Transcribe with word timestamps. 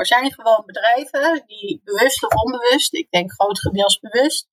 Er 0.00 0.06
zijn 0.06 0.32
gewoon 0.32 0.62
bedrijven 0.66 1.42
die 1.46 1.80
bewust 1.84 2.24
of 2.24 2.34
onbewust, 2.44 2.94
ik 2.94 3.10
denk 3.10 3.32
grotendeels 3.32 3.98
bewust, 3.98 4.48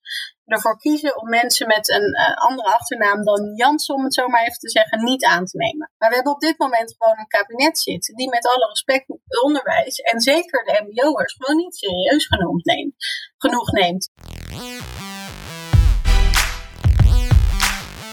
ervoor 0.46 0.78
kiezen 0.78 1.22
om 1.22 1.30
mensen 1.30 1.68
met 1.68 1.90
een 1.90 2.20
uh, 2.20 2.36
andere 2.36 2.74
achternaam 2.74 3.24
dan 3.24 3.56
Jans, 3.56 3.88
om 3.88 4.04
het 4.04 4.14
zo 4.14 4.28
maar 4.28 4.42
even 4.42 4.60
te 4.60 4.70
zeggen, 4.70 5.04
niet 5.04 5.26
aan 5.26 5.46
te 5.46 5.58
nemen. 5.58 5.92
Maar 5.98 6.10
we 6.10 6.16
hebben 6.16 6.34
op 6.34 6.40
dit 6.40 6.58
moment 6.58 6.96
gewoon 6.98 7.20
een 7.20 7.28
kabinet 7.28 7.80
zitten 7.80 8.16
die 8.16 8.30
met 8.30 8.48
alle 8.48 8.68
respect 8.68 9.06
onderwijs 9.44 9.98
en 9.98 10.20
zeker 10.22 10.64
de 10.64 10.86
MBO'ers 10.88 11.36
gewoon 11.38 11.58
niet 11.58 11.76
serieus 11.76 12.26
genoemd 12.26 12.66
neemt, 12.66 12.96
genoeg 13.38 13.72
neemt. 13.72 14.12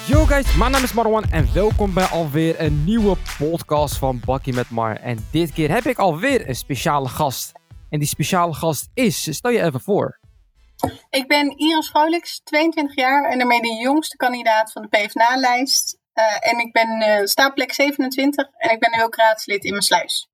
Yo 0.07 0.25
guys, 0.25 0.57
mijn 0.57 0.71
naam 0.71 0.83
is 0.83 0.93
Marwan 0.93 1.25
en 1.25 1.55
welkom 1.55 1.95
bij 1.95 2.05
alweer 2.05 2.61
een 2.61 2.85
nieuwe 2.85 3.17
podcast 3.39 3.99
van 3.99 4.21
Bakkie 4.25 4.55
met 4.55 4.71
Mar. 4.71 4.97
En 4.97 5.19
dit 5.31 5.53
keer 5.53 5.71
heb 5.71 5.85
ik 5.85 5.99
alweer 5.99 6.49
een 6.49 6.55
speciale 6.55 7.09
gast. 7.09 7.53
En 7.91 7.99
die 7.99 8.09
speciale 8.09 8.55
gast 8.55 8.91
is, 8.95 9.35
stel 9.35 9.51
je 9.51 9.63
even 9.63 9.81
voor. 9.81 10.21
Ik 11.11 11.29
ben 11.29 11.57
Iris 11.57 11.87
Scholix, 11.87 12.41
22 12.43 12.97
jaar 12.97 13.31
en 13.31 13.39
daarmee 13.39 13.61
de 13.61 13.75
jongste 13.83 14.17
kandidaat 14.17 14.73
van 14.73 14.83
de 14.83 14.89
PvdA-lijst. 14.89 15.99
Uh, 16.15 16.25
eh, 16.25 16.53
en 16.53 16.59
ik 16.59 16.73
ben 16.73 17.03
uh, 17.03 17.25
staatplek 17.27 17.73
27 17.73 18.49
en 18.57 18.71
ik 18.71 18.81
ben 18.81 18.91
nu 18.97 19.03
ook 19.03 19.17
raadslid 19.17 19.65
in 19.65 19.71
mijn 19.71 19.83
sluis. 19.83 20.29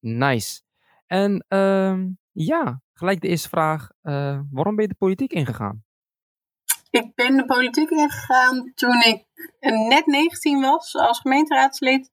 Nice. 0.00 0.60
En 1.06 1.44
uh, 1.48 1.98
ja, 2.32 2.82
gelijk 2.92 3.20
de 3.20 3.28
eerste 3.28 3.48
vraag. 3.48 3.88
Uh, 4.02 4.40
waarom 4.50 4.74
ben 4.74 4.84
je 4.84 4.90
de 4.90 4.94
politiek 4.98 5.32
ingegaan? 5.32 5.86
Ik 6.90 7.14
ben 7.14 7.36
de 7.36 7.44
politiek 7.44 7.90
ingegaan 7.90 8.72
toen 8.74 9.02
ik 9.02 9.24
net 9.88 10.06
19 10.06 10.60
was 10.60 10.94
als 10.94 11.20
gemeenteraadslid. 11.20 12.10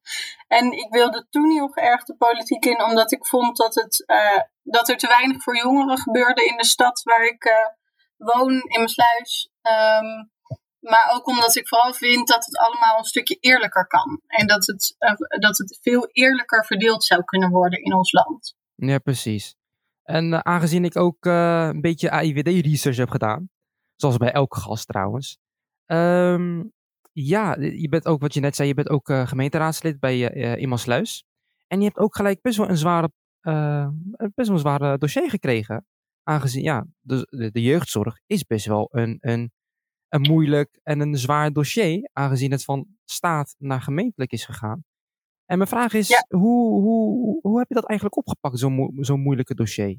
En 0.48 0.72
ik 0.72 0.86
wilde 0.90 1.26
toen 1.30 1.50
heel 1.50 1.74
erg 1.74 2.04
de 2.04 2.16
politiek 2.16 2.64
in, 2.64 2.82
omdat 2.82 3.12
ik 3.12 3.26
vond 3.26 3.56
dat, 3.56 3.74
het, 3.74 4.04
uh, 4.06 4.42
dat 4.62 4.88
er 4.88 4.96
te 4.96 5.06
weinig 5.06 5.42
voor 5.42 5.56
jongeren 5.56 5.98
gebeurde 5.98 6.44
in 6.44 6.56
de 6.56 6.64
stad 6.64 7.02
waar 7.02 7.24
ik 7.24 7.44
uh, 7.44 7.52
woon, 8.16 8.52
in 8.52 8.78
mijn 8.78 8.88
sluis. 8.88 9.50
Um, 9.62 10.30
maar 10.80 11.10
ook 11.14 11.26
omdat 11.26 11.56
ik 11.56 11.68
vooral 11.68 11.94
vind 11.94 12.28
dat 12.28 12.44
het 12.44 12.58
allemaal 12.58 12.98
een 12.98 13.04
stukje 13.04 13.36
eerlijker 13.40 13.86
kan. 13.86 14.20
En 14.26 14.46
dat 14.46 14.66
het, 14.66 14.96
uh, 14.98 15.40
dat 15.40 15.58
het 15.58 15.78
veel 15.82 16.08
eerlijker 16.12 16.64
verdeeld 16.64 17.04
zou 17.04 17.24
kunnen 17.24 17.50
worden 17.50 17.82
in 17.82 17.94
ons 17.94 18.12
land. 18.12 18.54
Ja, 18.74 18.98
precies. 18.98 19.54
En 20.02 20.44
aangezien 20.44 20.84
ik 20.84 20.96
ook 20.96 21.24
een 21.24 21.80
beetje 21.80 22.10
AIVD-research 22.10 22.96
heb 22.96 23.10
gedaan, 23.10 23.50
Zoals 23.96 24.16
bij 24.16 24.32
elke 24.32 24.60
gast 24.60 24.86
trouwens. 24.86 25.38
Um, 25.86 26.72
ja, 27.12 27.56
je 27.58 27.88
bent 27.88 28.06
ook, 28.06 28.20
wat 28.20 28.34
je 28.34 28.40
net 28.40 28.56
zei, 28.56 28.68
je 28.68 28.74
bent 28.74 28.88
ook 28.88 29.08
uh, 29.08 29.26
gemeenteraadslid 29.26 30.00
bij 30.00 30.34
uh, 30.36 30.52
eh, 30.52 30.60
Imansluis. 30.60 31.24
En 31.66 31.78
je 31.78 31.84
hebt 31.84 31.98
ook 31.98 32.16
gelijk 32.16 32.40
best 32.40 32.56
wel 32.56 32.68
een 32.68 32.76
zware, 32.76 33.10
uh, 33.42 33.88
best 34.16 34.48
wel 34.48 34.56
een 34.56 34.58
zware 34.58 34.98
dossier 34.98 35.30
gekregen. 35.30 35.86
Aangezien, 36.22 36.62
ja, 36.62 36.86
de, 37.00 37.26
de, 37.30 37.50
de, 37.50 37.62
jeugdzorg 37.62 38.20
is 38.26 38.44
best 38.44 38.66
wel 38.66 38.88
een, 38.90 39.18
een, 39.20 39.52
een 40.08 40.20
moeilijk 40.20 40.78
en 40.82 41.00
een 41.00 41.16
zwaar 41.16 41.52
dossier. 41.52 42.10
Aangezien 42.12 42.50
het 42.50 42.64
van 42.64 42.86
staat 43.04 43.54
naar 43.58 43.80
gemeentelijk 43.82 44.32
is 44.32 44.44
gegaan. 44.44 44.84
En 45.44 45.56
mijn 45.56 45.70
vraag 45.70 45.92
is, 45.92 46.24
hoe, 46.28 46.80
hoe, 46.80 47.38
hoe 47.42 47.58
heb 47.58 47.68
je 47.68 47.74
dat 47.74 47.86
eigenlijk 47.86 48.18
opgepakt, 48.18 48.58
zo'n 48.58 48.96
zo'n 49.00 49.20
moeilijke 49.20 49.54
dossier? 49.54 49.98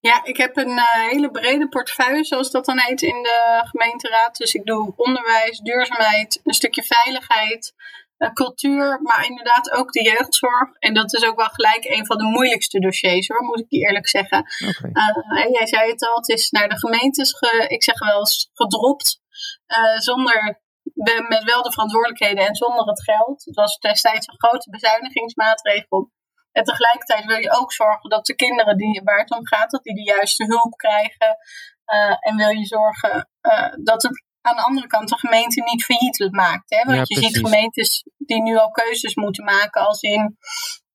Ja, 0.00 0.24
ik 0.24 0.36
heb 0.36 0.56
een 0.56 0.70
uh, 0.70 1.08
hele 1.10 1.30
brede 1.30 1.68
portefeuille, 1.68 2.24
zoals 2.24 2.50
dat 2.50 2.64
dan 2.64 2.78
heet 2.78 3.02
in 3.02 3.22
de 3.22 3.62
gemeenteraad. 3.64 4.36
Dus 4.36 4.54
ik 4.54 4.64
doe 4.64 4.92
onderwijs, 4.96 5.58
duurzaamheid, 5.58 6.40
een 6.44 6.54
stukje 6.54 6.82
veiligheid, 6.82 7.74
uh, 8.18 8.32
cultuur, 8.32 9.00
maar 9.02 9.26
inderdaad 9.26 9.70
ook 9.70 9.92
de 9.92 10.02
jeugdzorg. 10.02 10.70
En 10.78 10.94
dat 10.94 11.14
is 11.14 11.24
ook 11.24 11.36
wel 11.36 11.48
gelijk 11.48 11.84
een 11.84 12.06
van 12.06 12.18
de 12.18 12.24
moeilijkste 12.24 12.78
dossiers, 12.78 13.28
hoor, 13.28 13.42
moet 13.42 13.60
ik 13.60 13.66
je 13.68 13.78
eerlijk 13.78 14.08
zeggen. 14.08 14.38
Okay. 14.38 14.90
Uh, 14.92 15.44
eh, 15.44 15.52
jij 15.52 15.66
zei 15.66 15.90
het 15.90 16.06
al, 16.06 16.16
het 16.16 16.28
is 16.28 16.50
naar 16.50 16.68
de 16.68 16.78
gemeentes, 16.78 17.36
ge, 17.38 17.64
ik 17.68 17.84
zeg 17.84 17.98
wel 17.98 18.18
eens, 18.18 18.50
gedropt. 18.52 19.20
zonder 19.96 20.64
met 21.28 21.44
wel 21.44 21.62
de 21.62 21.72
verantwoordelijkheden 21.72 22.46
en 22.46 22.54
zonder 22.54 22.86
het 22.86 23.02
geld. 23.02 23.44
Het 23.44 23.54
was 23.54 23.78
destijds 23.78 24.26
een 24.26 24.38
grote 24.38 24.70
bezuinigingsmaatregel. 24.70 26.10
En 26.56 26.64
tegelijkertijd 26.64 27.24
wil 27.24 27.38
je 27.38 27.58
ook 27.58 27.72
zorgen 27.72 28.10
dat 28.10 28.26
de 28.26 28.34
kinderen 28.34 28.76
die, 28.76 29.00
waar 29.04 29.18
het 29.18 29.30
om 29.30 29.46
gaat, 29.46 29.70
dat 29.70 29.82
die 29.82 29.94
de 29.94 30.02
juiste 30.02 30.44
hulp 30.44 30.76
krijgen. 30.76 31.36
Uh, 31.92 32.16
en 32.20 32.36
wil 32.36 32.48
je 32.48 32.64
zorgen 32.64 33.28
uh, 33.42 33.72
dat 33.82 34.02
het 34.02 34.24
aan 34.40 34.56
de 34.56 34.62
andere 34.62 34.86
kant 34.86 35.08
de 35.08 35.18
gemeente 35.18 35.62
niet 35.62 35.84
failliet 35.84 36.28
maakt. 36.30 36.70
Hè? 36.70 36.94
Want 36.94 37.08
je 37.08 37.18
ziet 37.18 37.36
gemeentes 37.36 38.04
die 38.16 38.42
nu 38.42 38.56
al 38.56 38.70
keuzes 38.70 39.14
moeten 39.14 39.44
maken 39.44 39.86
als 39.86 40.00
in 40.00 40.38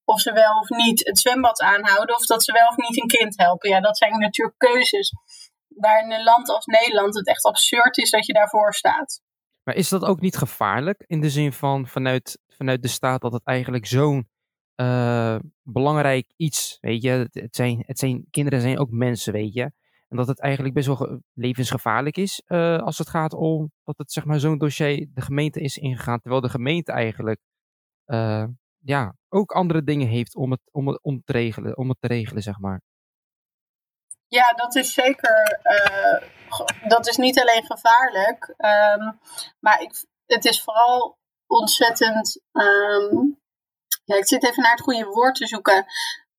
of 0.03 0.19
ze 0.19 0.33
wel 0.33 0.59
of 0.59 0.69
niet 0.69 1.05
het 1.05 1.19
zwembad 1.19 1.61
aanhouden 1.61 2.15
of 2.15 2.25
dat 2.25 2.43
ze 2.43 2.51
wel 2.51 2.67
of 2.67 2.77
niet 2.77 3.01
een 3.01 3.07
kind 3.07 3.37
helpen. 3.37 3.69
Ja, 3.69 3.81
dat 3.81 3.97
zijn 3.97 4.19
natuurlijk 4.19 4.57
keuzes 4.57 5.13
waar 5.67 6.03
in 6.03 6.11
een 6.11 6.23
land 6.23 6.49
als 6.49 6.65
Nederland 6.65 7.15
het 7.15 7.27
echt 7.27 7.45
absurd 7.45 7.97
is 7.97 8.09
dat 8.09 8.25
je 8.25 8.33
daarvoor 8.33 8.73
staat. 8.73 9.21
Maar 9.63 9.75
is 9.75 9.89
dat 9.89 10.03
ook 10.03 10.19
niet 10.19 10.37
gevaarlijk 10.37 11.03
in 11.07 11.21
de 11.21 11.29
zin 11.29 11.53
van 11.53 11.87
vanuit, 11.87 12.39
vanuit 12.47 12.81
de 12.81 12.87
staat 12.87 13.21
dat 13.21 13.33
het 13.33 13.45
eigenlijk 13.45 13.85
zo'n 13.85 14.30
uh, 14.81 15.35
belangrijk 15.61 16.33
iets, 16.35 16.77
weet 16.81 17.01
je. 17.01 17.29
Het, 17.31 17.55
zijn, 17.55 17.83
het 17.85 17.99
zijn, 17.99 18.25
kinderen 18.29 18.61
zijn 18.61 18.79
ook 18.79 18.89
mensen, 18.89 19.33
weet 19.33 19.53
je. 19.53 19.71
En 20.07 20.17
dat 20.17 20.27
het 20.27 20.39
eigenlijk 20.39 20.73
best 20.73 20.87
wel 20.87 21.21
levensgevaarlijk 21.33 22.17
is 22.17 22.41
uh, 22.47 22.77
als 22.77 22.97
het 22.97 23.09
gaat 23.09 23.33
om 23.33 23.71
dat 23.83 23.97
het 23.97 24.11
zeg 24.11 24.25
maar 24.25 24.39
zo'n 24.39 24.57
dossier 24.57 25.09
de 25.13 25.21
gemeente 25.21 25.61
is 25.61 25.77
ingegaan. 25.77 26.19
Terwijl 26.19 26.41
de 26.41 26.49
gemeente 26.49 26.91
eigenlijk 26.91 27.39
uh, 28.05 28.45
ja, 28.79 29.15
ook 29.29 29.51
andere 29.51 29.83
dingen 29.83 30.07
heeft 30.07 30.35
om 30.35 30.51
het, 30.51 30.61
om, 30.71 30.87
het, 30.87 30.99
om, 31.01 31.21
te 31.23 31.31
regelen, 31.31 31.77
om 31.77 31.89
het 31.89 31.97
te 31.99 32.07
regelen, 32.07 32.43
zeg 32.43 32.59
maar. 32.59 32.81
Ja, 34.27 34.53
dat 34.53 34.75
is 34.75 34.93
zeker. 34.93 35.59
dat 36.87 37.07
is 37.07 37.17
niet 37.17 37.39
alleen 37.39 37.65
gevaarlijk, 37.65 38.47
um, 38.47 39.19
maar 39.59 39.81
ik, 39.81 40.05
het 40.25 40.45
is 40.45 40.61
vooral 40.61 41.17
ontzettend 41.47 42.41
um, 42.51 43.30
ik 44.17 44.27
zit 44.27 44.43
even 44.43 44.63
naar 44.63 44.71
het 44.71 44.81
goede 44.81 45.05
woord 45.05 45.35
te 45.35 45.47
zoeken. 45.47 45.85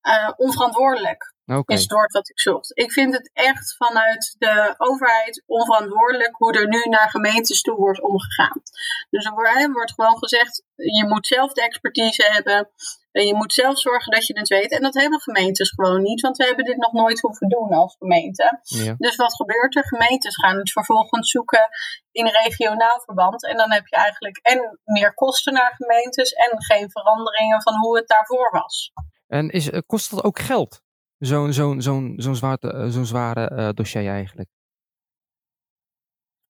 Uh, 0.03 0.29
onverantwoordelijk 0.35 1.32
okay. 1.45 1.75
is 1.75 1.81
het 1.81 1.91
woord 1.91 2.11
wat 2.11 2.29
ik 2.29 2.39
zocht. 2.39 2.71
Ik 2.77 2.91
vind 2.91 3.13
het 3.13 3.29
echt 3.33 3.75
vanuit 3.77 4.35
de 4.37 4.73
overheid 4.77 5.43
onverantwoordelijk 5.45 6.35
hoe 6.35 6.53
er 6.53 6.67
nu 6.67 6.83
naar 6.83 7.09
gemeentes 7.09 7.61
toe 7.61 7.75
wordt 7.75 8.01
omgegaan. 8.01 8.61
Dus 9.09 9.25
er 9.25 9.71
wordt 9.71 9.93
gewoon 9.93 10.17
gezegd, 10.17 10.63
je 10.75 11.05
moet 11.07 11.27
zelf 11.27 11.53
de 11.53 11.61
expertise 11.63 12.29
hebben. 12.31 12.69
En 13.13 13.25
je 13.25 13.35
moet 13.35 13.53
zelf 13.53 13.79
zorgen 13.79 14.11
dat 14.11 14.27
je 14.27 14.39
het 14.39 14.47
weet. 14.47 14.71
En 14.71 14.81
dat 14.81 14.93
hebben 14.93 15.21
gemeentes 15.21 15.69
gewoon 15.69 16.01
niet, 16.01 16.21
want 16.21 16.37
we 16.37 16.45
hebben 16.45 16.65
dit 16.65 16.77
nog 16.77 16.91
nooit 16.91 17.19
hoeven 17.19 17.49
doen 17.49 17.69
als 17.69 17.95
gemeente. 17.99 18.59
Ja. 18.63 18.95
Dus 18.97 19.15
wat 19.15 19.35
gebeurt 19.35 19.75
er? 19.75 19.87
Gemeentes 19.87 20.35
gaan 20.35 20.57
het 20.57 20.71
vervolgens 20.71 21.31
zoeken 21.31 21.69
in 22.11 22.27
regionaal 22.27 23.01
verband. 23.05 23.45
En 23.45 23.57
dan 23.57 23.71
heb 23.71 23.87
je 23.87 23.95
eigenlijk 23.95 24.37
en 24.37 24.79
meer 24.83 25.13
kosten 25.13 25.53
naar 25.53 25.73
gemeentes 25.77 26.31
en 26.31 26.63
geen 26.63 26.91
veranderingen 26.91 27.61
van 27.61 27.75
hoe 27.75 27.97
het 27.97 28.07
daarvoor 28.07 28.49
was. 28.51 28.91
En 29.27 29.49
is, 29.49 29.69
eh, 29.69 29.79
kost 29.85 30.11
dat 30.11 30.23
ook 30.23 30.39
geld? 30.39 30.82
Zo'n 31.23 31.53
zo'n 31.53 31.81
zo'n 31.81 32.13
zo'n 32.17 32.35
zware, 32.35 32.71
eh, 32.71 32.89
zo'n 32.89 33.05
zware 33.05 33.51
uh, 33.51 33.69
dossier 33.69 34.07
eigenlijk. 34.07 34.49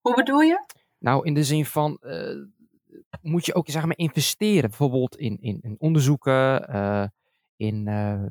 Hoe 0.01 0.15
bedoel 0.15 0.41
je? 0.41 0.65
Nou, 0.97 1.25
in 1.25 1.33
de 1.33 1.43
zin 1.43 1.65
van, 1.65 1.97
uh, 2.01 2.45
moet 3.21 3.45
je 3.45 3.53
ook 3.53 3.69
zeg 3.69 3.85
maar 3.85 3.97
investeren, 3.97 4.69
bijvoorbeeld 4.69 5.15
in, 5.17 5.37
in, 5.41 5.59
in 5.61 5.75
onderzoeken, 5.79 6.69
uh, 6.75 7.05
in 7.55 7.85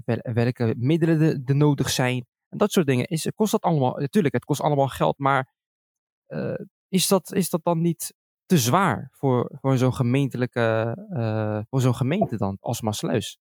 wel, 0.04 0.19
welke 0.22 0.75
middelen 0.78 1.42
er 1.44 1.56
nodig 1.56 1.91
zijn. 1.91 2.26
En 2.48 2.58
dat 2.58 2.72
soort 2.72 2.86
dingen. 2.86 3.06
Is, 3.06 3.31
kost 3.34 3.52
dat 3.52 3.62
allemaal, 3.62 3.97
natuurlijk, 3.97 4.34
het 4.34 4.44
kost 4.44 4.60
allemaal 4.60 4.88
geld, 4.88 5.19
maar 5.19 5.52
is, 6.88 7.08
dat, 7.08 7.32
is 7.32 7.50
dat 7.50 7.64
dan 7.64 7.81
niet 7.81 8.14
te 8.47 8.58
zwaar 8.58 9.08
voor, 9.12 9.50
voor 9.60 9.76
zo'n 9.76 9.94
gemeentelijke, 9.94 10.97
voor 11.70 11.81
zo'n 11.81 11.94
gemeente 11.94 12.36
dan, 12.36 12.56
als 12.60 12.81
Maasluis? 12.81 13.38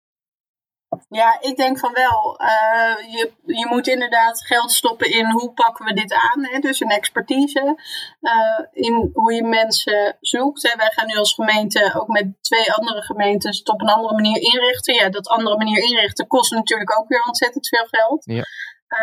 Ja, 1.09 1.41
ik 1.41 1.56
denk 1.56 1.78
van 1.78 1.93
wel. 1.93 2.41
Uh, 2.43 3.12
je, 3.12 3.33
je 3.47 3.66
moet 3.66 3.87
inderdaad 3.87 4.47
geld 4.47 4.72
stoppen 4.72 5.10
in 5.10 5.31
hoe 5.31 5.53
pakken 5.53 5.84
we 5.84 5.92
dit 5.92 6.13
aan. 6.13 6.45
Hè? 6.45 6.59
Dus 6.59 6.81
een 6.81 6.91
expertise. 6.91 7.77
Uh, 8.21 8.66
in 8.72 9.10
hoe 9.13 9.34
je 9.34 9.42
mensen 9.42 10.16
zoekt. 10.21 10.63
Hè? 10.63 10.77
Wij 10.77 10.91
gaan 10.91 11.07
nu 11.07 11.15
als 11.15 11.34
gemeente 11.34 11.92
ook 11.95 12.09
met 12.09 12.42
twee 12.42 12.72
andere 12.72 13.03
gemeentes 13.03 13.59
het 13.59 13.69
op 13.69 13.81
een 13.81 13.89
andere 13.89 14.15
manier 14.15 14.41
inrichten. 14.41 14.95
Ja, 14.95 15.09
dat 15.09 15.28
andere 15.28 15.57
manier 15.57 15.83
inrichten 15.83 16.27
kost 16.27 16.51
natuurlijk 16.51 16.98
ook 16.98 17.09
weer 17.09 17.22
ontzettend 17.22 17.69
veel 17.69 17.87
geld. 17.87 18.25
Ja. 18.25 18.45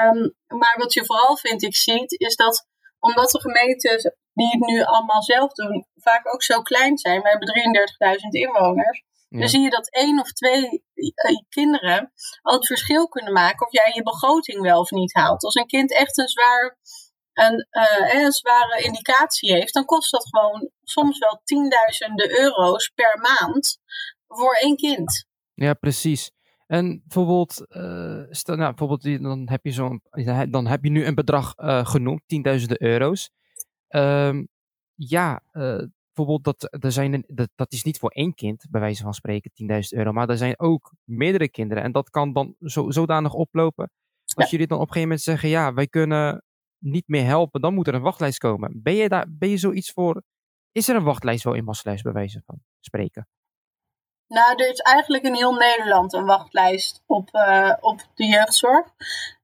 Um, 0.07 0.33
maar 0.47 0.75
wat 0.77 0.93
je 0.93 1.05
vooral, 1.05 1.37
vind 1.37 1.63
ik, 1.63 1.75
ziet, 1.75 2.11
is 2.11 2.35
dat 2.35 2.67
omdat 2.99 3.31
de 3.31 3.39
gemeentes 3.39 4.11
die 4.33 4.47
het 4.47 4.65
nu 4.65 4.83
allemaal 4.83 5.23
zelf 5.23 5.53
doen, 5.53 5.87
vaak 5.95 6.33
ook 6.33 6.43
zo 6.43 6.61
klein 6.61 6.97
zijn. 6.97 7.21
We 7.21 7.29
hebben 7.29 7.47
33.000 8.21 8.29
inwoners 8.29 9.05
dan 9.29 9.49
zie 9.49 9.61
je 9.61 9.69
dat 9.69 9.89
één 9.89 10.19
of 10.19 10.31
twee 10.31 10.85
uh, 10.97 11.37
kinderen 11.49 12.11
al 12.41 12.53
het 12.53 12.65
verschil 12.65 13.07
kunnen 13.07 13.33
maken 13.33 13.65
of 13.65 13.71
jij 13.71 13.91
je 13.95 14.03
begroting 14.03 14.61
wel 14.61 14.79
of 14.79 14.91
niet 14.91 15.13
haalt. 15.13 15.43
Als 15.43 15.55
een 15.55 15.67
kind 15.67 15.93
echt 15.93 16.17
een, 16.17 16.27
zwaar, 16.27 16.77
een, 17.33 17.67
uh, 17.71 18.23
een 18.23 18.31
zware 18.31 18.83
indicatie 18.83 19.53
heeft, 19.53 19.73
dan 19.73 19.85
kost 19.85 20.11
dat 20.11 20.27
gewoon 20.29 20.69
soms 20.83 21.17
wel 21.17 21.41
tienduizenden 21.43 22.39
euro's 22.39 22.91
per 22.95 23.19
maand 23.21 23.79
voor 24.27 24.53
één 24.53 24.75
kind. 24.75 25.25
Ja, 25.53 25.73
precies. 25.73 26.31
En 26.67 27.01
bijvoorbeeld, 27.05 27.53
stel, 28.29 28.55
nou, 28.55 28.73
bijvoorbeeld 28.73 29.21
dan, 29.23 29.49
heb 29.49 29.63
je 29.63 29.71
zo'n, 29.71 30.01
dan 30.49 30.67
heb 30.67 30.83
je 30.83 30.89
nu 30.89 31.05
een 31.05 31.15
bedrag 31.15 31.53
uh, 31.57 31.85
genoemd, 31.85 32.21
tienduizenden 32.25 32.83
euro's. 32.83 33.29
Um, 33.89 34.47
ja, 34.95 35.41
bijvoorbeeld, 36.17 36.43
dat, 36.59 36.83
er 36.83 36.91
zijn, 36.91 37.23
dat, 37.27 37.49
dat 37.55 37.71
is 37.71 37.83
niet 37.83 37.99
voor 37.99 38.09
één 38.09 38.33
kind, 38.33 38.65
bij 38.69 38.81
wijze 38.81 39.03
van 39.03 39.13
spreken, 39.13 39.51
10.000 39.71 39.79
euro. 39.89 40.11
Maar 40.11 40.29
er 40.29 40.37
zijn 40.37 40.59
ook 40.59 40.93
meerdere 41.03 41.49
kinderen. 41.49 41.83
En 41.83 41.91
dat 41.91 42.09
kan 42.09 42.33
dan 42.33 42.55
zo, 42.59 42.91
zodanig 42.91 43.33
oplopen. 43.33 43.91
Als 44.33 44.45
ja. 44.45 44.51
jullie 44.51 44.67
dan 44.67 44.77
op 44.77 44.87
een 44.87 44.93
gegeven 44.93 45.09
moment 45.09 45.25
zeggen, 45.25 45.49
ja, 45.49 45.73
wij 45.73 45.87
kunnen 45.87 46.43
niet 46.77 47.07
meer 47.07 47.25
helpen, 47.25 47.61
dan 47.61 47.73
moet 47.73 47.87
er 47.87 47.93
een 47.93 48.01
wachtlijst 48.01 48.37
komen. 48.37 48.81
Ben 48.83 48.93
je, 48.93 49.09
daar, 49.09 49.25
ben 49.29 49.49
je 49.49 49.57
zoiets 49.57 49.91
voor? 49.91 50.23
Is 50.71 50.87
er 50.87 50.95
een 50.95 51.03
wachtlijst 51.03 51.43
wel 51.43 51.53
in 51.53 51.63
Maasluis, 51.63 52.01
bij 52.01 52.11
wijze 52.11 52.41
van 52.45 52.59
spreken? 52.79 53.27
Nou, 54.27 54.55
er 54.55 54.69
is 54.69 54.79
eigenlijk 54.79 55.23
in 55.23 55.33
heel 55.33 55.53
Nederland 55.53 56.13
een 56.13 56.25
wachtlijst 56.25 57.03
op, 57.05 57.29
uh, 57.33 57.73
op 57.79 58.01
de 58.13 58.25
jeugdzorg. 58.25 58.87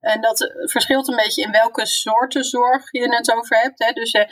En 0.00 0.20
dat 0.20 0.52
verschilt 0.70 1.08
een 1.08 1.16
beetje 1.16 1.42
in 1.42 1.50
welke 1.50 1.86
soorten 1.86 2.44
zorg 2.44 2.90
je 2.90 3.14
het 3.14 3.32
over 3.32 3.56
hebt. 3.56 3.84
Hè. 3.84 3.92
Dus 3.92 4.12
uh, 4.12 4.24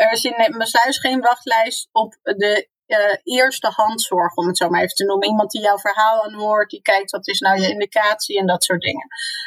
er 0.00 0.12
is 0.12 0.24
in 0.24 0.56
Maasluis 0.56 0.98
geen 0.98 1.20
wachtlijst 1.20 1.88
op 1.92 2.18
de 2.22 2.68
uh, 2.86 3.16
eerste 3.22 3.68
handzorg, 3.68 4.34
om 4.34 4.46
het 4.46 4.56
zo 4.56 4.68
maar 4.68 4.82
even 4.82 4.94
te 4.94 5.04
noemen. 5.04 5.28
Iemand 5.28 5.50
die 5.50 5.60
jouw 5.60 5.78
verhaal 5.78 6.24
aanhoort, 6.24 6.70
die 6.70 6.82
kijkt 6.82 7.10
wat 7.10 7.28
is 7.28 7.40
nou 7.40 7.60
je 7.60 7.68
indicatie 7.68 8.38
en 8.38 8.46
dat 8.46 8.64
soort 8.64 8.80
dingen. 8.80 9.06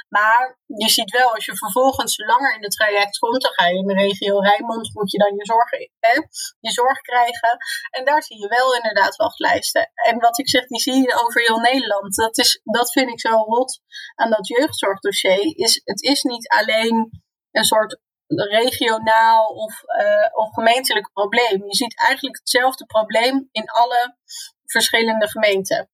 Maar 0.09 0.59
je 0.65 0.89
ziet 0.89 1.11
wel, 1.11 1.33
als 1.33 1.45
je 1.45 1.57
vervolgens 1.57 2.17
langer 2.17 2.55
in 2.55 2.63
het 2.63 2.71
traject 2.71 3.17
komt, 3.17 3.41
dan 3.41 3.51
ga 3.51 3.67
je 3.67 3.77
in 3.77 3.87
de 3.87 3.93
regio 3.93 4.39
Rijnmond, 4.39 4.93
moet 4.93 5.11
je 5.11 5.17
dan 5.17 5.35
je 5.35 5.45
zorg, 5.45 5.69
hè, 5.99 6.21
je 6.59 6.71
zorg 6.71 7.01
krijgen. 7.01 7.57
En 7.89 8.05
daar 8.05 8.23
zie 8.23 8.39
je 8.39 8.47
wel 8.47 8.75
inderdaad 8.75 9.15
wachtlijsten. 9.15 9.91
En 9.93 10.19
wat 10.19 10.39
ik 10.39 10.49
zeg, 10.49 10.67
die 10.67 10.81
zie 10.81 11.01
je 11.01 11.21
over 11.23 11.41
heel 11.41 11.59
Nederland. 11.59 12.15
Dat, 12.15 12.37
is, 12.37 12.61
dat 12.63 12.91
vind 12.91 13.09
ik 13.09 13.19
zo 13.19 13.29
rot 13.29 13.79
aan 14.15 14.29
dat 14.29 14.47
jeugdzorgdossier. 14.47 15.57
Is, 15.57 15.81
het 15.83 16.01
is 16.01 16.23
niet 16.23 16.47
alleen 16.47 17.21
een 17.51 17.63
soort 17.63 17.99
regionaal 18.27 19.47
of, 19.47 19.83
uh, 19.83 20.37
of 20.37 20.53
gemeentelijk 20.53 21.09
probleem. 21.13 21.65
Je 21.65 21.75
ziet 21.75 21.99
eigenlijk 21.99 22.37
hetzelfde 22.37 22.85
probleem 22.85 23.49
in 23.51 23.65
alle 23.65 24.17
verschillende 24.65 25.27
gemeenten. 25.27 25.89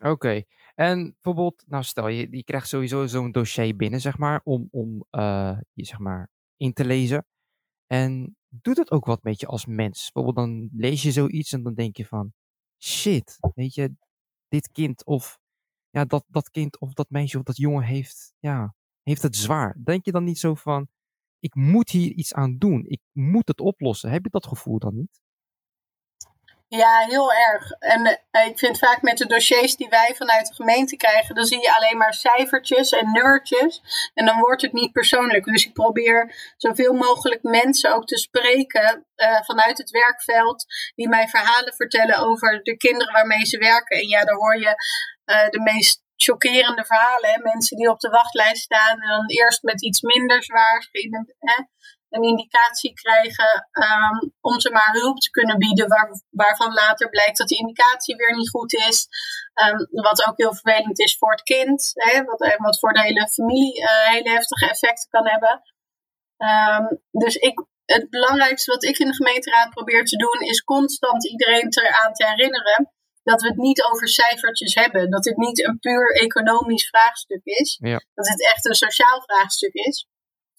Oké. 0.00 0.42
En 0.74 1.16
bijvoorbeeld, 1.20 1.64
nou 1.66 1.82
stel 1.82 2.08
je, 2.08 2.26
je 2.30 2.44
krijgt 2.44 2.68
sowieso 2.68 3.06
zo'n 3.06 3.32
dossier 3.32 3.76
binnen, 3.76 4.00
zeg 4.00 4.18
maar, 4.18 4.40
om, 4.44 4.68
om 4.70 5.06
uh, 5.10 5.58
je 5.72 5.84
zeg 5.84 5.98
maar 5.98 6.30
in 6.56 6.72
te 6.72 6.84
lezen. 6.84 7.26
En 7.86 8.36
doet 8.48 8.76
het 8.76 8.90
ook 8.90 9.04
wat 9.04 9.22
met 9.22 9.40
je 9.40 9.46
als 9.46 9.66
mens? 9.66 10.10
Bijvoorbeeld 10.12 10.46
dan 10.46 10.68
lees 10.72 11.02
je 11.02 11.12
zoiets 11.12 11.52
en 11.52 11.62
dan 11.62 11.74
denk 11.74 11.96
je 11.96 12.06
van, 12.06 12.32
shit, 12.78 13.36
weet 13.54 13.74
je, 13.74 13.94
dit 14.48 14.70
kind 14.72 15.04
of 15.04 15.38
ja, 15.90 16.04
dat, 16.04 16.24
dat 16.28 16.50
kind 16.50 16.80
of 16.80 16.92
dat 16.92 17.10
meisje 17.10 17.38
of 17.38 17.42
dat 17.42 17.56
jongen 17.56 17.84
heeft, 17.84 18.34
ja, 18.38 18.74
heeft 19.02 19.22
het 19.22 19.36
zwaar. 19.36 19.76
Denk 19.84 20.04
je 20.04 20.12
dan 20.12 20.24
niet 20.24 20.38
zo 20.38 20.54
van, 20.54 20.88
ik 21.40 21.54
moet 21.54 21.90
hier 21.90 22.12
iets 22.12 22.34
aan 22.34 22.56
doen. 22.58 22.84
Ik 22.86 23.00
moet 23.12 23.48
het 23.48 23.60
oplossen. 23.60 24.10
Heb 24.10 24.24
je 24.24 24.30
dat 24.30 24.46
gevoel 24.46 24.78
dan 24.78 24.94
niet? 24.94 25.20
Ja, 26.68 26.98
heel 26.98 27.32
erg. 27.32 27.70
En 27.70 28.00
uh, 28.06 28.46
ik 28.46 28.58
vind 28.58 28.78
vaak 28.78 29.02
met 29.02 29.18
de 29.18 29.26
dossiers 29.26 29.76
die 29.76 29.88
wij 29.88 30.14
vanuit 30.16 30.46
de 30.46 30.54
gemeente 30.54 30.96
krijgen, 30.96 31.34
dan 31.34 31.44
zie 31.44 31.60
je 31.60 31.76
alleen 31.76 31.96
maar 31.96 32.14
cijfertjes 32.14 32.92
en 32.92 33.12
nummertjes. 33.12 33.82
En 34.14 34.26
dan 34.26 34.38
wordt 34.38 34.62
het 34.62 34.72
niet 34.72 34.92
persoonlijk. 34.92 35.44
Dus 35.44 35.66
ik 35.66 35.72
probeer 35.72 36.34
zoveel 36.56 36.92
mogelijk 36.92 37.42
mensen 37.42 37.94
ook 37.94 38.06
te 38.06 38.18
spreken 38.18 39.06
uh, 39.16 39.40
vanuit 39.42 39.78
het 39.78 39.90
werkveld, 39.90 40.64
die 40.94 41.08
mij 41.08 41.28
verhalen 41.28 41.74
vertellen 41.74 42.18
over 42.18 42.62
de 42.62 42.76
kinderen 42.76 43.12
waarmee 43.12 43.46
ze 43.46 43.58
werken. 43.58 43.98
En 43.98 44.08
ja, 44.08 44.24
daar 44.24 44.36
hoor 44.36 44.58
je 44.58 44.74
uh, 45.24 45.48
de 45.48 45.60
meest 45.60 45.99
chockerende 46.22 46.84
verhalen. 46.84 47.30
Hè? 47.30 47.38
Mensen 47.42 47.76
die 47.76 47.90
op 47.90 48.00
de 48.00 48.08
wachtlijst 48.08 48.62
staan 48.62 49.00
en 49.00 49.08
dan 49.08 49.26
eerst 49.26 49.62
met 49.62 49.82
iets 49.82 50.00
minder 50.00 50.42
zwaars 50.42 50.88
hè? 51.38 51.62
een 52.10 52.22
indicatie 52.22 52.92
krijgen 52.92 53.68
um, 53.70 54.32
om 54.40 54.60
ze 54.60 54.70
maar 54.70 54.92
hulp 54.92 55.18
te 55.18 55.30
kunnen 55.30 55.58
bieden, 55.58 55.88
waar, 55.88 56.22
waarvan 56.30 56.72
later 56.72 57.08
blijkt 57.08 57.38
dat 57.38 57.48
die 57.48 57.58
indicatie 57.58 58.16
weer 58.16 58.36
niet 58.36 58.50
goed 58.50 58.72
is. 58.72 59.08
Um, 59.66 60.02
wat 60.02 60.26
ook 60.26 60.36
heel 60.36 60.54
vervelend 60.54 60.98
is 60.98 61.16
voor 61.18 61.30
het 61.30 61.42
kind, 61.42 61.90
hè? 61.94 62.24
Wat, 62.24 62.40
eh, 62.40 62.56
wat 62.56 62.78
voor 62.78 62.92
de 62.92 63.00
hele 63.00 63.28
familie 63.28 63.80
uh, 63.80 64.08
hele 64.08 64.30
heftige 64.30 64.68
effecten 64.68 65.10
kan 65.10 65.28
hebben. 65.28 65.62
Um, 66.36 67.00
dus 67.10 67.34
ik, 67.34 67.66
het 67.84 68.10
belangrijkste 68.10 68.70
wat 68.70 68.84
ik 68.84 68.98
in 68.98 69.06
de 69.06 69.14
gemeenteraad 69.14 69.70
probeer 69.70 70.04
te 70.04 70.16
doen, 70.16 70.40
is 70.40 70.64
constant 70.64 71.28
iedereen 71.28 71.68
eraan 71.68 72.12
te 72.12 72.26
herinneren 72.26 72.92
dat 73.30 73.42
we 73.42 73.48
het 73.48 73.56
niet 73.56 73.82
over 73.82 74.08
cijfertjes 74.08 74.74
hebben. 74.74 75.10
Dat 75.10 75.22
dit 75.22 75.36
niet 75.36 75.66
een 75.66 75.78
puur 75.78 76.14
economisch 76.14 76.88
vraagstuk 76.88 77.40
is. 77.44 77.78
Ja. 77.82 78.02
Dat 78.14 78.28
het 78.28 78.46
echt 78.52 78.66
een 78.66 78.74
sociaal 78.74 79.22
vraagstuk 79.26 79.72
is. 79.72 80.06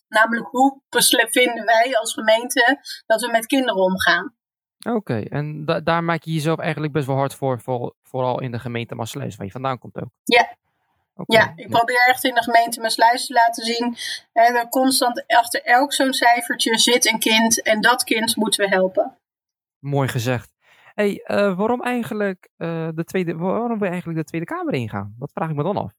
Namelijk 0.08 0.48
hoe 0.48 0.82
vinden 1.30 1.66
wij 1.66 1.98
als 1.98 2.14
gemeente 2.14 2.80
dat 3.06 3.22
we 3.22 3.32
met 3.32 3.46
kinderen 3.46 3.82
omgaan. 3.82 4.36
Oké, 4.90 5.24
en 5.30 5.66
da 5.66 5.80
daar 5.80 6.04
maak 6.04 6.24
je 6.24 6.34
jezelf 6.34 6.60
eigenlijk 6.60 6.94
best 6.94 7.08
wel 7.08 7.16
hard 7.16 7.36
voor, 7.36 7.62
voor 7.62 7.96
vooral 8.04 8.42
in 8.42 8.52
de 8.52 8.60
gemeente 8.60 8.96
Maasluis, 8.96 9.36
waar 9.36 9.46
je 9.46 9.52
vandaan 9.52 9.80
komt 9.80 10.02
ook. 10.02 10.10
Ja, 10.24 10.56
Okay. 11.16 11.42
Ja, 11.42 11.54
ik 11.56 11.70
probeer 11.70 12.08
echt 12.08 12.24
in 12.24 12.34
de 12.34 12.44
gemeente 12.44 12.82
Maasluis 12.82 13.26
te 13.26 13.34
laten 13.34 13.66
zien. 13.66 13.98
Hè, 14.34 14.54
dat 14.54 14.70
constant 14.70 15.28
achter 15.28 15.64
elk 15.64 15.94
zo'n 15.94 16.14
cijfertje 16.14 16.78
zit 16.78 17.12
een 17.12 17.20
kind. 17.20 17.64
En 17.64 17.82
dat 17.82 18.04
kind 18.04 18.36
moeten 18.36 18.64
we 18.64 18.70
helpen. 18.70 19.18
Mooi 19.80 20.08
gezegd 20.08 20.52
hey, 20.94 21.24
uh, 21.28 21.58
waarom, 21.58 21.82
eigenlijk, 21.82 22.50
uh, 22.58 22.88
de 22.94 23.04
tweede, 23.04 23.36
waarom 23.36 23.78
wil 23.78 23.88
je 23.88 23.92
eigenlijk 23.92 24.20
de 24.20 24.26
Tweede 24.26 24.48
Kamer 24.48 24.74
ingaan? 24.74 25.16
Dat 25.20 25.32
vraag 25.34 25.50
ik 25.50 25.56
me 25.56 25.64
dan 25.64 25.78
af. 25.78 25.92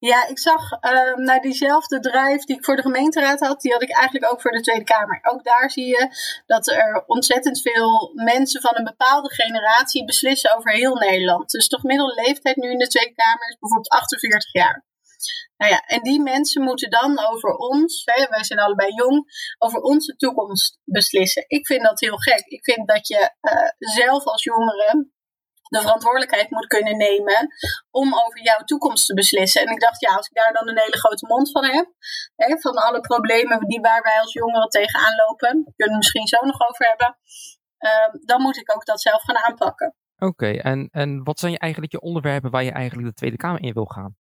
Ja, 0.00 0.28
ik 0.28 0.38
zag 0.38 0.72
uh, 0.72 1.14
naar 1.14 1.40
diezelfde 1.40 2.00
drive 2.00 2.44
die 2.44 2.56
ik 2.56 2.64
voor 2.64 2.76
de 2.76 2.82
gemeenteraad 2.82 3.40
had, 3.40 3.60
die 3.60 3.72
had 3.72 3.82
ik 3.82 3.90
eigenlijk 3.90 4.32
ook 4.32 4.40
voor 4.40 4.50
de 4.50 4.60
Tweede 4.60 4.84
Kamer. 4.84 5.20
Ook 5.22 5.44
daar 5.44 5.70
zie 5.70 5.86
je 5.86 6.08
dat 6.46 6.68
er 6.68 7.04
ontzettend 7.06 7.60
veel 7.60 8.12
mensen 8.14 8.60
van 8.60 8.72
een 8.74 8.84
bepaalde 8.84 9.34
generatie 9.34 10.04
beslissen 10.04 10.56
over 10.56 10.72
heel 10.72 10.94
Nederland. 10.94 11.50
Dus 11.50 11.68
toch 11.68 11.82
middelde 11.82 12.22
leeftijd 12.22 12.56
nu 12.56 12.70
in 12.70 12.78
de 12.78 12.86
Tweede 12.86 13.14
Kamer 13.14 13.48
is 13.48 13.56
bijvoorbeeld 13.58 13.90
48 13.90 14.52
jaar. 14.52 14.84
Nou 15.58 15.72
ja, 15.72 15.80
en 15.80 16.02
die 16.02 16.20
mensen 16.20 16.62
moeten 16.62 16.90
dan 16.90 17.18
over 17.30 17.56
ons, 17.56 18.02
hè, 18.04 18.26
wij 18.28 18.44
zijn 18.44 18.58
allebei 18.58 18.92
jong, 18.94 19.24
over 19.58 19.80
onze 19.80 20.16
toekomst 20.16 20.78
beslissen. 20.84 21.44
Ik 21.46 21.66
vind 21.66 21.82
dat 21.82 22.00
heel 22.00 22.16
gek. 22.16 22.46
Ik 22.46 22.64
vind 22.64 22.88
dat 22.88 23.08
je 23.08 23.34
uh, 23.40 23.68
zelf 23.78 24.24
als 24.24 24.44
jongere 24.44 25.08
de 25.68 25.80
verantwoordelijkheid 25.80 26.50
moet 26.50 26.66
kunnen 26.66 26.96
nemen 26.96 27.48
om 27.90 28.14
over 28.14 28.42
jouw 28.42 28.64
toekomst 28.64 29.06
te 29.06 29.14
beslissen. 29.14 29.62
En 29.66 29.72
ik 29.72 29.80
dacht, 29.80 30.00
ja, 30.00 30.14
als 30.14 30.28
ik 30.28 30.34
daar 30.34 30.52
dan 30.52 30.68
een 30.68 30.78
hele 30.78 30.98
grote 30.98 31.26
mond 31.26 31.50
van 31.50 31.64
heb, 31.64 31.86
hè, 32.36 32.58
van 32.58 32.76
alle 32.76 33.00
problemen 33.00 33.68
die 33.68 33.80
waar 33.80 34.02
wij 34.02 34.20
als 34.20 34.32
jongeren 34.32 34.68
tegenaan 34.68 35.14
lopen, 35.26 35.50
kunnen 35.50 35.74
we 35.74 35.84
het 35.84 35.96
misschien 35.96 36.26
zo 36.26 36.38
nog 36.40 36.68
over 36.68 36.86
hebben, 36.86 37.18
uh, 37.78 38.20
dan 38.24 38.40
moet 38.42 38.56
ik 38.56 38.74
ook 38.74 38.84
dat 38.84 39.00
zelf 39.00 39.22
gaan 39.22 39.44
aanpakken. 39.44 39.94
Oké, 40.18 40.50
en, 40.50 40.88
en 40.90 41.24
wat 41.24 41.38
zijn 41.38 41.52
je 41.52 41.58
eigenlijk 41.58 41.92
je 41.92 42.00
onderwerpen 42.00 42.50
waar 42.50 42.64
je 42.64 42.72
eigenlijk 42.72 43.08
de 43.08 43.14
Tweede 43.14 43.36
Kamer 43.36 43.62
in 43.62 43.72
wil 43.72 43.84
gaan? 43.84 44.16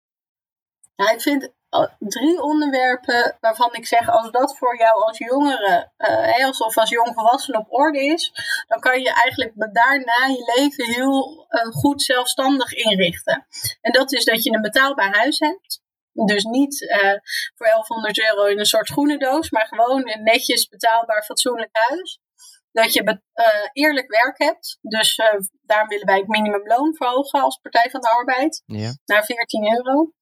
Nou, 0.96 1.14
ik 1.14 1.20
vind 1.20 1.52
drie 1.98 2.42
onderwerpen 2.42 3.36
waarvan 3.40 3.74
ik 3.74 3.86
zeg, 3.86 4.08
als 4.08 4.30
dat 4.30 4.58
voor 4.58 4.78
jou 4.78 5.02
als 5.02 5.18
jongere, 5.18 5.90
uh, 5.98 6.48
of 6.60 6.78
als 6.78 6.90
jongvolwassene 6.90 7.58
op 7.58 7.72
orde 7.72 8.04
is, 8.04 8.32
dan 8.68 8.80
kan 8.80 9.00
je 9.00 9.12
eigenlijk 9.12 9.52
daarna 9.72 10.26
je 10.26 10.52
leven 10.56 10.94
heel 10.94 11.46
uh, 11.48 11.72
goed 11.72 12.02
zelfstandig 12.02 12.72
inrichten. 12.72 13.46
En 13.80 13.92
dat 13.92 14.12
is 14.12 14.24
dat 14.24 14.42
je 14.44 14.54
een 14.54 14.62
betaalbaar 14.62 15.16
huis 15.16 15.38
hebt. 15.38 15.80
Dus 16.12 16.44
niet 16.44 16.80
uh, 16.80 16.98
voor 17.54 17.66
1100 17.66 18.20
euro 18.20 18.44
in 18.44 18.58
een 18.58 18.66
soort 18.66 18.86
schoenendoos, 18.86 19.50
maar 19.50 19.66
gewoon 19.66 20.08
een 20.08 20.22
netjes 20.22 20.68
betaalbaar 20.68 21.24
fatsoenlijk 21.24 21.70
huis. 21.72 22.20
Dat 22.72 22.92
je 22.92 23.20
eerlijk 23.72 24.10
werk 24.10 24.38
hebt. 24.38 24.78
Dus 24.80 25.20
daar 25.62 25.86
willen 25.86 26.06
wij 26.06 26.18
het 26.18 26.28
minimumloon 26.28 26.94
verhogen 26.94 27.42
als 27.42 27.58
Partij 27.62 27.90
van 27.90 28.00
de 28.00 28.08
Arbeid. 28.08 28.62
Ja. 28.66 28.96
Naar 29.04 29.24
14 29.24 29.76
euro 29.76 30.12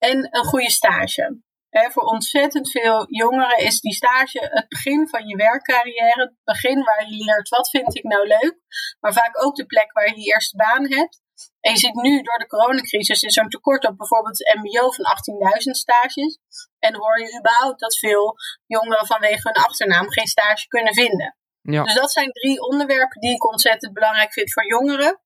en 0.00 0.28
een 0.30 0.44
goede 0.44 0.70
stage. 0.70 1.42
voor 1.70 2.02
ontzettend 2.02 2.70
veel 2.70 3.06
jongeren 3.08 3.58
is 3.58 3.80
die 3.80 3.94
stage 3.94 4.38
het 4.50 4.68
begin 4.68 5.08
van 5.08 5.26
je 5.26 5.36
werkcarrière. 5.36 6.20
Het 6.22 6.34
begin 6.44 6.82
waar 6.84 7.04
je 7.08 7.24
leert 7.24 7.48
wat 7.48 7.70
vind 7.70 7.96
ik 7.96 8.04
nou 8.04 8.26
leuk. 8.26 8.56
Maar 9.00 9.12
vaak 9.12 9.44
ook 9.44 9.56
de 9.56 9.66
plek 9.66 9.92
waar 9.92 10.08
je 10.08 10.20
je 10.20 10.32
eerste 10.32 10.56
baan 10.56 10.92
hebt. 10.92 11.20
En 11.60 11.72
je 11.72 11.78
ziet 11.78 11.94
nu 11.94 12.22
door 12.22 12.38
de 12.38 12.46
coronacrisis 12.46 13.22
is 13.22 13.36
er 13.36 13.42
een 13.42 13.48
tekort 13.48 13.86
op 13.86 13.96
bijvoorbeeld 13.96 14.38
het 14.38 14.58
MBO 14.58 14.90
van 14.90 15.04
18.000 15.04 15.70
stages. 15.70 16.38
En 16.78 16.94
hoor 16.94 17.18
je 17.18 17.38
überhaupt 17.38 17.80
dat 17.80 17.98
veel 17.98 18.34
jongeren 18.66 19.06
vanwege 19.06 19.48
hun 19.48 19.64
achternaam 19.64 20.10
geen 20.10 20.26
stage 20.26 20.66
kunnen 20.66 20.94
vinden. 20.94 21.36
Ja. 21.62 21.82
Dus 21.82 21.94
dat 21.94 22.12
zijn 22.12 22.32
drie 22.32 22.60
onderwerpen 22.60 23.20
die 23.20 23.34
ik 23.34 23.50
ontzettend 23.50 23.92
belangrijk 23.92 24.32
vind 24.32 24.52
voor 24.52 24.66
jongeren. 24.66 25.20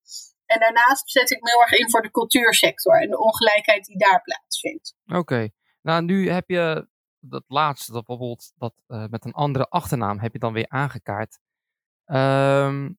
En 0.55 0.61
daarnaast 0.61 1.11
zet 1.11 1.31
ik 1.31 1.43
me 1.43 1.51
heel 1.51 1.61
erg 1.61 1.73
in 1.73 1.91
voor 1.91 2.03
de 2.03 2.11
cultuursector 2.11 3.03
en 3.03 3.11
de 3.11 3.19
ongelijkheid 3.19 3.85
die 3.85 3.99
daar 3.99 4.23
plaatsvindt. 4.23 4.95
Oké, 5.07 5.49
nou 5.81 6.05
nu 6.05 6.31
heb 6.31 6.49
je 6.49 6.89
dat 7.19 7.45
laatste, 7.47 7.93
dat 7.93 8.05
bijvoorbeeld 8.05 8.53
dat 8.57 8.75
uh, 8.89 9.07
met 9.07 9.25
een 9.25 9.33
andere 9.33 9.69
achternaam 9.69 10.19
heb 10.19 10.33
je 10.33 10.39
dan 10.39 10.53
weer 10.53 10.69
aangekaart. 10.69 11.39
Um, 12.07 12.99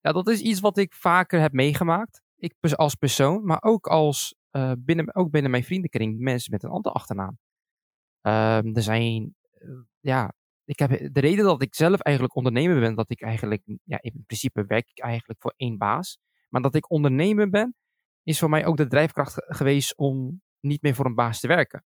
ja, 0.00 0.12
dat 0.12 0.28
is 0.28 0.40
iets 0.40 0.60
wat 0.60 0.78
ik 0.78 0.94
vaker 0.94 1.40
heb 1.40 1.52
meegemaakt. 1.52 2.22
Ik 2.36 2.54
als 2.60 2.94
persoon, 2.94 3.44
maar 3.44 3.62
ook 3.62 3.86
als 3.86 4.34
uh, 4.52 4.72
binnen, 4.78 5.14
ook 5.14 5.30
binnen 5.30 5.50
mijn 5.50 5.64
vriendenkring 5.64 6.18
mensen 6.18 6.50
met 6.50 6.62
een 6.62 6.70
andere 6.70 6.94
achternaam. 6.94 7.38
Um, 8.22 8.76
er 8.76 8.82
zijn, 8.82 9.36
uh, 9.58 9.80
ja, 10.00 10.32
ik 10.64 10.78
heb 10.78 10.90
de 11.12 11.20
reden 11.20 11.44
dat 11.44 11.62
ik 11.62 11.74
zelf 11.74 12.00
eigenlijk 12.00 12.36
ondernemer 12.36 12.80
ben, 12.80 12.94
dat 12.94 13.10
ik 13.10 13.22
eigenlijk, 13.22 13.62
ja, 13.84 13.98
in 14.00 14.24
principe 14.26 14.64
werk 14.66 14.90
ik 14.90 15.00
eigenlijk 15.00 15.40
voor 15.42 15.54
één 15.56 15.78
baas. 15.78 16.18
Maar 16.54 16.62
dat 16.62 16.74
ik 16.74 16.90
ondernemer 16.90 17.50
ben, 17.50 17.74
is 18.22 18.38
voor 18.38 18.48
mij 18.48 18.66
ook 18.66 18.76
de 18.76 18.86
drijfkracht 18.86 19.34
geweest 19.36 19.96
om 19.96 20.42
niet 20.60 20.82
meer 20.82 20.94
voor 20.94 21.06
een 21.06 21.14
baas 21.14 21.40
te 21.40 21.46
werken. 21.46 21.84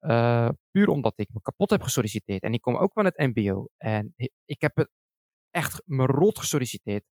Uh, 0.00 0.48
puur 0.70 0.88
omdat 0.88 1.12
ik 1.16 1.28
me 1.32 1.40
kapot 1.40 1.70
heb 1.70 1.82
gesolliciteerd. 1.82 2.42
En 2.42 2.52
ik 2.52 2.60
kom 2.60 2.76
ook 2.76 2.92
van 2.92 3.04
het 3.04 3.18
MBO. 3.18 3.68
En 3.76 4.14
ik 4.44 4.60
heb 4.60 4.76
het 4.76 4.90
echt 5.50 5.82
me 5.84 6.06
rot 6.06 6.38
gesolliciteerd 6.38 7.04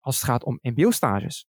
als 0.00 0.16
het 0.16 0.24
gaat 0.24 0.44
om 0.44 0.58
MBO-stages. 0.62 1.46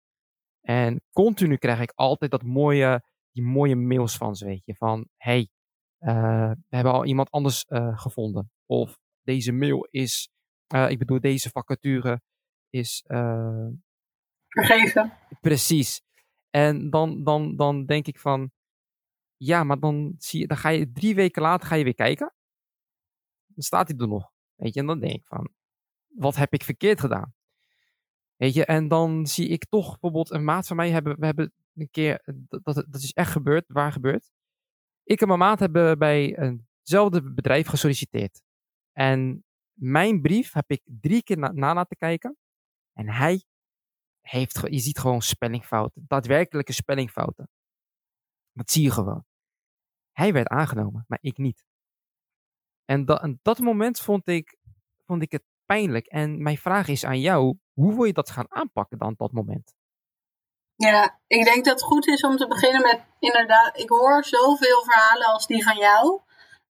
En 0.61 1.01
continu 1.11 1.57
krijg 1.57 1.79
ik 1.79 1.91
altijd 1.95 2.31
dat 2.31 2.43
mooie, 2.43 3.03
die 3.31 3.43
mooie 3.43 3.75
mails 3.75 4.17
van 4.17 4.35
ze, 4.35 4.45
weet 4.45 4.65
je. 4.65 4.75
Van, 4.75 5.07
hey, 5.17 5.49
uh, 5.99 6.51
we 6.51 6.75
hebben 6.75 6.93
al 6.93 7.05
iemand 7.05 7.31
anders 7.31 7.65
uh, 7.67 7.99
gevonden. 7.99 8.51
Of 8.65 8.97
deze 9.21 9.51
mail 9.51 9.87
is, 9.89 10.29
ik 10.87 10.99
bedoel, 10.99 11.19
deze 11.19 11.49
vacature 11.49 12.21
is... 12.69 13.03
Vergeven. 14.55 15.13
Precies. 15.41 16.01
En 16.49 16.89
dan, 16.89 17.23
dan, 17.23 17.55
dan 17.55 17.85
denk 17.85 18.07
ik 18.07 18.19
van, 18.19 18.51
ja, 19.37 19.63
maar 19.63 19.79
dan, 19.79 20.15
zie 20.17 20.39
je, 20.39 20.47
dan 20.47 20.57
ga 20.57 20.69
je 20.69 20.91
drie 20.91 21.15
weken 21.15 21.41
later 21.41 21.67
ga 21.67 21.75
je 21.75 21.83
weer 21.83 21.95
kijken. 21.95 22.33
Dan 23.45 23.63
staat 23.63 23.87
hij 23.87 23.97
er 23.97 24.07
nog. 24.07 24.31
Weet 24.55 24.73
je, 24.73 24.79
en 24.79 24.85
dan 24.85 24.99
denk 24.99 25.13
ik 25.13 25.27
van, 25.27 25.49
wat 26.07 26.35
heb 26.35 26.53
ik 26.53 26.63
verkeerd 26.63 26.99
gedaan? 26.99 27.33
Weet 28.35 28.53
je, 28.53 28.65
en 28.65 28.87
dan 28.87 29.25
zie 29.27 29.47
ik 29.47 29.65
toch 29.65 29.89
bijvoorbeeld 29.89 30.31
een 30.31 30.43
maat 30.43 30.67
van 30.67 30.75
mij 30.75 30.89
hebben, 30.89 31.19
we 31.19 31.25
hebben 31.25 31.53
een 31.73 31.89
keer, 31.89 32.21
dat, 32.49 32.63
dat 32.63 33.01
is 33.01 33.13
echt 33.13 33.31
gebeurd, 33.31 33.65
waar 33.67 33.91
gebeurd. 33.91 34.31
Ik 35.03 35.21
en 35.21 35.27
mijn 35.27 35.39
maat 35.39 35.59
hebben 35.59 35.97
bij 35.97 36.37
eenzelfde 36.37 37.33
bedrijf 37.33 37.67
gesolliciteerd. 37.67 38.41
En 38.91 39.45
mijn 39.71 40.21
brief 40.21 40.53
heb 40.53 40.71
ik 40.71 40.81
drie 40.83 41.23
keer 41.23 41.37
na, 41.37 41.51
na 41.51 41.73
laten 41.73 41.97
kijken. 41.97 42.37
En 42.93 43.09
hij 43.09 43.43
heeft, 44.25 44.61
je 44.69 44.79
ziet 44.79 44.99
gewoon 44.99 45.21
spellingfouten, 45.21 46.05
daadwerkelijke 46.07 46.73
spellingfouten. 46.73 47.49
Dat 48.51 48.71
zie 48.71 48.83
je 48.83 48.91
gewoon. 48.91 49.25
Hij 50.11 50.33
werd 50.33 50.47
aangenomen, 50.47 51.05
maar 51.07 51.19
ik 51.21 51.37
niet. 51.37 51.65
En 52.85 53.05
dat, 53.05 53.21
en 53.21 53.39
dat 53.41 53.59
moment 53.59 53.99
vond 53.99 54.27
ik, 54.27 54.57
vond 55.05 55.21
ik 55.21 55.31
het 55.31 55.43
pijnlijk. 55.65 56.05
En 56.05 56.41
mijn 56.41 56.57
vraag 56.57 56.87
is 56.87 57.05
aan 57.05 57.19
jou, 57.19 57.57
hoe 57.73 57.95
wil 57.95 58.03
je 58.03 58.13
dat 58.13 58.29
gaan 58.29 58.51
aanpakken 58.51 58.97
dan 58.97 59.13
dat 59.17 59.31
moment? 59.31 59.73
Ja, 60.75 61.19
ik 61.27 61.43
denk 61.43 61.65
dat 61.65 61.73
het 61.73 61.89
goed 61.89 62.07
is 62.07 62.21
om 62.21 62.37
te 62.37 62.47
beginnen 62.47 62.81
met 62.81 63.05
inderdaad, 63.19 63.77
ik 63.77 63.89
hoor 63.89 64.23
zoveel 64.23 64.83
verhalen 64.83 65.27
als 65.27 65.47
die 65.47 65.63
van 65.63 65.77
jou. 65.77 66.21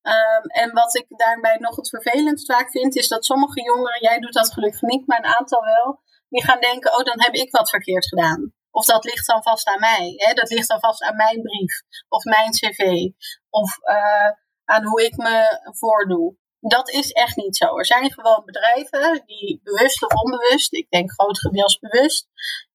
Um, 0.02 0.50
en 0.50 0.74
wat 0.74 0.96
ik 0.96 1.06
daarbij 1.10 1.58
nog 1.58 1.76
het 1.76 1.90
vervelendst 1.90 2.46
vaak 2.46 2.72
vind, 2.72 2.96
is 2.96 3.08
dat 3.08 3.26
sommige 3.26 3.64
jongeren, 3.64 4.02
jij 4.02 4.20
doet 4.20 4.34
dat 4.34 4.54
gelukkig 4.54 4.82
niet, 4.82 5.08
maar 5.08 5.18
een 5.18 5.36
aantal 5.36 5.62
wel, 5.62 6.02
die 6.30 6.44
gaan 6.44 6.60
denken, 6.60 6.98
oh 6.98 7.04
dan 7.04 7.22
heb 7.22 7.34
ik 7.34 7.52
wat 7.52 7.70
verkeerd 7.70 8.08
gedaan. 8.08 8.54
Of 8.72 8.86
dat 8.86 9.04
ligt 9.04 9.28
dan 9.28 9.44
vast 9.44 9.68
aan 9.68 9.80
mij. 9.80 10.14
Hè? 10.16 10.34
Dat 10.34 10.50
ligt 10.50 10.68
dan 10.68 10.80
vast 10.80 11.02
aan 11.04 11.16
mijn 11.16 11.42
brief. 11.42 11.82
Of 12.08 12.24
mijn 12.24 12.52
cv. 12.52 13.10
Of 13.50 13.78
uh, 13.84 14.32
aan 14.66 14.86
hoe 14.86 15.04
ik 15.04 15.18
me 15.18 15.60
voordoe. 15.80 16.36
Dat 16.60 16.90
is 16.90 17.12
echt 17.12 17.36
niet 17.36 17.58
zo. 17.58 17.78
Er 17.78 17.86
zijn 17.86 18.12
gewoon 18.12 18.46
bedrijven 18.46 19.24
die 19.26 19.60
bewust 19.64 20.04
of 20.04 20.14
onbewust, 20.24 20.74
ik 20.74 20.90
denk 20.90 21.12
grotendeels 21.12 21.80
bewust, 21.80 22.28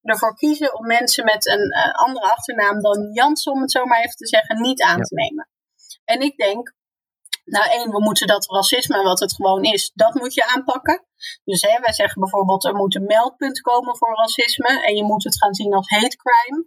ervoor 0.02 0.36
kiezen 0.36 0.78
om 0.78 0.86
mensen 0.86 1.24
met 1.24 1.46
een 1.46 1.76
uh, 1.76 1.94
andere 1.94 2.30
achternaam 2.30 2.80
dan 2.80 3.12
Jans, 3.12 3.44
om 3.44 3.60
het 3.60 3.70
zo 3.70 3.84
maar 3.84 3.98
even 3.98 4.16
te 4.16 4.26
zeggen, 4.26 4.60
niet 4.60 4.82
aan 4.82 5.02
te 5.02 5.14
nemen. 5.14 5.48
En 6.04 6.20
ik 6.20 6.36
denk, 6.36 6.74
nou 7.44 7.70
één, 7.70 7.90
we 7.90 8.00
moeten 8.02 8.26
dat 8.26 8.50
racisme, 8.50 9.02
wat 9.02 9.20
het 9.20 9.34
gewoon 9.34 9.62
is, 9.62 9.90
dat 9.94 10.14
moet 10.14 10.34
je 10.34 10.46
aanpakken. 10.46 11.04
Dus 11.44 11.62
hè, 11.62 11.80
wij 11.80 11.92
zeggen 11.92 12.20
bijvoorbeeld, 12.20 12.64
er 12.64 12.74
moet 12.74 12.94
een 12.94 13.06
meldpunt 13.06 13.60
komen 13.60 13.96
voor 13.96 14.16
racisme. 14.16 14.84
En 14.86 14.96
je 14.96 15.04
moet 15.04 15.24
het 15.24 15.38
gaan 15.38 15.54
zien 15.54 15.74
als 15.74 15.88
hate 15.88 16.16
crime. 16.16 16.66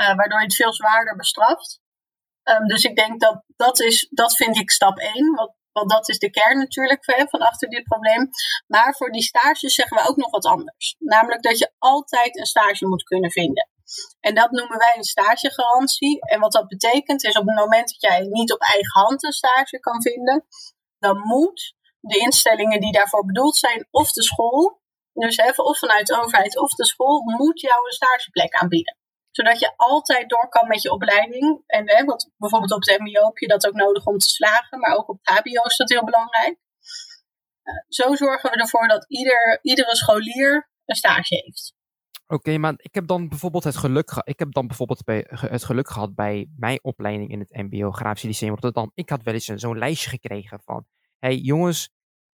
Uh, 0.00 0.14
waardoor 0.14 0.38
je 0.38 0.44
het 0.44 0.54
veel 0.54 0.72
zwaarder 0.72 1.16
bestraft. 1.16 1.80
Um, 2.44 2.66
dus 2.66 2.84
ik 2.84 2.96
denk 2.96 3.20
dat 3.20 3.42
dat 3.56 3.80
is, 3.80 4.08
dat 4.10 4.36
vind 4.36 4.56
ik 4.56 4.70
stap 4.70 4.98
één. 4.98 5.34
Want, 5.34 5.52
want 5.72 5.90
dat 5.90 6.08
is 6.08 6.18
de 6.18 6.30
kern 6.30 6.58
natuurlijk 6.58 7.04
van 7.04 7.40
achter 7.40 7.68
dit 7.68 7.82
probleem. 7.82 8.30
Maar 8.66 8.94
voor 8.94 9.10
die 9.10 9.22
stages 9.22 9.74
zeggen 9.74 9.96
we 9.96 10.08
ook 10.08 10.16
nog 10.16 10.30
wat 10.30 10.44
anders. 10.44 10.96
Namelijk 10.98 11.42
dat 11.42 11.58
je 11.58 11.72
altijd 11.78 12.38
een 12.38 12.46
stage 12.46 12.86
moet 12.86 13.02
kunnen 13.02 13.30
vinden. 13.30 13.68
En 14.20 14.34
dat 14.34 14.50
noemen 14.50 14.78
wij 14.78 14.94
een 14.96 15.04
stagegarantie. 15.04 16.20
En 16.20 16.40
wat 16.40 16.52
dat 16.52 16.68
betekent 16.68 17.24
is 17.24 17.36
op 17.36 17.46
het 17.46 17.56
moment 17.56 17.88
dat 17.88 18.00
jij 18.00 18.20
niet 18.20 18.52
op 18.52 18.60
eigen 18.60 19.00
hand 19.00 19.24
een 19.24 19.32
stage 19.32 19.78
kan 19.78 20.02
vinden, 20.02 20.46
dan 20.98 21.18
moet 21.18 21.74
de 22.00 22.18
instellingen 22.18 22.80
die 22.80 22.92
daarvoor 22.92 23.24
bedoeld 23.24 23.56
zijn, 23.56 23.88
of 23.90 24.12
de 24.12 24.22
school, 24.22 24.80
dus 25.12 25.36
even 25.36 25.64
of 25.64 25.78
vanuit 25.78 26.06
de 26.06 26.20
overheid 26.20 26.58
of 26.58 26.72
de 26.72 26.86
school, 26.86 27.20
moet 27.20 27.60
jou 27.60 27.86
een 27.86 27.92
stageplek 27.92 28.54
aanbieden. 28.54 28.96
Zodat 29.30 29.60
je 29.60 29.72
altijd 29.76 30.28
door 30.28 30.48
kan 30.48 30.68
met 30.68 30.82
je 30.82 30.92
opleiding. 30.92 31.62
En 31.66 31.90
hè, 31.90 32.04
bijvoorbeeld 32.36 32.72
op 32.72 32.84
het 32.84 32.98
MBO 32.98 33.24
heb 33.24 33.38
je 33.38 33.46
dat 33.46 33.66
ook 33.66 33.74
nodig 33.74 34.06
om 34.06 34.18
te 34.18 34.26
slagen, 34.26 34.78
maar 34.78 34.96
ook 34.96 35.08
op 35.08 35.18
het 35.22 35.38
HBO 35.38 35.62
is 35.62 35.76
dat 35.76 35.88
heel 35.88 36.04
belangrijk. 36.04 36.58
Uh, 37.62 37.74
zo 37.88 38.14
zorgen 38.14 38.50
we 38.50 38.56
ervoor 38.56 38.88
dat 38.88 39.04
ieder, 39.08 39.58
iedere 39.62 39.96
scholier 39.96 40.70
een 40.84 40.96
stage 40.96 41.34
heeft. 41.34 41.74
Oké, 42.30 42.38
okay, 42.38 42.56
maar 42.56 42.74
ik 42.76 42.94
heb 42.94 43.06
dan 43.06 43.28
bijvoorbeeld 43.28 43.64
het 43.64 43.76
geluk. 43.76 44.22
Ik 44.24 44.38
heb 44.38 44.52
dan 44.52 44.66
bijvoorbeeld 44.66 45.04
bij, 45.04 45.26
het 45.28 45.64
geluk 45.64 45.88
gehad 45.88 46.14
bij 46.14 46.48
mijn 46.56 46.78
opleiding 46.82 47.30
in 47.30 47.40
het 47.40 47.52
MBO, 47.52 47.90
Grafische 47.90 48.26
Lyceum 48.26 48.50
Rotterdam. 48.50 48.90
Ik 48.94 49.08
had 49.08 49.22
wel 49.22 49.34
eens 49.34 49.44
zo'n 49.44 49.78
lijstje 49.78 50.08
gekregen 50.10 50.60
van: 50.60 50.86
hey 51.18 51.36
jongens, 51.36 51.90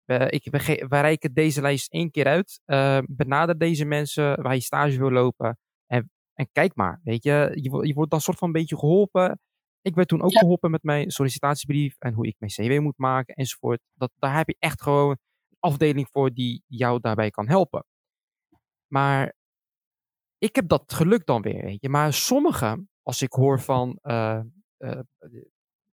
we, 0.05 0.29
ik, 0.29 0.47
we, 0.51 0.85
we 0.89 0.99
reiken 0.99 1.33
deze 1.33 1.61
lijst 1.61 1.91
één 1.91 2.11
keer 2.11 2.25
uit. 2.25 2.61
Uh, 2.65 2.99
benader 3.07 3.57
deze 3.57 3.85
mensen 3.85 4.41
waar 4.41 4.53
je 4.53 4.61
stage 4.61 4.97
wil 4.97 5.11
lopen. 5.11 5.57
En, 5.85 6.11
en 6.33 6.49
kijk 6.51 6.75
maar, 6.75 6.99
weet 7.03 7.23
je, 7.23 7.51
je, 7.53 7.87
je 7.87 7.93
wordt 7.93 8.11
dan 8.11 8.21
soort 8.21 8.37
van 8.37 8.47
een 8.47 8.53
beetje 8.53 8.77
geholpen. 8.77 9.39
Ik 9.81 9.95
werd 9.95 10.07
toen 10.07 10.21
ook 10.21 10.31
ja. 10.31 10.39
geholpen 10.39 10.71
met 10.71 10.83
mijn 10.83 11.11
sollicitatiebrief 11.11 11.95
en 11.99 12.13
hoe 12.13 12.27
ik 12.27 12.35
mijn 12.37 12.51
CV 12.51 12.79
moet 12.79 12.97
maken 12.97 13.35
enzovoort. 13.35 13.81
Dat, 13.93 14.11
daar 14.19 14.37
heb 14.37 14.47
je 14.47 14.55
echt 14.59 14.81
gewoon 14.81 15.09
een 15.09 15.57
afdeling 15.59 16.07
voor 16.11 16.33
die 16.33 16.63
jou 16.67 16.99
daarbij 16.99 17.29
kan 17.29 17.47
helpen. 17.47 17.85
Maar 18.87 19.39
ik 20.41 20.55
heb 20.55 20.67
dat 20.67 20.93
geluk 20.93 21.25
dan 21.25 21.41
weer, 21.41 21.63
weet 21.63 21.81
je. 21.81 21.89
Maar 21.89 22.13
sommigen, 22.13 22.89
als 23.01 23.21
ik 23.21 23.31
hoor 23.31 23.59
van 23.59 23.99
uh, 24.03 24.41
uh, 24.77 24.99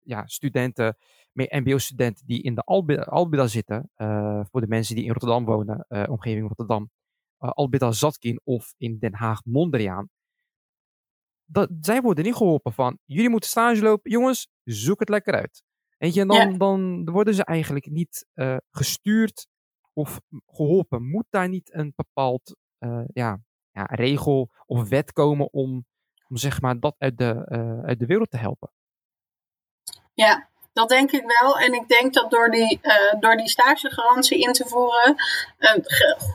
ja, 0.00 0.26
studenten, 0.26 0.96
MBO-studenten 1.32 2.26
die 2.26 2.42
in 2.42 2.54
de 2.54 2.62
Albida, 2.62 3.02
Albida 3.02 3.46
zitten, 3.46 3.90
uh, 3.96 4.44
voor 4.50 4.60
de 4.60 4.66
mensen 4.66 4.94
die 4.94 5.04
in 5.04 5.10
Rotterdam 5.10 5.44
wonen, 5.44 5.86
omgeving 6.08 6.46
Rotterdam, 6.46 6.90
Albida 7.38 7.92
Zatkin 7.92 8.40
of 8.44 8.74
in 8.76 8.98
Den 8.98 9.14
Haag 9.14 9.44
Mondriaan. 9.44 10.08
Dat, 11.44 11.70
zij 11.80 12.00
worden 12.00 12.24
niet 12.24 12.34
geholpen 12.34 12.72
van, 12.72 12.98
jullie 13.04 13.30
moeten 13.30 13.50
stage 13.50 13.82
lopen, 13.82 14.10
jongens, 14.10 14.48
zoek 14.64 15.00
het 15.00 15.08
lekker 15.08 15.34
uit. 15.34 15.62
Weet 15.98 16.14
je, 16.14 16.20
en 16.20 16.28
dan, 16.28 16.50
ja. 16.50 16.56
dan 16.56 17.10
worden 17.10 17.34
ze 17.34 17.44
eigenlijk 17.44 17.90
niet 17.90 18.26
gestuurd 18.70 19.46
of 19.92 20.20
geholpen. 20.46 21.06
Moet 21.08 21.26
daar 21.30 21.48
niet 21.48 21.74
een 21.74 21.92
bepaald 21.96 22.56
ja, 23.12 23.40
ja, 23.76 23.87
regel 23.90 24.50
of 24.66 24.88
wet 24.88 25.12
komen 25.12 25.52
om, 25.52 25.87
om 26.28 26.37
zeg 26.37 26.61
maar 26.61 26.80
dat 26.80 26.95
uit 26.99 27.18
de, 27.18 27.47
uh, 27.49 27.85
uit 27.88 27.99
de 27.99 28.06
wereld 28.06 28.30
te 28.30 28.37
helpen. 28.37 28.73
Ja, 30.14 30.49
dat 30.73 30.88
denk 30.88 31.12
ik 31.12 31.40
wel. 31.40 31.59
En 31.59 31.73
ik 31.73 31.88
denk 31.88 32.14
dat 32.14 32.30
door 32.30 32.50
die, 32.50 32.78
uh, 32.83 33.21
door 33.21 33.37
die 33.37 33.49
stagegarantie 33.49 34.40
in 34.40 34.52
te 34.52 34.64
voeren, 34.66 35.14
uh, 35.59 35.76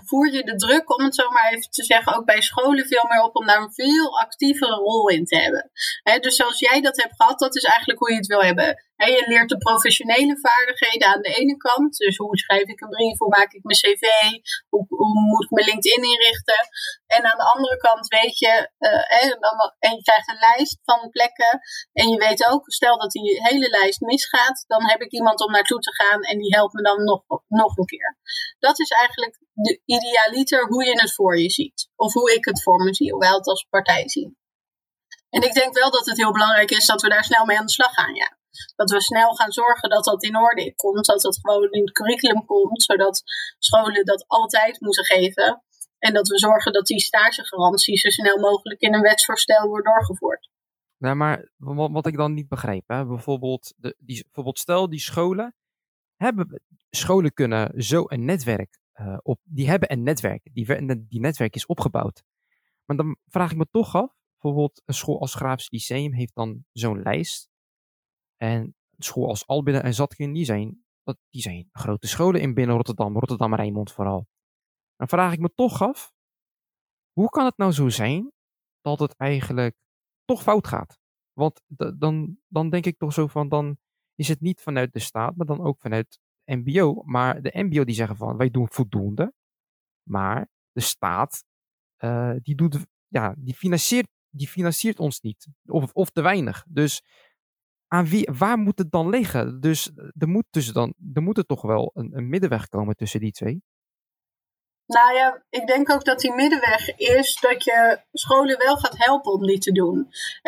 voer 0.05 0.31
je 0.31 0.43
de 0.43 0.55
druk, 0.55 0.97
om 0.97 1.03
het 1.05 1.15
zo 1.15 1.29
maar 1.29 1.51
even 1.51 1.69
te 1.69 1.83
zeggen, 1.83 2.15
ook 2.15 2.25
bij 2.25 2.41
scholen 2.41 2.87
veel 2.87 3.05
meer 3.09 3.23
op 3.23 3.35
om 3.35 3.45
daar 3.45 3.61
een 3.61 3.73
veel 3.73 4.19
actievere 4.19 4.75
rol 4.75 5.09
in 5.09 5.25
te 5.25 5.37
hebben. 5.37 5.71
He, 6.03 6.19
dus 6.19 6.35
zoals 6.35 6.59
jij 6.59 6.81
dat 6.81 7.01
hebt 7.01 7.15
gehad, 7.17 7.39
dat 7.39 7.55
is 7.55 7.63
eigenlijk 7.63 7.99
hoe 7.99 8.11
je 8.11 8.17
het 8.17 8.27
wil 8.27 8.41
hebben. 8.41 8.83
He, 9.01 9.07
je 9.09 9.27
leert 9.27 9.49
de 9.49 9.57
professionele 9.57 10.39
vaardigheden 10.41 11.07
aan 11.07 11.21
de 11.21 11.33
ene 11.39 11.57
kant. 11.57 11.97
Dus 11.97 12.17
hoe 12.17 12.37
schrijf 12.37 12.67
ik 12.67 12.81
een 12.81 12.89
brief, 12.89 13.17
hoe 13.17 13.35
maak 13.37 13.51
ik 13.53 13.63
mijn 13.63 13.79
cv, 13.79 14.05
hoe, 14.69 14.85
hoe 14.89 15.13
moet 15.29 15.43
ik 15.43 15.49
mijn 15.49 15.67
LinkedIn 15.67 16.03
inrichten. 16.03 16.61
En 17.07 17.23
aan 17.31 17.37
de 17.37 17.51
andere 17.53 17.77
kant 17.77 18.07
weet 18.07 18.37
je, 18.39 18.53
uh, 18.79 19.21
en, 19.21 19.29
dan, 19.39 19.55
en 19.79 19.95
je 19.95 20.01
krijgt 20.01 20.29
een 20.29 20.45
lijst 20.49 20.79
van 20.83 21.09
plekken. 21.09 21.59
En 21.93 22.09
je 22.09 22.17
weet 22.17 22.45
ook, 22.45 22.63
stel 22.71 22.97
dat 22.97 23.11
die 23.11 23.41
hele 23.41 23.69
lijst 23.69 24.01
misgaat, 24.01 24.63
dan 24.67 24.89
heb 24.89 25.01
ik 25.01 25.11
iemand 25.11 25.45
om 25.45 25.51
naartoe 25.51 25.79
te 25.79 25.93
gaan 25.93 26.21
en 26.21 26.37
die 26.37 26.55
helpt 26.55 26.73
me 26.73 26.81
dan 26.81 27.03
nog, 27.03 27.23
nog 27.47 27.77
een 27.77 27.85
keer. 27.85 28.17
Dat 28.59 28.79
is 28.79 28.89
eigenlijk 28.89 29.39
de 29.53 29.81
idealiter 29.85 30.67
hoe 30.67 30.85
je 30.85 31.01
het 31.01 31.13
voor 31.13 31.39
je 31.39 31.49
ziet. 31.49 31.89
Of 31.95 32.13
hoe 32.13 32.33
ik 32.33 32.45
het 32.45 32.63
voor 32.63 32.83
me 32.83 32.93
zie, 32.93 33.11
hoe 33.11 33.19
wij 33.19 33.31
het 33.31 33.47
als 33.47 33.67
partij 33.69 34.09
zien. 34.09 34.37
En 35.29 35.41
ik 35.41 35.53
denk 35.53 35.73
wel 35.73 35.91
dat 35.91 36.05
het 36.05 36.17
heel 36.17 36.31
belangrijk 36.31 36.71
is 36.71 36.85
dat 36.85 37.01
we 37.01 37.09
daar 37.09 37.23
snel 37.23 37.45
mee 37.45 37.57
aan 37.57 37.65
de 37.65 37.71
slag 37.71 37.93
gaan, 37.93 38.15
ja. 38.15 38.39
Dat 38.75 38.89
we 38.89 39.01
snel 39.01 39.33
gaan 39.33 39.51
zorgen 39.51 39.89
dat 39.89 40.03
dat 40.03 40.23
in 40.23 40.37
orde 40.37 40.75
komt, 40.75 41.05
dat 41.05 41.21
dat 41.21 41.39
gewoon 41.41 41.71
in 41.71 41.81
het 41.81 41.91
curriculum 41.91 42.45
komt, 42.45 42.83
zodat 42.83 43.23
scholen 43.59 44.05
dat 44.05 44.23
altijd 44.27 44.79
moeten 44.79 45.05
geven. 45.05 45.63
En 45.99 46.13
dat 46.13 46.27
we 46.27 46.37
zorgen 46.37 46.73
dat 46.73 46.85
die 46.85 46.99
stagegarantie 46.99 47.97
zo 47.97 48.09
snel 48.09 48.39
mogelijk 48.39 48.81
in 48.81 48.93
een 48.93 49.01
wetsvoorstel 49.01 49.67
wordt 49.67 49.85
doorgevoerd. 49.85 50.49
Nou, 50.97 51.15
maar 51.15 51.51
wat, 51.57 52.07
ik 52.07 52.17
dan 52.17 52.33
niet 52.33 52.47
begrijp, 52.47 52.83
hè, 52.87 53.05
bijvoorbeeld, 53.05 53.73
de, 53.77 53.95
die, 53.97 54.23
bijvoorbeeld 54.23 54.59
stel 54.59 54.89
die 54.89 54.99
scholen 54.99 55.55
hebben, 56.15 56.61
scholen 56.89 57.33
kunnen 57.33 57.83
zo 57.83 58.03
een 58.07 58.25
netwerk 58.25 58.79
uh, 58.95 59.17
op, 59.21 59.39
die 59.43 59.69
hebben 59.69 59.91
een 59.91 60.03
netwerk, 60.03 60.49
die, 60.53 61.05
die 61.07 61.19
netwerk 61.19 61.55
is 61.55 61.65
opgebouwd. 61.65 62.23
Maar 62.85 62.97
dan 62.97 63.17
vraag 63.27 63.51
ik 63.51 63.57
me 63.57 63.67
toch 63.71 63.95
af, 63.95 64.13
bijvoorbeeld 64.39 64.81
een 64.85 64.93
school 64.93 65.19
als 65.19 65.35
Graafs 65.35 65.71
Lyceum 65.71 66.13
heeft 66.13 66.35
dan 66.35 66.65
zo'n 66.71 67.01
lijst. 67.01 67.49
En 68.41 68.75
school 68.97 69.27
als 69.27 69.47
Albinne 69.47 69.79
en 69.79 69.93
Zatkin, 69.93 70.33
die 70.33 70.45
zijn, 70.45 70.83
die 71.29 71.41
zijn 71.41 71.69
grote 71.71 72.07
scholen 72.07 72.41
in 72.41 72.53
binnen 72.53 72.75
Rotterdam, 72.75 73.17
Rotterdam 73.17 73.55
Rijnmond 73.55 73.91
vooral. 73.91 74.27
Dan 74.95 75.07
vraag 75.07 75.33
ik 75.33 75.39
me 75.39 75.53
toch 75.55 75.81
af, 75.81 76.13
hoe 77.11 77.29
kan 77.29 77.45
het 77.45 77.57
nou 77.57 77.71
zo 77.71 77.89
zijn 77.89 78.31
dat 78.81 78.99
het 78.99 79.15
eigenlijk 79.15 79.75
toch 80.25 80.41
fout 80.41 80.67
gaat? 80.67 80.99
Want 81.33 81.61
dan, 81.97 82.37
dan 82.47 82.69
denk 82.69 82.85
ik 82.85 82.97
toch 82.97 83.13
zo 83.13 83.27
van, 83.27 83.49
dan 83.49 83.77
is 84.15 84.27
het 84.27 84.41
niet 84.41 84.61
vanuit 84.61 84.93
de 84.93 84.99
staat, 84.99 85.35
maar 85.35 85.45
dan 85.45 85.61
ook 85.61 85.79
vanuit 85.79 86.19
MBO. 86.45 87.03
Maar 87.05 87.41
de 87.41 87.51
MBO 87.53 87.83
die 87.83 87.95
zeggen 87.95 88.15
van, 88.15 88.37
wij 88.37 88.49
doen 88.49 88.69
voldoende. 88.69 89.33
Maar 90.09 90.49
de 90.71 90.81
staat, 90.81 91.43
uh, 92.03 92.35
die, 92.41 92.55
doet, 92.55 92.85
ja, 93.07 93.35
die, 93.37 93.55
financiert, 93.55 94.07
die 94.29 94.47
financiert 94.47 94.99
ons 94.99 95.19
niet. 95.19 95.47
Of, 95.65 95.93
of 95.93 96.09
te 96.09 96.21
weinig. 96.21 96.65
Dus 96.67 97.03
aan 97.93 98.07
wie, 98.07 98.29
waar 98.37 98.57
moet 98.57 98.77
het 98.77 98.91
dan 98.91 99.09
liggen? 99.09 99.59
Dus 99.59 99.91
er 100.17 100.27
moet, 100.27 100.45
dus 100.49 100.67
dan, 100.67 100.93
er 101.13 101.21
moet 101.21 101.37
er 101.37 101.45
toch 101.45 101.61
wel 101.61 101.91
een, 101.93 102.17
een 102.17 102.29
middenweg 102.29 102.67
komen 102.67 102.95
tussen 102.95 103.19
die 103.19 103.31
twee. 103.31 103.63
Nou 104.85 105.13
ja, 105.13 105.43
ik 105.49 105.67
denk 105.67 105.91
ook 105.91 106.05
dat 106.05 106.19
die 106.19 106.33
middenweg 106.33 106.95
is 106.95 107.39
dat 107.39 107.63
je 107.63 108.01
scholen 108.11 108.57
wel 108.57 108.77
gaat 108.77 108.97
helpen 108.97 109.31
om 109.31 109.45
die 109.45 109.57
te 109.57 109.71
doen. 109.71 110.07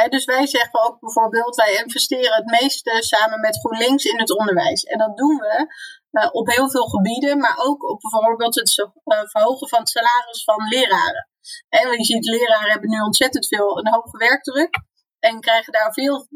dus 0.10 0.26
wij 0.26 0.48
zeggen 0.48 0.86
ook 0.86 1.00
bijvoorbeeld, 1.00 1.56
wij 1.56 1.82
investeren 1.84 2.36
het 2.36 2.62
meeste 2.62 2.98
samen 3.00 3.40
met 3.40 3.60
GroenLinks 3.60 4.04
in 4.04 4.20
het 4.20 4.38
onderwijs. 4.38 4.84
En 4.84 4.98
dat 4.98 5.18
doen 5.18 5.38
we 5.38 5.68
uh, 6.12 6.30
op 6.32 6.48
heel 6.48 6.70
veel 6.70 6.86
gebieden, 6.86 7.38
maar 7.38 7.58
ook 7.58 7.90
op 7.90 8.00
bijvoorbeeld 8.00 8.56
het 8.56 8.78
uh, 8.78 9.20
verhogen 9.24 9.70
van 9.70 9.80
het 9.80 9.90
salaris 9.90 10.44
van 10.44 10.68
leraren. 10.68 11.28
En 11.70 11.92
je 11.92 12.04
ziet, 12.04 12.26
leraren 12.26 12.72
hebben 12.72 12.90
nu 12.90 13.00
ontzettend 13.00 13.48
veel 13.48 13.78
een 13.78 13.94
hoge 13.94 14.18
werkdruk 14.18 14.82
en 15.30 15.40
krijgen 15.40 15.74
daar 15.74 15.94
veel 15.94 16.28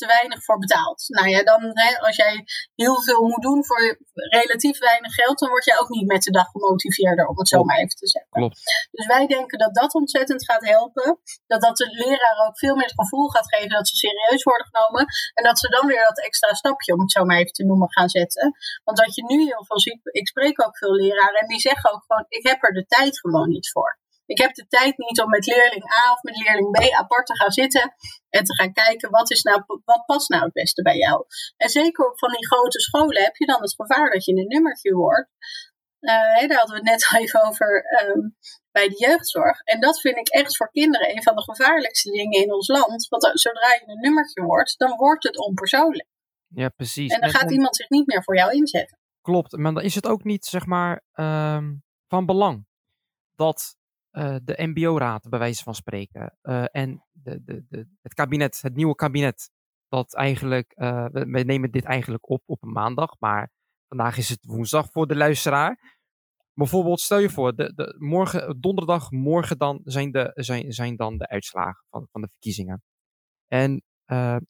te 0.00 0.06
weinig 0.06 0.44
voor 0.44 0.58
betaald. 0.58 1.04
Nou 1.08 1.28
ja, 1.28 1.42
dan 1.42 1.60
hè, 1.72 2.00
als 2.00 2.16
jij 2.16 2.44
heel 2.74 3.02
veel 3.02 3.22
moet 3.22 3.42
doen 3.42 3.64
voor 3.64 3.98
relatief 4.12 4.78
weinig 4.78 5.14
geld, 5.14 5.38
dan 5.38 5.48
word 5.48 5.64
je 5.64 5.78
ook 5.80 5.88
niet 5.88 6.06
met 6.06 6.22
de 6.22 6.30
dag 6.30 6.50
gemotiveerder, 6.50 7.26
om 7.26 7.38
het 7.38 7.48
zo 7.48 7.64
maar 7.64 7.76
even 7.76 7.96
te 7.96 8.08
zeggen. 8.08 8.30
Klopt. 8.30 8.88
Dus 8.90 9.06
wij 9.06 9.26
denken 9.26 9.58
dat 9.58 9.74
dat 9.74 9.94
ontzettend 9.94 10.44
gaat 10.44 10.64
helpen. 10.64 11.20
Dat 11.46 11.60
dat 11.60 11.76
de 11.76 11.88
leraar 11.90 12.46
ook 12.46 12.58
veel 12.58 12.74
meer 12.74 12.84
het 12.84 13.00
gevoel 13.00 13.28
gaat 13.28 13.54
geven 13.54 13.68
dat 13.68 13.88
ze 13.88 13.96
serieus 13.96 14.42
worden 14.42 14.66
genomen. 14.72 15.06
En 15.34 15.44
dat 15.44 15.58
ze 15.58 15.68
dan 15.68 15.86
weer 15.86 16.02
dat 16.02 16.24
extra 16.24 16.54
stapje, 16.54 16.92
om 16.92 17.00
het 17.00 17.12
zo 17.12 17.24
maar 17.24 17.36
even 17.36 17.52
te 17.52 17.64
noemen, 17.64 17.92
gaan 17.92 18.08
zetten. 18.08 18.56
Want 18.84 18.98
wat 18.98 19.14
je 19.14 19.24
nu 19.24 19.44
heel 19.44 19.64
veel 19.64 19.80
ziet, 19.80 20.00
ik 20.02 20.28
spreek 20.28 20.62
ook 20.64 20.78
veel 20.78 20.94
leraren 20.94 21.40
en 21.40 21.46
die 21.46 21.60
zeggen 21.60 21.92
ook 21.92 22.04
gewoon, 22.06 22.24
ik 22.28 22.46
heb 22.46 22.62
er 22.62 22.72
de 22.72 22.86
tijd 22.86 23.20
gewoon 23.20 23.48
niet 23.48 23.70
voor. 23.70 23.95
Ik 24.26 24.38
heb 24.38 24.54
de 24.54 24.66
tijd 24.66 24.98
niet 24.98 25.20
om 25.20 25.30
met 25.30 25.46
leerling 25.46 25.84
A 25.84 26.12
of 26.12 26.22
met 26.22 26.36
leerling 26.36 26.70
B 26.70 26.92
apart 26.94 27.26
te 27.26 27.36
gaan 27.36 27.52
zitten 27.52 27.94
en 28.28 28.44
te 28.44 28.54
gaan 28.54 28.72
kijken 28.72 29.10
wat, 29.10 29.30
is 29.30 29.42
nou, 29.42 29.62
wat 29.84 30.06
past 30.06 30.28
nou 30.28 30.44
het 30.44 30.52
beste 30.52 30.82
bij 30.82 30.96
jou. 30.96 31.24
En 31.56 31.68
zeker 31.68 32.10
op 32.10 32.18
van 32.18 32.30
die 32.30 32.46
grote 32.46 32.80
scholen 32.80 33.22
heb 33.22 33.36
je 33.36 33.46
dan 33.46 33.60
het 33.60 33.74
gevaar 33.74 34.10
dat 34.10 34.24
je 34.24 34.32
een 34.32 34.48
nummertje 34.48 34.94
wordt. 34.94 35.28
Uh, 36.00 36.48
daar 36.48 36.58
hadden 36.58 36.76
we 36.76 36.82
het 36.82 36.90
net 36.90 37.08
al 37.10 37.20
even 37.20 37.42
over 37.42 37.84
um, 38.02 38.36
bij 38.70 38.88
de 38.88 38.96
jeugdzorg. 38.98 39.60
En 39.60 39.80
dat 39.80 40.00
vind 40.00 40.16
ik 40.16 40.28
echt 40.28 40.56
voor 40.56 40.70
kinderen 40.70 41.10
een 41.10 41.22
van 41.22 41.36
de 41.36 41.42
gevaarlijkste 41.42 42.10
dingen 42.10 42.42
in 42.42 42.52
ons 42.52 42.68
land. 42.68 43.08
Want 43.08 43.30
zodra 43.32 43.72
je 43.72 43.82
een 43.86 44.00
nummertje 44.00 44.42
wordt, 44.42 44.78
dan 44.78 44.96
wordt 44.96 45.24
het 45.24 45.38
onpersoonlijk. 45.38 46.08
Ja, 46.48 46.68
precies. 46.68 47.12
En 47.12 47.20
dan 47.20 47.30
gaat 47.30 47.50
iemand 47.50 47.76
zich 47.76 47.88
niet 47.88 48.06
meer 48.06 48.22
voor 48.22 48.36
jou 48.36 48.52
inzetten. 48.52 48.98
Klopt, 49.20 49.56
maar 49.56 49.74
dan 49.74 49.82
is 49.82 49.94
het 49.94 50.06
ook 50.06 50.24
niet, 50.24 50.44
zeg 50.44 50.66
maar, 50.66 51.02
um, 51.14 51.84
van 52.08 52.26
belang 52.26 52.66
dat 53.34 53.76
de 54.44 54.54
MBO-raad, 54.56 55.28
bij 55.28 55.38
wijze 55.38 55.62
van 55.62 55.74
spreken, 55.74 56.38
uh, 56.42 56.64
en 56.70 57.04
de, 57.12 57.44
de, 57.44 57.64
de, 57.68 57.88
het 58.02 58.14
kabinet, 58.14 58.62
het 58.62 58.74
nieuwe 58.74 58.94
kabinet, 58.94 59.50
dat 59.88 60.14
eigenlijk, 60.14 60.72
we, 60.76 61.26
we, 61.30 61.42
nemen 61.42 61.70
dit 61.70 61.84
eigenlijk 61.84 62.30
op 62.30 62.42
op 62.46 62.62
een 62.62 62.72
maandag, 62.72 63.16
maar 63.18 63.52
vandaag 63.88 64.16
is 64.16 64.28
het 64.28 64.44
woensdag 64.44 64.90
voor 64.90 65.06
de 65.06 65.16
luisteraar. 65.16 65.98
Bijvoorbeeld, 66.52 67.00
stel 67.00 67.18
je 67.18 67.30
voor, 67.30 67.56
de, 67.56 67.74
de, 67.74 67.96
morgen, 67.98 68.60
donderdag, 68.60 69.10
morgen 69.10 69.58
dan 69.58 69.80
zijn, 69.84 70.10
de, 70.10 70.30
zijn, 70.34 70.72
zijn 70.72 70.96
dan 70.96 71.18
de 71.18 71.28
uitslagen 71.28 71.84
van, 71.90 72.08
van 72.12 72.20
de 72.20 72.28
verkiezingen. 72.28 72.82
En 73.46 73.84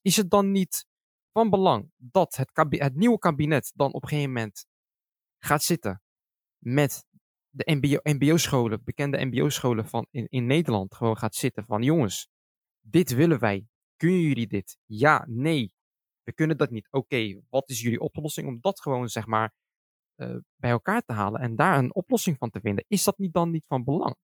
is 0.03 0.17
het 0.17 0.31
dan 0.31 0.51
niet 0.51 0.87
van 1.33 1.51
belang 1.51 1.91
dat 1.97 2.37
het, 2.37 2.51
het 2.69 2.95
nieuwe 2.95 3.19
kabinet 3.19 3.73
dan 3.75 3.93
op 3.93 4.03
een 4.03 4.09
gegeven 4.09 4.33
moment 4.33 4.67
gaat 5.39 5.63
zitten 5.63 6.03
met 6.59 7.06
de 7.57 7.75
MBO, 7.75 7.99
MBO-scholen, 8.03 8.85
bekende 8.85 9.25
MBO-scholen 9.25 9.87
van 9.87 10.07
in, 10.11 10.27
in 10.29 10.47
Nederland 10.47 10.95
gewoon 10.95 11.17
gaat 11.17 11.35
zitten 11.35 11.65
van 11.65 11.83
jongens, 11.83 12.29
dit 12.81 13.15
willen 13.15 13.39
wij. 13.39 13.67
Kunnen 13.97 14.21
jullie 14.21 14.47
dit? 14.47 14.79
Ja, 14.85 15.25
nee. 15.29 15.73
We 16.23 16.33
kunnen 16.33 16.57
dat 16.57 16.71
niet. 16.71 16.89
Oké, 16.91 17.41
wat 17.49 17.71
is 17.71 17.81
jullie 17.81 18.01
oplossing 18.01 18.49
om 18.49 18.59
dat 18.61 18.81
gewoon 18.81 19.09
zeg 19.09 19.27
maar 19.27 19.55
uh, 20.17 20.37
bij 20.57 20.71
elkaar 20.71 21.03
te 21.03 21.13
halen 21.13 21.41
en 21.41 21.57
daar 21.57 21.79
een 21.79 21.95
oplossing 21.95 22.37
van 22.39 22.51
te 22.51 22.61
vinden? 22.61 22.85
Is 22.89 23.05
dat 23.05 23.19
niet 23.19 23.33
dan 23.33 23.51
niet 23.51 23.65
van 23.67 23.85
belang? 23.85 24.17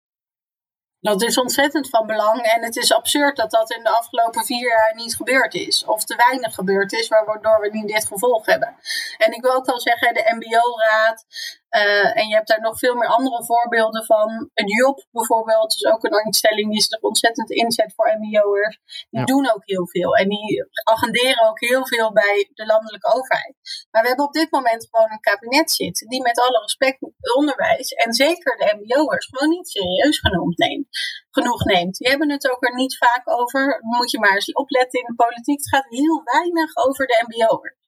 Dat 1.00 1.22
is 1.22 1.38
ontzettend 1.38 1.88
van 1.88 2.06
belang 2.06 2.40
en 2.42 2.62
het 2.62 2.76
is 2.76 2.92
absurd 2.92 3.36
dat 3.36 3.50
dat 3.50 3.70
in 3.70 3.82
de 3.82 3.88
afgelopen 3.88 4.44
vier 4.44 4.68
jaar 4.68 4.94
niet 4.94 5.16
gebeurd 5.16 5.54
is. 5.54 5.84
Of 5.84 6.04
te 6.04 6.16
weinig 6.16 6.54
gebeurd 6.54 6.92
is, 6.92 7.08
waardoor 7.08 7.60
we 7.60 7.68
nu 7.72 7.86
dit 7.86 8.06
gevolg 8.06 8.46
hebben. 8.46 8.76
En 9.16 9.32
ik 9.32 9.42
wil 9.42 9.54
ook 9.54 9.66
wel 9.66 9.80
zeggen, 9.80 10.14
de 10.14 10.34
MBO-raad, 10.36 11.26
uh, 11.70 12.16
en 12.16 12.28
je 12.28 12.34
hebt 12.34 12.48
daar 12.48 12.60
nog 12.60 12.78
veel 12.78 12.94
meer 12.94 13.08
andere 13.08 13.44
voorbeelden 13.44 14.04
van. 14.04 14.50
Een 14.54 14.66
job 14.66 15.06
bijvoorbeeld 15.10 15.74
is 15.74 15.84
ook 15.84 16.04
een 16.04 16.24
instelling 16.24 16.70
die 16.70 16.82
zich 16.82 17.00
ontzettend 17.00 17.50
inzet 17.50 17.92
voor 17.94 18.16
MBO'ers. 18.18 18.78
Die 19.10 19.24
doen 19.24 19.50
ook 19.52 19.62
heel 19.64 19.88
veel 19.88 20.16
en 20.16 20.28
die 20.28 20.68
agenderen 20.84 21.48
ook 21.48 21.60
heel 21.60 21.86
veel 21.86 22.12
bij 22.12 22.50
de 22.54 22.66
landelijke 22.66 23.12
overheid. 23.14 23.54
Maar 23.90 24.02
we 24.02 24.08
hebben 24.08 24.26
op 24.26 24.32
dit 24.32 24.50
moment 24.50 24.88
gewoon 24.90 25.10
een 25.10 25.20
kabinet 25.20 25.70
zitten 25.70 26.08
die 26.08 26.22
met 26.22 26.40
alle 26.40 26.60
respect 26.60 26.98
onderwijs 27.36 27.90
en 27.90 28.12
zeker 28.12 28.56
de 28.56 28.76
MBO'ers 28.78 29.26
gewoon 29.26 29.48
niet 29.48 29.68
serieus 29.68 30.18
genoemd 30.18 30.58
neemt, 30.58 30.88
genoeg 31.30 31.64
neemt. 31.64 31.96
Die 31.96 32.08
hebben 32.08 32.30
het 32.30 32.50
ook 32.50 32.64
er 32.64 32.74
niet 32.74 32.96
vaak 32.96 33.30
over. 33.30 33.78
Moet 33.80 34.10
je 34.10 34.18
maar 34.18 34.34
eens 34.34 34.52
opletten 34.52 35.00
in 35.00 35.06
de 35.06 35.24
politiek. 35.24 35.58
Het 35.58 35.68
gaat 35.68 35.86
heel 35.88 36.22
weinig 36.24 36.76
over 36.76 37.06
de 37.06 37.24
MBO'ers. 37.26 37.79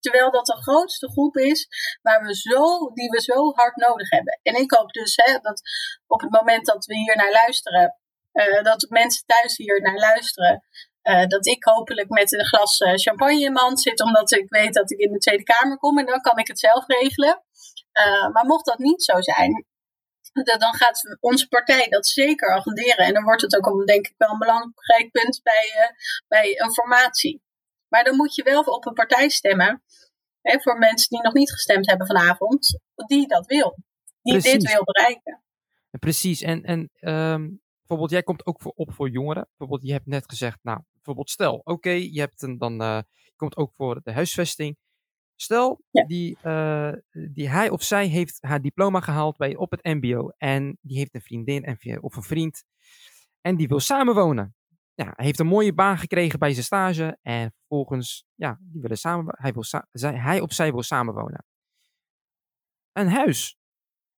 Terwijl 0.00 0.30
dat 0.30 0.46
de 0.46 0.62
grootste 0.62 1.10
groep 1.10 1.36
is 1.36 1.68
waar 2.02 2.24
we 2.24 2.34
zo, 2.34 2.90
die 2.94 3.10
we 3.10 3.20
zo 3.20 3.52
hard 3.54 3.76
nodig 3.76 4.10
hebben. 4.10 4.40
En 4.42 4.54
ik 4.54 4.72
hoop 4.72 4.92
dus 4.92 5.16
hè, 5.16 5.38
dat 5.38 5.62
op 6.06 6.20
het 6.20 6.30
moment 6.30 6.66
dat 6.66 6.84
we 6.84 6.94
hier 6.94 7.16
naar 7.16 7.32
luisteren, 7.32 7.98
uh, 8.32 8.62
dat 8.62 8.86
mensen 8.88 9.26
thuis 9.26 9.56
hier 9.56 9.80
naar 9.80 9.96
luisteren, 9.96 10.64
uh, 11.02 11.26
dat 11.26 11.46
ik 11.46 11.64
hopelijk 11.64 12.08
met 12.08 12.32
een 12.32 12.46
glas 12.46 12.80
uh, 12.80 12.94
champagne 12.94 13.44
in 13.44 13.52
mijn 13.52 13.64
hand 13.64 13.80
zit, 13.80 14.02
omdat 14.02 14.32
ik 14.32 14.48
weet 14.48 14.74
dat 14.74 14.90
ik 14.90 14.98
in 14.98 15.12
de 15.12 15.18
Tweede 15.18 15.42
Kamer 15.42 15.78
kom 15.78 15.98
en 15.98 16.06
dan 16.06 16.20
kan 16.20 16.38
ik 16.38 16.46
het 16.46 16.58
zelf 16.58 16.86
regelen. 16.86 17.42
maar 18.32 18.46
mocht 18.46 18.66
dat 18.66 18.78
niet 18.78 19.02
zo 19.02 19.20
zijn, 19.20 19.66
dan 20.32 20.74
gaat 20.74 21.18
onze 21.20 21.48
partij 21.48 21.88
dat 21.88 22.06
zeker 22.06 22.50
agenderen. 22.50 23.06
En 23.06 23.14
dan 23.14 23.24
wordt 23.24 23.42
het 23.42 23.56
ook, 23.56 23.86
denk 23.86 24.06
ik, 24.06 24.14
wel 24.16 24.30
een 24.30 24.38
belangrijk 24.38 25.10
punt 25.10 25.40
bij, 25.42 25.94
bij 26.28 26.60
een 26.60 26.72
formatie. 26.72 27.42
Maar 27.88 28.04
dan 28.04 28.16
moet 28.16 28.34
je 28.34 28.42
wel 28.42 28.62
op 28.62 28.86
een 28.86 28.92
partij 28.92 29.28
stemmen. 29.28 29.82
Hè, 30.40 30.60
voor 30.60 30.78
mensen 30.78 31.08
die 31.08 31.22
nog 31.22 31.32
niet 31.32 31.52
gestemd 31.52 31.86
hebben 31.86 32.06
vanavond. 32.06 32.80
Die 32.94 33.28
dat 33.28 33.46
wil. 33.46 33.76
Die 34.22 34.40
dit 34.40 34.72
wil 34.72 34.84
bereiken. 34.84 35.42
Precies. 35.90 36.42
En, 36.42 36.62
en 36.62 36.90
um, 37.00 37.60
bijvoorbeeld, 37.78 38.10
jij 38.10 38.22
komt 38.22 38.46
ook 38.46 38.62
voor, 38.62 38.72
op 38.74 38.92
voor 38.92 39.08
jongeren. 39.08 39.48
Bijvoorbeeld, 39.48 39.88
je 39.88 39.92
hebt 39.92 40.06
net 40.06 40.24
gezegd, 40.26 40.58
nou, 40.62 40.80
bijvoorbeeld 40.92 41.30
stel, 41.30 41.60
oké, 41.64 41.90
je 41.90 42.20
hebt 42.20 42.42
een, 42.42 42.58
dan, 42.58 42.82
uh, 42.82 43.00
je 43.24 43.32
komt 43.36 43.56
ook 43.56 43.72
voor 43.74 44.00
de 44.02 44.12
huisvesting. 44.12 44.76
Stel, 45.36 45.80
ja. 45.90 46.04
die, 46.04 46.38
uh, 46.42 46.92
die 47.10 47.48
hij 47.48 47.70
of 47.70 47.82
zij 47.82 48.06
heeft 48.06 48.38
haar 48.40 48.60
diploma 48.60 49.00
gehaald 49.00 49.36
bij, 49.36 49.56
op 49.56 49.70
het 49.70 49.84
mbo. 49.84 50.28
En 50.36 50.78
die 50.80 50.98
heeft 50.98 51.14
een 51.14 51.20
vriendin 51.20 51.64
en, 51.64 52.02
of 52.02 52.16
een 52.16 52.22
vriend. 52.22 52.64
En 53.40 53.56
die 53.56 53.68
wil 53.68 53.80
samenwonen 53.80 54.56
hij 55.04 55.24
heeft 55.24 55.38
een 55.38 55.46
mooie 55.46 55.74
baan 55.74 55.98
gekregen 55.98 56.38
bij 56.38 56.52
zijn 56.52 56.64
stage. 56.64 57.18
En 57.22 57.52
vervolgens, 57.56 58.24
ja, 58.34 58.58
die 58.60 58.80
willen 58.80 58.98
samen, 58.98 59.34
hij, 59.38 59.52
wil 59.52 59.64
zij, 59.64 60.14
hij 60.14 60.40
of 60.40 60.52
zij 60.52 60.72
wil 60.72 60.82
samenwonen. 60.82 61.44
Een 62.92 63.08
huis. 63.08 63.56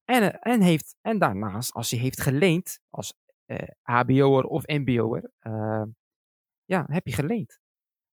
En, 0.04 0.40
en, 0.40 0.60
heeft, 0.60 0.96
en 1.00 1.18
daarnaast, 1.18 1.72
als 1.72 1.90
hij 1.90 2.00
heeft 2.00 2.20
geleend, 2.20 2.80
als 2.88 3.14
eh, 3.44 3.68
HBO'er 3.82 4.44
of 4.44 4.66
MBO'er, 4.66 5.30
uh, 5.42 5.82
ja, 6.64 6.84
heb 6.88 7.06
je 7.06 7.12
geleend. 7.12 7.60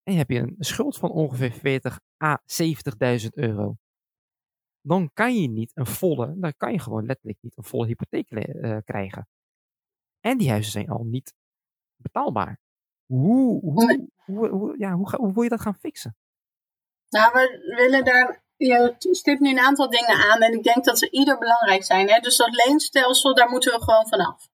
En 0.03 0.15
heb 0.15 0.29
je 0.29 0.39
een 0.39 0.55
schuld 0.59 0.97
van 0.97 1.11
ongeveer 1.11 1.51
40 1.51 1.99
à 2.23 2.41
70.000 3.21 3.27
euro. 3.29 3.75
Dan 4.81 5.09
kan 5.13 5.35
je 5.35 5.49
niet 5.49 5.71
een 5.73 5.85
volle, 5.85 6.39
dan 6.39 6.53
kan 6.57 6.71
je 6.71 6.79
gewoon 6.79 7.05
letterlijk 7.05 7.37
niet 7.41 7.57
een 7.57 7.63
volle 7.63 7.85
hypotheek 7.85 8.31
uh, 8.31 8.77
krijgen. 8.83 9.27
En 10.19 10.37
die 10.37 10.49
huizen 10.49 10.71
zijn 10.71 10.89
al 10.89 11.03
niet 11.03 11.35
betaalbaar. 11.97 12.59
Hoe, 13.05 13.59
hoe, 13.61 14.07
hoe, 14.25 14.47
hoe, 14.47 14.75
ja, 14.77 14.91
hoe, 14.91 15.15
hoe 15.15 15.33
wil 15.33 15.43
je 15.43 15.49
dat 15.49 15.61
gaan 15.61 15.77
fixen? 15.79 16.17
Nou, 17.09 17.31
we 17.33 17.75
willen 17.75 18.05
daar 18.05 18.45
je 18.57 18.95
stipt 18.97 19.39
nu 19.39 19.49
een 19.49 19.59
aantal 19.59 19.89
dingen 19.89 20.31
aan 20.31 20.41
en 20.41 20.53
ik 20.53 20.63
denk 20.63 20.85
dat 20.85 20.99
ze 20.99 21.09
ieder 21.09 21.37
belangrijk 21.37 21.83
zijn. 21.83 22.09
Hè? 22.09 22.19
Dus 22.19 22.37
dat 22.37 22.65
leenstelsel, 22.65 23.35
daar 23.35 23.49
moeten 23.49 23.73
we 23.73 23.83
gewoon 23.83 24.07
vanaf. 24.07 24.47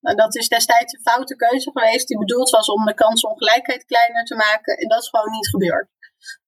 Dat 0.00 0.36
is 0.36 0.48
destijds 0.48 0.92
een 0.92 1.00
foute 1.00 1.36
keuze 1.36 1.70
geweest 1.70 2.08
die 2.08 2.18
bedoeld 2.18 2.50
was 2.50 2.68
om 2.68 2.84
de 2.84 2.94
kansongelijkheid 2.94 3.84
kleiner 3.84 4.24
te 4.24 4.34
maken. 4.34 4.76
En 4.76 4.88
dat 4.88 5.02
is 5.02 5.08
gewoon 5.08 5.30
niet 5.30 5.48
gebeurd. 5.48 5.88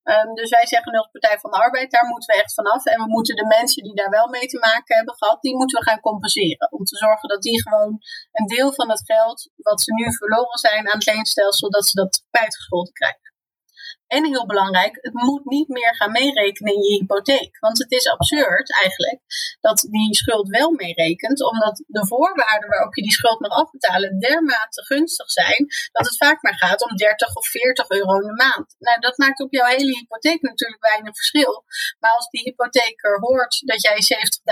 Um, 0.04 0.34
dus 0.34 0.50
wij 0.50 0.66
zeggen 0.66 0.92
als 0.92 1.08
Partij 1.10 1.38
van 1.38 1.50
de 1.50 1.56
Arbeid, 1.56 1.90
daar 1.90 2.06
moeten 2.06 2.34
we 2.34 2.42
echt 2.42 2.54
vanaf. 2.54 2.84
En 2.84 2.98
we 3.04 3.08
moeten 3.08 3.36
de 3.36 3.46
mensen 3.46 3.82
die 3.82 3.94
daar 3.94 4.10
wel 4.10 4.28
mee 4.28 4.46
te 4.46 4.58
maken 4.58 4.96
hebben 4.96 5.14
gehad, 5.14 5.42
die 5.42 5.56
moeten 5.56 5.78
we 5.78 5.84
gaan 5.88 6.00
compenseren. 6.00 6.70
Om 6.70 6.84
te 6.84 6.96
zorgen 6.96 7.28
dat 7.28 7.42
die 7.42 7.62
gewoon 7.62 7.98
een 8.32 8.46
deel 8.46 8.72
van 8.72 8.90
het 8.90 9.02
geld 9.04 9.50
wat 9.56 9.80
ze 9.80 9.92
nu 9.92 10.12
verloren 10.12 10.58
zijn 10.58 10.88
aan 10.88 10.98
het 10.98 11.06
leenstelsel, 11.06 11.70
dat 11.70 11.86
ze 11.86 11.94
dat 11.94 12.24
kwijtgescholden 12.30 12.92
krijgen. 12.92 13.29
En 14.16 14.26
heel 14.26 14.46
belangrijk, 14.46 14.98
het 15.00 15.14
moet 15.14 15.44
niet 15.44 15.68
meer 15.68 15.94
gaan 15.96 16.12
meerekenen 16.12 16.74
in 16.74 16.82
je 16.82 16.98
hypotheek. 16.98 17.58
Want 17.58 17.78
het 17.78 17.92
is 17.92 18.06
absurd 18.08 18.72
eigenlijk 18.82 19.20
dat 19.60 19.78
die 19.90 20.14
schuld 20.14 20.48
wel 20.48 20.70
meerekent, 20.70 21.50
omdat 21.50 21.82
de 21.86 22.06
voorwaarden 22.06 22.68
waarop 22.68 22.94
je 22.94 23.02
die 23.02 23.12
schuld 23.12 23.40
mag 23.40 23.50
afbetalen 23.50 24.18
dermate 24.18 24.84
gunstig 24.84 25.30
zijn, 25.30 25.66
dat 25.92 26.06
het 26.06 26.16
vaak 26.16 26.42
maar 26.42 26.54
gaat 26.54 26.90
om 26.90 26.96
30 26.96 27.34
of 27.34 27.46
40 27.46 27.88
euro 27.88 28.12
in 28.20 28.26
de 28.26 28.42
maand. 28.44 28.76
Nou, 28.78 29.00
dat 29.00 29.18
maakt 29.18 29.40
op 29.40 29.52
jouw 29.52 29.66
hele 29.66 29.96
hypotheek 29.98 30.42
natuurlijk 30.42 30.82
weinig 30.82 31.16
verschil. 31.16 31.64
Maar 31.98 32.10
als 32.10 32.28
die 32.28 32.42
hypotheker 32.42 33.18
hoort 33.20 33.60
dat 33.64 33.82
jij 33.82 33.98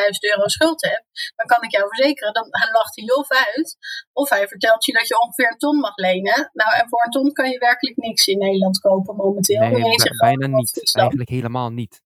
70.000 0.02 0.10
euro 0.32 0.48
schuld 0.48 0.82
hebt, 0.82 1.32
dan 1.36 1.46
kan 1.46 1.62
ik 1.62 1.70
jou 1.70 1.88
verzekeren, 1.88 2.32
dan 2.32 2.48
lacht 2.72 2.96
hij 2.96 3.10
of 3.14 3.30
uit, 3.30 3.76
of 4.12 4.28
hij 4.28 4.48
vertelt 4.48 4.84
je 4.84 4.92
dat 4.92 5.08
je 5.08 5.20
ongeveer 5.20 5.50
een 5.50 5.58
ton 5.58 5.76
mag 5.76 5.96
lenen. 5.96 6.50
Nou, 6.52 6.74
en 6.74 6.88
voor 6.88 7.04
een 7.04 7.10
ton 7.10 7.32
kan 7.32 7.50
je 7.50 7.58
werkelijk 7.58 7.96
niks 7.96 8.26
in 8.26 8.38
Nederland 8.38 8.80
kopen 8.80 9.16
momenteel. 9.16 9.46
Nee, 9.48 9.96
bijna 10.18 10.46
niet. 10.46 10.94
Eigenlijk 10.94 11.28
helemaal 11.28 11.70
niet. 11.70 12.02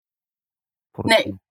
nee. 0.93 1.45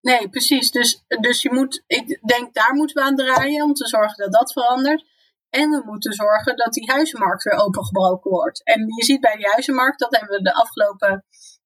Nee, 0.00 0.28
precies. 0.28 0.70
Dus, 0.70 1.04
dus 1.20 1.42
je 1.42 1.52
moet, 1.52 1.84
ik 1.86 2.18
denk 2.26 2.54
daar 2.54 2.74
moeten 2.74 2.96
we 2.96 3.02
aan 3.02 3.16
draaien 3.16 3.64
om 3.64 3.74
te 3.74 3.88
zorgen 3.88 4.16
dat 4.16 4.32
dat 4.32 4.52
verandert. 4.52 5.04
En 5.50 5.70
we 5.70 5.82
moeten 5.84 6.12
zorgen 6.12 6.56
dat 6.56 6.72
die 6.72 6.90
huizenmarkt 6.90 7.42
weer 7.42 7.58
opengebroken 7.58 8.30
wordt. 8.30 8.64
En 8.64 8.80
je 8.96 9.04
ziet 9.04 9.20
bij 9.20 9.36
die 9.36 9.48
huizenmarkt, 9.48 9.98
dat 9.98 10.16
hebben 10.16 10.36
we 10.36 10.42
de 10.42 10.54
afgelopen 10.54 11.24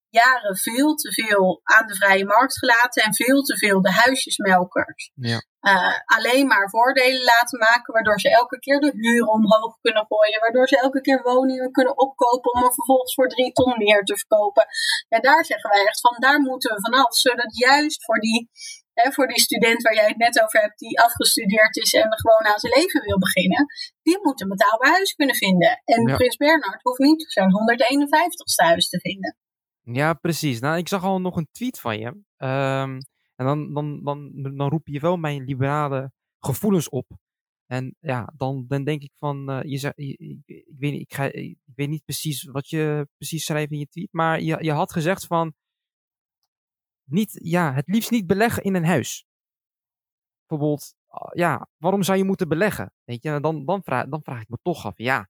jaren 0.08 0.56
veel 0.56 0.94
te 0.94 1.12
veel 1.12 1.60
aan 1.62 1.86
de 1.86 1.94
vrije 1.94 2.24
markt 2.24 2.58
gelaten 2.58 3.02
en 3.02 3.14
veel 3.14 3.42
te 3.42 3.56
veel 3.56 3.82
de 3.82 3.92
huisjesmelkers. 3.92 5.10
Ja. 5.14 5.42
Uh, 5.62 5.98
alleen 6.04 6.46
maar 6.46 6.70
voordelen 6.70 7.24
laten 7.24 7.58
maken, 7.58 7.94
waardoor 7.94 8.20
ze 8.20 8.30
elke 8.30 8.58
keer 8.58 8.80
de 8.80 8.92
huur 8.94 9.26
omhoog 9.26 9.78
kunnen 9.80 10.06
gooien, 10.08 10.40
waardoor 10.40 10.68
ze 10.68 10.80
elke 10.80 11.00
keer 11.00 11.22
woningen 11.22 11.72
kunnen 11.72 11.98
opkopen 11.98 12.54
om 12.54 12.62
er 12.62 12.74
vervolgens 12.74 13.14
voor 13.14 13.28
drie 13.28 13.52
ton 13.52 13.74
meer 13.76 14.02
te 14.02 14.16
verkopen. 14.16 14.66
En 15.08 15.20
daar 15.20 15.44
zeggen 15.44 15.70
wij 15.70 15.84
echt 15.86 16.00
van, 16.00 16.16
daar 16.18 16.40
moeten 16.40 16.74
we 16.74 16.80
vanaf, 16.80 17.16
zodat 17.16 17.56
juist 17.58 18.04
voor 18.04 18.18
die, 18.18 18.50
hè, 18.94 19.12
voor 19.12 19.28
die 19.28 19.40
student 19.40 19.82
waar 19.82 19.94
jij 19.94 20.06
het 20.06 20.16
net 20.16 20.42
over 20.42 20.60
hebt, 20.60 20.78
die 20.78 21.00
afgestudeerd 21.00 21.76
is 21.76 21.94
en 21.94 22.18
gewoon 22.18 22.52
aan 22.52 22.58
zijn 22.58 22.72
leven 22.72 23.02
wil 23.02 23.18
beginnen, 23.18 23.66
die 24.02 24.18
moet 24.22 24.40
een 24.40 24.48
betaalbaar 24.48 24.90
huis 24.90 25.14
kunnen 25.14 25.36
vinden. 25.36 25.82
En 25.84 26.06
ja. 26.06 26.16
Prins 26.16 26.36
Bernhard 26.36 26.82
hoeft 26.82 26.98
niet 26.98 27.24
zijn 27.28 27.50
151ste 27.50 28.64
huis 28.66 28.88
te 28.88 29.00
vinden. 29.00 29.36
Ja, 29.84 30.14
precies. 30.14 30.60
Nou, 30.60 30.76
ik 30.76 30.88
zag 30.88 31.04
al 31.04 31.20
nog 31.20 31.36
een 31.36 31.48
tweet 31.52 31.80
van 31.80 31.98
je. 31.98 32.06
Um, 32.46 32.98
en 33.34 33.46
dan, 33.46 33.74
dan, 33.74 34.02
dan, 34.02 34.30
dan 34.56 34.68
roep 34.68 34.86
je 34.86 35.00
wel 35.00 35.16
mijn 35.16 35.44
liberale 35.44 36.12
gevoelens 36.38 36.88
op. 36.88 37.06
En 37.66 37.96
ja, 38.00 38.32
dan, 38.36 38.64
dan 38.68 38.84
denk 38.84 39.02
ik 39.02 39.12
van, 39.18 39.50
uh, 39.50 39.62
je 39.62 39.92
ik, 39.94 40.18
ik, 40.44 40.78
weet 40.78 40.92
niet, 40.92 41.00
ik, 41.00 41.18
ik 41.34 41.74
weet 41.74 41.88
niet 41.88 42.04
precies 42.04 42.44
wat 42.44 42.68
je 42.68 43.08
precies 43.16 43.44
schrijft 43.44 43.72
in 43.72 43.78
je 43.78 43.88
tweet, 43.88 44.12
maar 44.12 44.40
je, 44.40 44.64
je 44.64 44.72
had 44.72 44.92
gezegd 44.92 45.26
van, 45.26 45.54
niet, 47.04 47.38
ja, 47.42 47.74
het 47.74 47.88
liefst 47.88 48.10
niet 48.10 48.26
beleggen 48.26 48.62
in 48.62 48.74
een 48.74 48.84
huis. 48.84 49.26
Bijvoorbeeld, 50.46 50.94
ja, 51.32 51.68
waarom 51.76 52.02
zou 52.02 52.18
je 52.18 52.24
moeten 52.24 52.48
beleggen? 52.48 52.92
Weet 53.04 53.22
je, 53.22 53.40
dan, 53.40 53.64
dan, 53.64 53.82
vraag, 53.82 54.06
dan 54.08 54.22
vraag 54.22 54.40
ik 54.40 54.48
me 54.48 54.58
toch 54.62 54.84
af, 54.86 54.98
ja, 54.98 55.28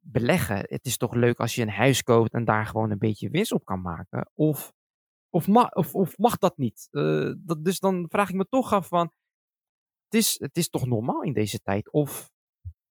beleggen. 0.00 0.56
Het 0.56 0.84
is 0.86 0.96
toch 0.96 1.14
leuk 1.14 1.38
als 1.38 1.54
je 1.54 1.62
een 1.62 1.70
huis 1.70 2.02
koopt 2.02 2.32
en 2.32 2.44
daar 2.44 2.66
gewoon 2.66 2.90
een 2.90 2.98
beetje 2.98 3.30
winst 3.30 3.52
op 3.52 3.64
kan 3.64 3.80
maken. 3.80 4.30
Of, 4.34 4.72
of, 5.30 5.46
ma 5.46 5.70
of, 5.74 5.94
of 5.94 6.18
mag 6.18 6.38
dat 6.38 6.56
niet? 6.56 6.88
Uh, 6.90 7.32
dat, 7.38 7.64
dus 7.64 7.78
dan 7.78 8.06
vraag 8.08 8.28
ik 8.28 8.34
me 8.34 8.46
toch 8.48 8.72
af 8.72 8.88
van, 8.88 9.12
het 10.04 10.20
is, 10.20 10.36
het 10.40 10.56
is 10.56 10.68
toch 10.68 10.86
normaal 10.86 11.22
in 11.22 11.32
deze 11.32 11.60
tijd? 11.60 11.92
Of, 11.92 12.30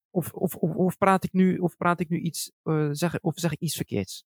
of, 0.10 0.34
of, 0.34 0.56
of, 0.56 0.98
praat 0.98 1.24
ik 1.24 1.34
nu, 1.34 1.58
of 1.58 1.78
praat 1.78 2.00
ik 2.00 2.10
nu 2.10 2.20
iets, 2.20 2.52
uh, 2.64 2.90
zeg, 2.92 3.20
of 3.22 3.34
zeg 3.36 3.52
ik 3.52 3.60
iets 3.60 3.76
verkeerds? 3.76 4.24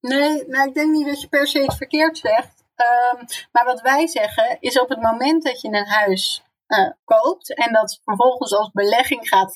Nee, 0.00 0.46
nou, 0.46 0.68
ik 0.68 0.74
denk 0.74 0.92
niet 0.92 1.06
dat 1.06 1.20
je 1.20 1.28
per 1.28 1.46
se 1.46 1.64
iets 1.64 1.76
verkeerd 1.76 2.18
zegt. 2.18 2.64
Um, 2.80 3.24
maar 3.52 3.64
wat 3.64 3.80
wij 3.80 4.06
zeggen 4.06 4.56
is 4.60 4.80
op 4.80 4.88
het 4.88 5.00
moment 5.00 5.42
dat 5.42 5.60
je 5.60 5.68
een 5.68 5.86
huis 5.86 6.44
uh, 6.70 6.90
koopt 7.04 7.54
en 7.54 7.72
dat 7.72 8.00
vervolgens 8.04 8.52
als 8.52 8.70
belegging 8.70 9.28
gaat 9.28 9.52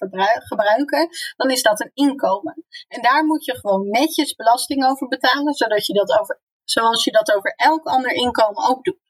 gebruiken, 0.47 1.09
dan 1.37 1.51
is 1.51 1.63
dat 1.63 1.81
een 1.81 1.91
inkomen. 1.95 2.65
En 2.89 3.03
daar 3.03 3.25
moet 3.25 3.45
je 3.45 3.59
gewoon 3.59 3.89
netjes 3.91 4.35
belasting 4.35 4.85
over 4.85 5.09
betalen, 5.09 5.55
zodat 5.55 5.87
je 5.87 5.93
dat 5.93 6.19
over, 6.21 6.41
zoals 6.65 7.05
je 7.05 7.11
dat 7.11 7.33
over 7.35 7.53
elk 7.57 7.87
ander 7.87 8.13
inkomen 8.13 8.69
ook 8.69 8.85
doet. 8.85 9.03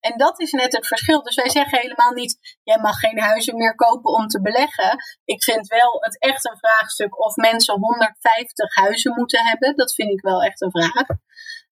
En 0.00 0.16
dat 0.16 0.40
is 0.40 0.52
net 0.52 0.76
het 0.76 0.86
verschil. 0.86 1.22
Dus 1.22 1.34
wij 1.34 1.48
zeggen 1.48 1.80
helemaal 1.80 2.12
niet, 2.12 2.58
jij 2.62 2.78
mag 2.78 2.98
geen 2.98 3.20
huizen 3.20 3.56
meer 3.56 3.74
kopen 3.74 4.12
om 4.12 4.26
te 4.26 4.40
beleggen. 4.40 4.96
Ik 5.24 5.44
vind 5.44 5.66
wel 5.66 5.96
het 6.00 6.20
echt 6.20 6.44
een 6.44 6.58
vraagstuk 6.58 7.24
of 7.24 7.36
mensen 7.36 7.78
150 7.78 8.74
huizen 8.74 9.14
moeten 9.14 9.44
hebben. 9.44 9.76
Dat 9.76 9.94
vind 9.94 10.10
ik 10.10 10.20
wel 10.20 10.42
echt 10.42 10.60
een 10.60 10.70
vraag. 10.70 11.08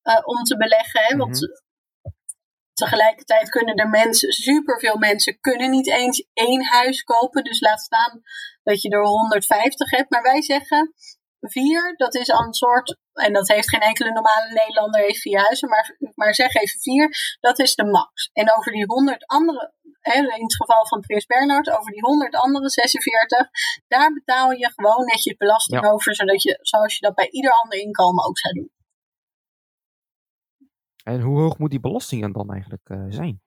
Uh, 0.03 0.21
om 0.23 0.45
te 0.45 0.57
beleggen. 0.57 1.01
Hè? 1.03 1.17
Want 1.17 1.41
mm 1.41 1.49
-hmm. 1.49 1.63
Tegelijkertijd 2.75 3.49
kunnen 3.49 3.75
er 3.75 3.89
mensen, 3.89 4.33
superveel 4.33 4.97
mensen, 4.97 5.41
kunnen 5.41 5.71
niet 5.71 5.89
eens 5.89 6.27
één 6.33 6.65
huis 6.65 7.03
kopen. 7.03 7.45
Dus 7.45 7.61
laat 7.61 7.81
staan 7.81 8.23
dat 8.63 8.83
je 8.83 8.89
er 8.89 9.07
150 9.07 9.91
hebt. 9.91 10.11
Maar 10.11 10.23
wij 10.23 10.43
zeggen 10.43 10.95
vier, 11.51 11.95
dat 11.97 12.15
is 12.15 12.31
al 12.31 12.47
een 12.47 12.55
soort, 12.55 12.99
en 13.13 13.33
dat 13.33 13.49
heeft 13.49 13.69
geen 13.69 13.81
enkele 13.81 14.13
normale 14.13 14.53
Nederlander, 14.53 15.01
heeft 15.01 15.21
vier 15.21 15.41
huizen, 15.41 15.69
maar, 15.69 15.97
maar 16.15 16.35
zeg 16.35 16.55
even 16.55 16.81
vier, 16.81 17.37
dat 17.41 17.59
is 17.59 17.75
de 17.75 17.85
max. 17.85 18.31
En 18.33 18.57
over 18.57 18.73
die 18.73 18.85
100 18.87 19.27
andere, 19.27 19.73
in 20.03 20.43
het 20.43 20.57
geval 20.57 20.87
van 20.87 21.01
Prins 21.01 21.27
Bernhard, 21.27 21.71
over 21.71 21.93
die 21.93 22.01
100 22.01 22.35
andere 22.35 22.69
46, 22.69 23.49
daar 23.89 24.13
betaal 24.13 24.51
je 24.51 24.73
gewoon 24.75 25.05
netjes 25.05 25.37
belasting 25.37 25.83
ja. 25.83 25.91
over, 25.91 26.15
zodat 26.15 26.43
je, 26.43 26.59
zoals 26.61 26.95
je 26.95 27.01
dat 27.01 27.15
bij 27.15 27.29
ieder 27.31 27.51
ander 27.63 27.79
inkomen 27.79 28.25
ook 28.25 28.39
zou 28.39 28.55
doen. 28.55 28.73
En 31.05 31.21
hoe 31.21 31.41
hoog 31.41 31.59
moet 31.59 31.71
die 31.71 31.81
belasting 31.81 32.35
dan 32.35 32.51
eigenlijk 32.51 32.89
uh, 32.89 33.05
zijn? 33.09 33.44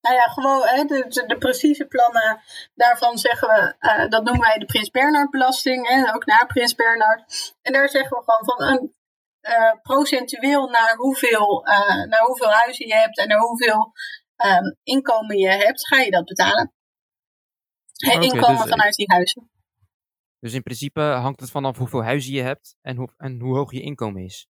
Nou 0.00 0.14
ja, 0.14 0.22
gewoon 0.22 0.62
hè, 0.66 0.84
de, 0.84 1.04
de, 1.08 1.26
de, 1.26 1.38
precieze 1.38 1.86
plannen 1.86 2.40
daarvan 2.74 3.18
zeggen 3.18 3.48
we, 3.48 3.74
uh, 3.80 4.08
dat 4.08 4.24
noemen 4.24 4.46
wij 4.46 4.58
de 4.58 4.64
Prins 4.64 4.90
Bernhard 4.90 5.30
belasting, 5.30 5.88
hè, 5.88 6.14
ook 6.14 6.26
naar 6.26 6.46
Prins 6.46 6.74
Bernhard. 6.74 7.54
En 7.62 7.72
daar 7.72 7.88
zeggen 7.88 8.16
we 8.16 8.24
gewoon 8.24 8.44
van 8.44 8.68
een 8.68 8.94
uh, 9.42 9.72
procentueel 9.82 10.68
naar 10.68 10.96
hoeveel, 10.96 11.62
naar 12.08 12.22
hoeveel 12.24 12.50
huizen 12.50 12.86
je 12.86 12.94
hebt 12.94 13.18
en 13.18 13.28
naar 13.28 13.38
hoeveel 13.38 13.92
um, 14.44 14.76
inkomen 14.82 15.38
je 15.38 15.48
hebt, 15.48 15.86
ga 15.86 16.00
je 16.00 16.10
dat 16.10 16.24
betalen. 16.24 16.72
Okay, 18.06 18.22
inkomen 18.22 18.60
dus, 18.60 18.70
vanuit 18.70 18.94
die 18.94 19.12
huizen. 19.12 19.50
Dus 20.38 20.52
in 20.52 20.62
principe 20.62 21.00
hangt 21.00 21.40
het 21.40 21.50
vanaf 21.50 21.78
hoeveel 21.78 22.02
huizen 22.02 22.32
je 22.32 22.42
hebt 22.42 22.76
en 22.80 22.96
hoe, 22.96 23.08
en 23.16 23.40
hoe 23.40 23.56
hoog 23.56 23.72
je 23.72 23.80
inkomen 23.80 24.24
is. 24.24 24.48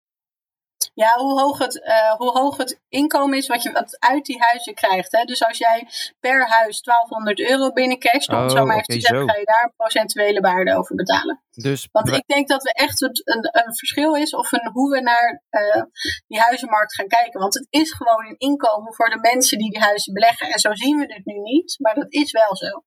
Ja, 0.96 1.18
hoe 1.18 1.42
hoog 1.42 1.58
het, 1.58 1.76
uh, 1.76 2.12
hoe 2.12 2.32
hoog 2.32 2.58
het 2.58 2.82
inkomen 2.90 3.38
is 3.38 3.48
wat 3.48 3.64
je 3.64 3.72
wat 3.72 4.00
uit 4.00 4.26
die 4.26 4.40
huizen 4.40 4.74
krijgt. 4.74 5.12
Hè? 5.12 5.24
Dus 5.24 5.46
als 5.46 5.58
jij 5.58 5.88
per 6.20 6.48
huis 6.48 6.82
1200 6.82 7.40
euro 7.40 7.72
binnencasht, 7.72 8.30
om 8.30 8.36
oh, 8.36 8.50
zo 8.50 8.66
maar 8.66 8.78
even 8.78 8.84
okay, 8.84 8.98
te 8.98 9.00
zeggen, 9.00 9.30
ga 9.30 9.38
je 9.38 9.46
daar 9.46 9.64
een 9.64 9.74
procentuele 9.76 10.40
waarde 10.40 10.76
over 10.76 10.96
betalen. 10.96 11.44
Dus, 11.52 11.88
Want 11.92 12.10
ik 12.10 12.24
denk 12.26 12.48
dat 12.48 12.64
we 12.64 12.74
echt 12.74 13.00
het, 13.00 13.22
een, 13.24 13.50
een 13.66 13.76
verschil 13.76 14.16
is 14.16 14.36
of 14.36 14.52
een, 14.52 14.72
hoe 14.72 14.92
we 14.92 15.02
naar 15.02 15.44
uh, 15.52 15.84
die 16.28 16.40
huizenmarkt 16.40 16.96
gaan 16.96 17.08
kijken. 17.08 17.40
Want 17.40 17.54
het 17.54 17.68
is 17.70 17.92
gewoon 17.92 18.26
een 18.26 18.38
inkomen 18.38 18.94
voor 18.94 19.10
de 19.10 19.20
mensen 19.20 19.58
die 19.58 19.72
die 19.72 19.82
huizen 19.82 20.14
beleggen. 20.14 20.50
En 20.50 20.60
zo 20.60 20.74
zien 20.74 20.98
we 20.98 21.14
het 21.14 21.26
nu 21.26 21.40
niet, 21.40 21.76
maar 21.80 21.96
dat 21.96 22.14
is 22.14 22.32
wel 22.32 22.56
zo. 22.56 22.84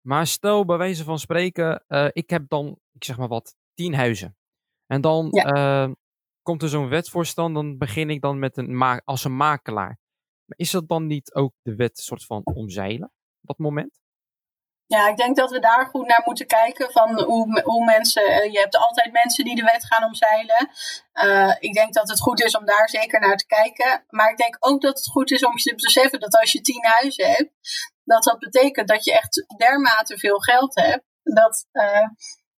Maar 0.00 0.26
stel 0.26 0.64
bij 0.64 0.76
wijze 0.76 1.04
van 1.04 1.18
spreken, 1.18 1.84
uh, 1.88 2.08
ik 2.12 2.30
heb 2.30 2.48
dan, 2.48 2.78
ik 2.92 3.04
zeg 3.04 3.16
maar 3.16 3.28
wat, 3.28 3.54
10 3.74 3.94
huizen. 3.94 4.36
En 4.86 5.00
dan 5.00 5.28
ja 5.30 5.94
komt 6.42 6.62
er 6.62 6.68
zo'n 6.68 6.88
wetsvoorstel, 6.88 7.52
dan 7.52 7.78
begin 7.78 8.10
ik 8.10 8.20
dan 8.20 8.38
met 8.38 8.56
een 8.56 9.00
als 9.04 9.24
een 9.24 9.36
makelaar. 9.36 9.98
Maar 10.44 10.58
is 10.58 10.70
dat 10.70 10.88
dan 10.88 11.06
niet 11.06 11.34
ook 11.34 11.52
de 11.62 11.74
wet 11.74 11.98
soort 11.98 12.24
van 12.24 12.44
omzeilen, 12.44 13.12
dat 13.40 13.58
moment? 13.58 14.00
Ja, 14.86 15.08
ik 15.08 15.16
denk 15.16 15.36
dat 15.36 15.50
we 15.50 15.58
daar 15.58 15.86
goed 15.86 16.06
naar 16.06 16.22
moeten 16.24 16.46
kijken 16.46 16.90
van 16.92 17.22
hoe, 17.62 17.84
mensen, 17.84 18.52
je 18.52 18.58
hebt 18.58 18.76
altijd 18.76 19.12
mensen 19.12 19.44
die 19.44 19.54
de 19.54 19.62
wet 19.62 19.86
gaan 19.86 20.04
omzeilen. 20.04 20.70
Uh, 21.12 21.56
ik 21.58 21.72
denk 21.72 21.94
dat 21.94 22.08
het 22.08 22.20
goed 22.20 22.42
is 22.42 22.56
om 22.56 22.64
daar 22.64 22.88
zeker 22.88 23.20
naar 23.20 23.36
te 23.36 23.46
kijken. 23.46 24.04
Maar 24.08 24.30
ik 24.30 24.36
denk 24.36 24.56
ook 24.58 24.80
dat 24.80 24.98
het 24.98 25.08
goed 25.08 25.30
is 25.30 25.44
om 25.44 25.52
je 25.56 25.62
te 25.62 25.74
beseffen 25.74 26.20
dat 26.20 26.36
als 26.36 26.52
je 26.52 26.60
tien 26.60 26.84
huizen 26.86 27.30
hebt, 27.30 27.52
dat 28.04 28.22
dat 28.22 28.38
betekent 28.38 28.88
dat 28.88 29.04
je 29.04 29.12
echt 29.12 29.44
dermate 29.56 30.18
veel 30.18 30.38
geld 30.38 30.74
hebt. 30.74 31.04
Dat, 31.22 31.66
uh, 31.72 32.08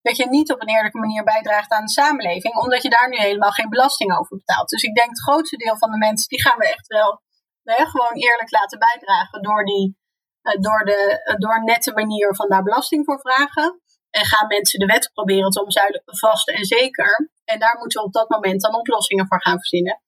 dat 0.03 0.17
je 0.17 0.29
niet 0.29 0.53
op 0.53 0.61
een 0.61 0.69
eerlijke 0.69 0.99
manier 0.99 1.25
bijdraagt 1.25 1.71
aan 1.71 1.85
de 1.85 1.91
samenleving, 1.91 2.55
omdat 2.55 2.83
je 2.83 2.91
daar 2.91 3.09
nu 3.09 3.17
helemaal 3.17 3.51
geen 3.51 3.69
belasting 3.69 4.19
over 4.19 4.37
betaalt. 4.37 4.69
Dus 4.69 4.83
ik 4.83 4.95
denk 4.95 5.09
het 5.09 5.23
grootste 5.23 5.57
deel 5.57 5.79
van 5.79 5.91
de 5.91 5.99
mensen, 5.99 6.29
die 6.29 6.43
gaan 6.43 6.59
we 6.59 6.69
echt 6.69 6.87
wel 6.87 7.23
hè, 7.62 7.85
gewoon 7.87 8.15
eerlijk 8.15 8.51
laten 8.51 8.79
bijdragen 8.79 9.43
door, 9.43 9.65
die, 9.65 9.97
uh, 10.43 10.61
door, 10.61 10.85
de, 10.85 11.23
uh, 11.31 11.35
door 11.37 11.65
nette 11.65 11.93
manier 11.93 12.35
van 12.35 12.49
daar 12.49 12.62
belasting 12.62 13.05
voor 13.05 13.21
vragen. 13.21 13.81
En 14.11 14.25
gaan 14.25 14.47
mensen 14.47 14.79
de 14.79 14.87
wet 14.87 15.11
proberen 15.12 15.51
te 15.51 15.62
omzuilen, 15.62 16.03
vast 16.05 16.49
en 16.49 16.65
zeker. 16.65 17.31
En 17.45 17.59
daar 17.59 17.79
moeten 17.79 18.01
we 18.01 18.07
op 18.07 18.12
dat 18.12 18.29
moment 18.29 18.61
dan 18.61 18.75
oplossingen 18.75 19.27
voor 19.27 19.43
gaan 19.43 19.59
verzinnen. 19.59 20.03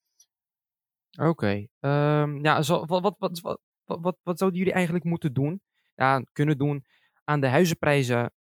Oké. 1.19 1.67
Um, 1.79 2.43
ja, 2.43 2.61
zo, 2.61 2.85
wat, 2.85 3.01
wat, 3.01 3.15
wat, 3.17 3.39
wat, 3.39 3.59
wat, 4.01 4.17
wat 4.23 4.37
zouden 4.37 4.59
jullie 4.59 4.73
eigenlijk 4.73 5.05
moeten 5.05 5.33
doen? 5.33 5.61
Ja, 5.95 6.21
kunnen 6.33 6.57
doen 6.57 6.85
aan 7.23 7.39
de 7.39 7.47
huizenprijzen 7.47 8.33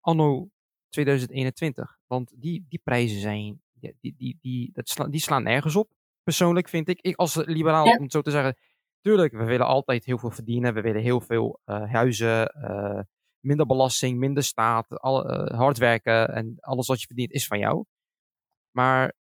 anno 0.00 0.48
2021. 0.94 1.98
Want 2.06 2.32
die, 2.36 2.66
die 2.68 2.80
prijzen 2.84 3.20
zijn, 3.20 3.62
die, 3.72 3.96
die, 4.00 4.14
die, 4.16 4.38
die, 4.40 4.70
dat 4.72 4.88
sla, 4.88 5.08
die 5.08 5.20
slaan 5.20 5.42
nergens 5.42 5.76
op. 5.76 5.90
Persoonlijk 6.22 6.68
vind 6.68 6.88
ik, 6.88 7.00
ik 7.00 7.16
als 7.16 7.34
liberaal, 7.34 7.86
ja. 7.86 7.96
om 7.96 8.02
het 8.02 8.12
zo 8.12 8.22
te 8.22 8.30
zeggen. 8.30 8.56
Tuurlijk, 9.00 9.32
we 9.32 9.44
willen 9.44 9.66
altijd 9.66 10.04
heel 10.04 10.18
veel 10.18 10.30
verdienen. 10.30 10.74
We 10.74 10.80
willen 10.80 11.02
heel 11.02 11.20
veel 11.20 11.60
uh, 11.66 11.92
huizen, 11.92 12.54
uh, 12.58 13.00
minder 13.40 13.66
belasting, 13.66 14.18
minder 14.18 14.42
staat, 14.42 15.00
al, 15.00 15.30
uh, 15.30 15.58
hard 15.58 15.78
werken 15.78 16.28
en 16.28 16.56
alles 16.60 16.86
wat 16.86 17.00
je 17.00 17.06
verdient 17.06 17.32
is 17.32 17.46
van 17.46 17.58
jou. 17.58 17.84
Maar 18.70 19.12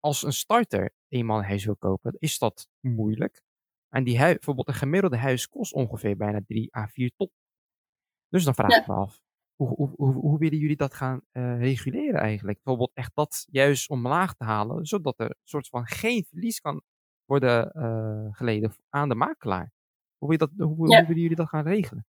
als 0.00 0.22
een 0.22 0.32
starter 0.32 0.94
eenmaal 1.08 1.38
een 1.38 1.44
huis 1.44 1.64
wil 1.64 1.76
kopen, 1.76 2.16
is 2.18 2.38
dat 2.38 2.68
moeilijk. 2.80 3.42
En 3.88 4.04
die 4.04 4.18
huis, 4.18 4.34
bijvoorbeeld 4.34 4.68
een 4.68 4.74
gemiddelde 4.74 5.16
huis 5.16 5.48
kost 5.48 5.72
ongeveer 5.72 6.16
bijna 6.16 6.40
3 6.46 6.76
à 6.76 6.86
4 6.86 7.10
ton. 7.16 7.30
Dus 8.28 8.44
dan 8.44 8.54
vraag 8.54 8.76
ik 8.76 8.86
ja. 8.86 8.94
me 8.94 9.00
af, 9.00 9.20
hoe, 9.56 9.68
hoe, 9.68 9.90
hoe, 9.96 10.12
hoe, 10.12 10.38
willen 10.38 10.58
jullie 10.58 10.76
dat 10.76 10.94
gaan 10.94 11.20
uh, 11.32 11.58
reguleren 11.58 12.20
eigenlijk? 12.20 12.56
Bijvoorbeeld 12.62 12.94
echt 12.94 13.10
dat 13.14 13.46
juist 13.50 13.88
omlaag 13.88 14.34
te 14.34 14.44
halen, 14.44 14.86
zodat 14.86 15.18
er 15.18 15.26
een 15.26 15.36
soort 15.42 15.68
van 15.68 15.86
geen 15.86 16.24
verlies 16.28 16.60
kan 16.60 16.82
worden 17.24 17.72
uh, 17.76 18.36
geleden 18.36 18.74
aan 18.88 19.08
de 19.08 19.14
makelaar. 19.14 19.72
Hoe, 20.18 20.28
wil 20.28 20.38
dat, 20.38 20.50
hoe, 20.56 20.90
ja. 20.90 20.98
hoe 20.98 21.06
willen 21.06 21.22
jullie 21.22 21.36
dat 21.36 21.48
gaan 21.48 21.66
regelen? 21.66 22.06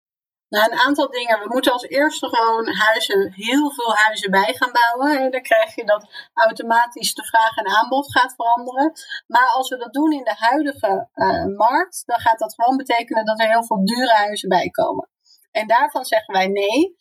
Nou, 0.49 0.71
een 0.71 0.77
aantal 0.77 1.09
dingen. 1.09 1.39
We 1.39 1.47
moeten 1.47 1.71
als 1.71 1.83
eerste 1.83 2.27
gewoon 2.29 2.67
huizen, 2.67 3.33
heel 3.33 3.71
veel 3.71 3.95
huizen 3.95 4.31
bij 4.31 4.53
gaan 4.53 4.71
bouwen. 4.71 5.31
Dan 5.31 5.41
krijg 5.41 5.75
je 5.75 5.85
dat 5.85 6.29
automatisch 6.33 7.13
de 7.13 7.23
vraag 7.23 7.57
en 7.57 7.67
aanbod 7.67 8.11
gaat 8.11 8.35
veranderen. 8.35 8.91
Maar 9.27 9.51
als 9.55 9.69
we 9.69 9.77
dat 9.77 9.93
doen 9.93 10.11
in 10.11 10.23
de 10.23 10.35
huidige 10.35 11.09
uh, 11.15 11.45
markt, 11.57 12.03
dan 12.05 12.19
gaat 12.19 12.39
dat 12.39 12.53
gewoon 12.53 12.77
betekenen 12.77 13.25
dat 13.25 13.39
er 13.39 13.49
heel 13.49 13.65
veel 13.65 13.85
dure 13.85 14.13
huizen 14.13 14.49
bij 14.49 14.69
komen. 14.69 15.09
En 15.51 15.67
daarvan 15.67 16.05
zeggen 16.05 16.33
wij 16.33 16.47
nee. 16.47 16.95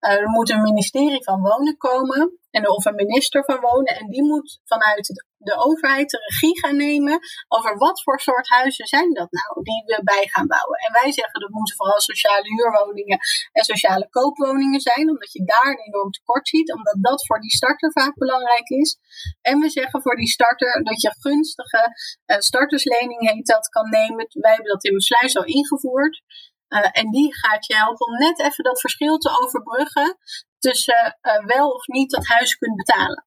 Uh, 0.00 0.10
er 0.10 0.28
moet 0.28 0.50
een 0.50 0.62
ministerie 0.62 1.24
van 1.24 1.40
Wonen 1.40 1.76
komen. 1.76 2.38
En, 2.50 2.68
of 2.68 2.84
een 2.84 2.94
minister 2.94 3.44
van 3.44 3.60
Wonen. 3.60 3.96
En 3.96 4.08
die 4.08 4.22
moet 4.22 4.60
vanuit 4.64 5.24
de 5.44 5.56
overheid 5.56 6.10
de 6.10 6.18
regie 6.18 6.60
gaan 6.60 6.76
nemen 6.76 7.18
over 7.48 7.78
wat 7.78 8.02
voor 8.02 8.20
soort 8.20 8.48
huizen 8.48 8.86
zijn 8.86 9.12
dat 9.12 9.30
nou 9.30 9.62
die 9.62 9.82
we 9.86 10.00
bij 10.04 10.26
gaan 10.32 10.46
bouwen. 10.46 10.78
En 10.78 10.92
wij 10.92 11.12
zeggen 11.12 11.40
dat 11.40 11.50
moeten 11.50 11.76
vooral 11.76 12.00
sociale 12.00 12.48
huurwoningen 12.48 13.18
en 13.52 13.64
sociale 13.64 14.08
koopwoningen 14.10 14.80
zijn, 14.80 15.10
omdat 15.10 15.32
je 15.32 15.44
daar 15.44 15.70
een 15.70 15.86
enorm 15.86 16.10
tekort 16.10 16.48
ziet, 16.48 16.72
omdat 16.72 16.96
dat 17.00 17.26
voor 17.26 17.40
die 17.40 17.50
starter 17.50 17.92
vaak 17.92 18.14
belangrijk 18.14 18.68
is. 18.68 18.98
En 19.40 19.58
we 19.58 19.70
zeggen 19.70 20.02
voor 20.02 20.16
die 20.16 20.28
starter 20.28 20.82
dat 20.82 21.00
je 21.00 21.14
gunstige 21.18 21.82
uh, 22.26 22.38
starterslening 22.38 23.30
heet 23.30 23.46
dat 23.46 23.68
kan 23.68 23.88
nemen. 23.90 24.26
Wij 24.30 24.52
hebben 24.52 24.72
dat 24.72 24.84
in 24.84 25.00
sluis 25.00 25.36
al 25.36 25.44
ingevoerd. 25.44 26.22
Uh, 26.68 26.88
en 26.92 27.10
die 27.10 27.36
gaat 27.36 27.66
je 27.66 27.76
helpen 27.76 28.06
om 28.06 28.18
net 28.18 28.40
even 28.40 28.64
dat 28.64 28.80
verschil 28.80 29.18
te 29.18 29.40
overbruggen 29.42 30.18
tussen 30.58 31.18
uh, 31.22 31.44
wel 31.44 31.70
of 31.70 31.86
niet 31.86 32.10
dat 32.10 32.26
huis 32.26 32.56
kunt 32.56 32.76
betalen. 32.76 33.26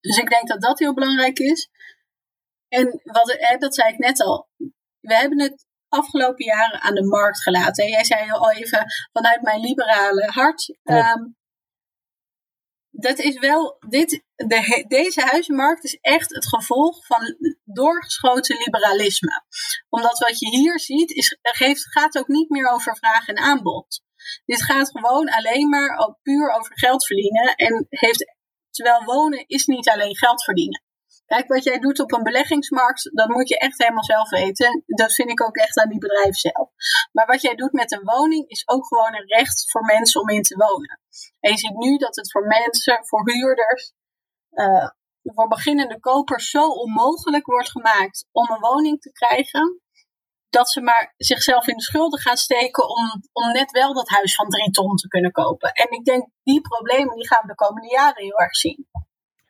Dus 0.00 0.16
ik 0.16 0.28
denk 0.28 0.48
dat 0.48 0.60
dat 0.60 0.78
heel 0.78 0.94
belangrijk 0.94 1.38
is. 1.38 1.70
En 2.68 3.00
wat, 3.02 3.36
hè, 3.38 3.56
dat 3.56 3.74
zei 3.74 3.92
ik 3.92 3.98
net 3.98 4.20
al. 4.20 4.48
We 5.00 5.14
hebben 5.14 5.40
het 5.40 5.66
afgelopen 5.88 6.44
jaren 6.44 6.80
aan 6.80 6.94
de 6.94 7.04
markt 7.04 7.42
gelaten. 7.42 7.88
Jij 7.88 8.04
zei 8.04 8.30
al 8.30 8.50
even 8.50 8.86
vanuit 9.12 9.42
mijn 9.42 9.60
liberale 9.60 10.26
hart. 10.26 10.78
Um, 10.82 11.36
dat 13.02 13.18
is 13.18 13.38
wel, 13.38 13.76
dit, 13.88 14.24
de, 14.34 14.84
deze 14.88 15.20
huizenmarkt 15.20 15.84
is 15.84 15.98
echt 16.00 16.34
het 16.34 16.48
gevolg 16.48 17.06
van 17.06 17.36
doorgeschoten 17.64 18.56
liberalisme. 18.56 19.44
Omdat 19.88 20.18
wat 20.18 20.38
je 20.38 20.48
hier 20.48 20.80
ziet, 20.80 21.10
is, 21.10 21.38
geeft, 21.42 21.90
gaat 21.90 22.18
ook 22.18 22.28
niet 22.28 22.50
meer 22.50 22.70
over 22.70 22.96
vraag 22.96 23.26
en 23.26 23.38
aanbod. 23.38 24.02
Dit 24.44 24.62
gaat 24.62 24.90
gewoon 24.90 25.28
alleen 25.28 25.68
maar 25.68 26.16
puur 26.22 26.50
over 26.50 26.78
geld 26.78 27.06
verdienen. 27.06 27.54
En 27.54 27.86
heeft, 27.88 28.34
terwijl 28.70 29.04
wonen 29.04 29.44
is 29.46 29.66
niet 29.66 29.88
alleen 29.88 30.16
geld 30.16 30.44
verdienen. 30.44 30.82
Kijk, 31.32 31.48
wat 31.48 31.64
jij 31.64 31.78
doet 31.78 32.00
op 32.00 32.12
een 32.12 32.22
beleggingsmarkt, 32.22 33.10
dat 33.12 33.28
moet 33.28 33.48
je 33.48 33.58
echt 33.58 33.78
helemaal 33.78 34.04
zelf 34.04 34.30
weten. 34.30 34.82
Dat 34.86 35.14
vind 35.14 35.30
ik 35.30 35.42
ook 35.42 35.56
echt 35.56 35.78
aan 35.78 35.88
die 35.88 35.98
bedrijven 35.98 36.34
zelf. 36.34 36.68
Maar 37.12 37.26
wat 37.26 37.42
jij 37.42 37.54
doet 37.54 37.72
met 37.72 37.92
een 37.92 38.04
woning 38.04 38.48
is 38.48 38.68
ook 38.68 38.86
gewoon 38.86 39.14
een 39.14 39.26
recht 39.26 39.70
voor 39.70 39.84
mensen 39.84 40.20
om 40.20 40.28
in 40.28 40.42
te 40.42 40.56
wonen. 40.56 41.00
En 41.40 41.50
je 41.50 41.58
ziet 41.58 41.76
nu 41.76 41.96
dat 41.96 42.16
het 42.16 42.30
voor 42.32 42.46
mensen, 42.46 43.06
voor 43.06 43.30
huurders, 43.30 43.92
uh, 44.50 44.88
voor 45.22 45.48
beginnende 45.48 46.00
kopers 46.00 46.50
zo 46.50 46.68
onmogelijk 46.68 47.46
wordt 47.46 47.70
gemaakt 47.70 48.26
om 48.32 48.50
een 48.50 48.60
woning 48.60 49.00
te 49.00 49.12
krijgen. 49.12 49.80
Dat 50.48 50.70
ze 50.70 50.80
maar 50.80 51.14
zichzelf 51.16 51.66
in 51.66 51.76
de 51.76 51.82
schulden 51.82 52.20
gaan 52.20 52.36
steken 52.36 52.88
om, 52.88 53.22
om 53.32 53.52
net 53.52 53.70
wel 53.70 53.94
dat 53.94 54.08
huis 54.08 54.34
van 54.34 54.48
drie 54.48 54.70
ton 54.70 54.96
te 54.96 55.08
kunnen 55.08 55.32
kopen. 55.32 55.72
En 55.72 55.90
ik 55.90 56.04
denk, 56.04 56.28
die 56.42 56.60
problemen 56.60 57.16
die 57.16 57.28
gaan 57.28 57.42
we 57.42 57.48
de 57.48 57.54
komende 57.54 57.88
jaren 57.88 58.22
heel 58.22 58.38
erg 58.38 58.56
zien. 58.56 58.88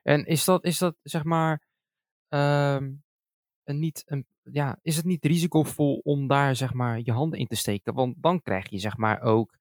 En 0.02 0.24
is 0.24 0.44
dat, 0.44 0.64
is 0.64 0.78
dat 0.78 0.94
zeg 1.02 1.24
maar, 1.24 1.70
um, 2.34 3.02
een 3.64 3.78
niet, 3.78 4.02
een, 4.06 4.26
ja, 4.42 4.78
is 4.82 4.96
het 4.96 5.04
niet 5.04 5.24
risicovol 5.24 6.00
om 6.04 6.26
daar 6.26 6.56
zeg 6.56 6.72
maar 6.72 7.00
je 7.04 7.12
handen 7.12 7.38
in 7.38 7.46
te 7.46 7.56
steken? 7.56 7.94
Want 7.94 8.14
dan 8.18 8.42
krijg 8.42 8.70
je 8.70 8.78
zeg 8.78 8.96
maar 8.96 9.20
ook, 9.20 9.56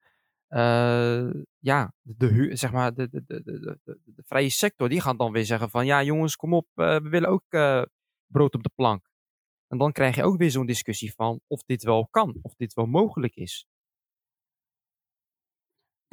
uh, 0.49 1.29
ja, 1.59 1.93
de, 2.01 2.49
zeg 2.53 2.71
maar, 2.71 2.93
de, 2.93 3.09
de, 3.09 3.23
de, 3.27 3.43
de, 3.43 3.79
de, 3.83 4.23
vrije 4.25 4.49
sector, 4.49 4.89
die 4.89 5.01
gaat 5.01 5.17
dan 5.17 5.31
weer 5.31 5.45
zeggen 5.45 5.69
van, 5.69 5.85
ja 5.85 6.03
jongens, 6.03 6.35
kom 6.35 6.53
op, 6.53 6.67
uh, 6.75 6.97
we 6.97 7.09
willen 7.09 7.29
ook 7.29 7.45
uh, 7.49 7.81
brood 8.27 8.55
op 8.55 8.63
de 8.63 8.71
plank. 8.75 9.09
En 9.67 9.77
dan 9.77 9.91
krijg 9.91 10.15
je 10.15 10.23
ook 10.23 10.37
weer 10.37 10.51
zo'n 10.51 10.65
discussie 10.65 11.13
van 11.13 11.39
of 11.47 11.63
dit 11.63 11.83
wel 11.83 12.07
kan, 12.07 12.39
of 12.41 12.55
dit 12.55 12.73
wel 12.73 12.85
mogelijk 12.85 13.35
is. 13.35 13.65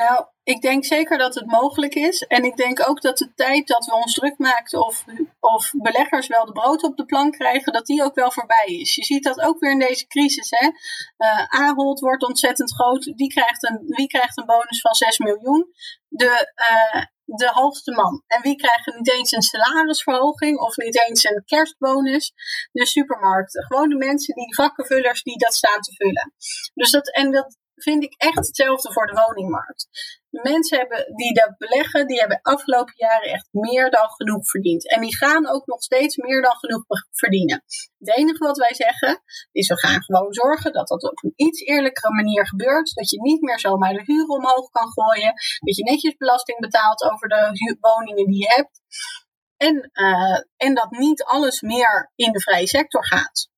Nou, 0.07 0.27
ik 0.43 0.61
denk 0.61 0.85
zeker 0.85 1.19
dat 1.19 1.35
het 1.35 1.47
mogelijk 1.47 1.95
is. 1.95 2.23
En 2.23 2.45
ik 2.45 2.57
denk 2.57 2.89
ook 2.89 3.01
dat 3.01 3.19
de 3.19 3.35
tijd 3.35 3.67
dat 3.67 3.85
we 3.85 3.95
ons 3.95 4.15
druk 4.15 4.39
maakten 4.39 4.87
of, 4.87 5.05
of 5.41 5.71
beleggers 5.77 6.27
wel 6.27 6.45
de 6.45 6.53
brood 6.53 6.83
op 6.83 6.97
de 6.97 7.05
plank 7.05 7.33
krijgen, 7.33 7.73
dat 7.73 7.87
die 7.87 8.03
ook 8.03 8.15
wel 8.15 8.31
voorbij 8.31 8.67
is. 8.67 8.95
Je 8.95 9.05
ziet 9.05 9.25
dat 9.25 9.41
ook 9.41 9.59
weer 9.59 9.71
in 9.71 9.79
deze 9.79 10.07
crisis. 10.07 10.51
Hè? 10.51 10.67
Uh, 10.67 11.45
Ahold 11.49 12.01
wordt 12.01 12.23
ontzettend 12.23 12.75
groot. 12.75 13.03
Die 13.17 13.29
krijgt 13.29 13.69
een, 13.69 13.83
wie 13.87 14.07
krijgt 14.07 14.39
een 14.39 14.47
bonus 14.47 14.81
van 14.81 14.95
6 14.95 15.19
miljoen? 15.19 15.73
De, 16.09 16.53
uh, 16.71 17.03
de 17.25 17.51
hoogste 17.53 17.93
man. 17.93 18.23
En 18.27 18.43
wie 18.43 18.57
krijgt 18.57 18.97
niet 18.97 19.11
eens 19.11 19.33
een 19.33 19.43
salarisverhoging 19.43 20.59
of 20.59 20.77
niet 20.77 21.09
eens 21.09 21.25
een 21.25 21.43
kerstbonus? 21.45 22.33
De 22.73 22.87
supermarkten. 22.87 23.65
Gewoon 23.65 23.89
de 23.89 23.97
mensen, 23.97 24.35
die 24.35 24.55
vakkenvullers 24.55 25.23
die 25.23 25.39
dat 25.39 25.55
staan 25.55 25.81
te 25.81 25.95
vullen. 25.95 26.33
Dus 26.75 26.91
dat, 26.91 27.15
en 27.15 27.31
dat, 27.31 27.57
vind 27.83 28.03
ik 28.03 28.15
echt 28.17 28.47
hetzelfde 28.47 28.93
voor 28.93 29.07
de 29.07 29.13
woningmarkt. 29.27 29.89
De 30.31 30.41
mensen 30.43 30.79
hebben, 30.79 31.17
die 31.17 31.35
dat 31.35 31.55
beleggen, 31.59 32.07
die 32.07 32.19
hebben 32.19 32.41
afgelopen 32.43 32.95
jaren 32.97 33.31
echt 33.33 33.49
meer 33.51 33.91
dan 33.91 34.11
genoeg 34.11 34.49
verdiend. 34.51 34.91
En 34.91 35.01
die 35.01 35.17
gaan 35.17 35.49
ook 35.49 35.67
nog 35.67 35.83
steeds 35.83 36.17
meer 36.17 36.43
dan 36.43 36.57
genoeg 36.57 36.85
verdienen. 37.11 37.65
Het 37.99 38.17
enige 38.17 38.45
wat 38.45 38.57
wij 38.57 38.75
zeggen, 38.75 39.23
is 39.53 39.69
we 39.69 39.79
gaan 39.79 40.03
gewoon 40.03 40.33
zorgen 40.33 40.73
dat 40.73 40.89
dat 40.89 41.03
op 41.03 41.25
een 41.25 41.33
iets 41.37 41.61
eerlijkere 41.61 42.15
manier 42.15 42.47
gebeurt. 42.47 42.95
Dat 42.95 43.11
je 43.11 43.23
niet 43.23 43.41
meer 43.41 43.61
zomaar 43.61 43.93
de 43.93 44.03
huur 44.05 44.27
omhoog 44.27 44.71
kan 44.71 44.93
gooien. 44.93 45.33
Dat 45.65 45.77
je 45.77 45.85
netjes 45.85 46.17
belasting 46.17 46.59
betaalt 46.59 47.03
over 47.03 47.29
de 47.29 47.77
woningen 47.81 48.27
die 48.27 48.39
je 48.39 48.53
hebt. 48.55 48.81
En, 49.57 49.91
uh, 49.93 50.41
en 50.57 50.75
dat 50.75 50.91
niet 50.91 51.23
alles 51.23 51.61
meer 51.61 52.13
in 52.15 52.33
de 52.33 52.41
vrije 52.41 52.67
sector 52.67 53.07
gaat. 53.07 53.49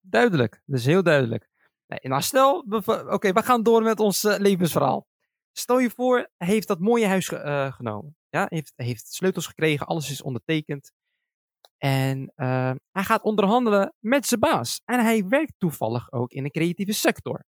Duidelijk, 0.00 0.62
dat 0.66 0.78
is 0.78 0.86
heel 0.86 1.02
duidelijk. 1.02 1.49
Nee, 1.90 1.98
nou 2.02 2.22
stel, 2.22 2.58
oké, 2.58 3.12
okay, 3.12 3.32
we 3.32 3.42
gaan 3.42 3.62
door 3.62 3.82
met 3.82 4.00
ons 4.00 4.24
uh, 4.24 4.38
levensverhaal. 4.38 5.06
Stel 5.52 5.78
je 5.78 5.90
voor, 5.90 6.30
hij 6.36 6.48
heeft 6.48 6.68
dat 6.68 6.78
mooie 6.78 7.06
huis 7.06 7.28
ge 7.28 7.44
uh, 7.44 7.72
genomen. 7.72 8.16
Ja, 8.28 8.46
heeft, 8.48 8.72
heeft 8.76 9.12
sleutels 9.12 9.46
gekregen, 9.46 9.86
alles 9.86 10.10
is 10.10 10.22
ondertekend. 10.22 10.92
En 11.76 12.32
uh, 12.36 12.72
hij 12.90 13.04
gaat 13.04 13.22
onderhandelen 13.22 13.94
met 13.98 14.26
zijn 14.26 14.40
baas. 14.40 14.80
En 14.84 15.00
hij 15.00 15.26
werkt 15.26 15.54
toevallig 15.58 16.12
ook 16.12 16.32
in 16.32 16.42
de 16.42 16.50
creatieve 16.50 16.92
sector. 16.92 17.44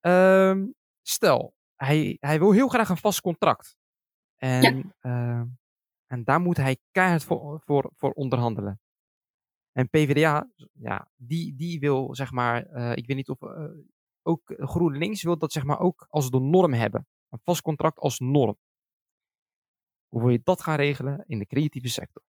Um, 0.00 0.74
stel, 1.02 1.54
hij, 1.76 2.16
hij 2.20 2.38
wil 2.38 2.52
heel 2.52 2.68
graag 2.68 2.88
een 2.88 2.96
vast 2.96 3.20
contract. 3.20 3.76
En, 4.36 4.94
ja. 5.00 5.46
en 6.06 6.24
daar 6.24 6.40
moet 6.40 6.56
hij 6.56 6.76
keihard 6.90 7.24
voor, 7.24 7.60
voor, 7.64 7.90
voor 7.96 8.10
onderhandelen. 8.10 8.80
En 9.78 9.88
PvdA, 9.88 10.50
ja, 10.72 11.08
die, 11.16 11.54
die 11.56 11.80
wil 11.80 12.14
zeg 12.14 12.30
maar, 12.30 12.66
uh, 12.72 12.90
ik 12.94 13.06
weet 13.06 13.16
niet 13.16 13.28
of 13.28 13.42
uh, 13.42 13.50
ook 14.22 14.42
GroenLinks 14.56 15.22
wil 15.22 15.38
dat 15.38 15.52
zeg 15.52 15.64
maar 15.64 15.80
ook 15.80 16.06
als 16.10 16.30
de 16.30 16.40
norm 16.40 16.72
hebben. 16.72 17.06
een 17.30 17.40
vast 17.44 17.62
contract 17.62 17.98
als 17.98 18.18
norm. 18.18 18.58
Hoe 20.08 20.20
wil 20.20 20.30
je 20.30 20.40
dat 20.44 20.62
gaan 20.62 20.76
regelen 20.76 21.24
in 21.26 21.38
de 21.38 21.46
creatieve 21.46 21.88
sector? 21.88 22.22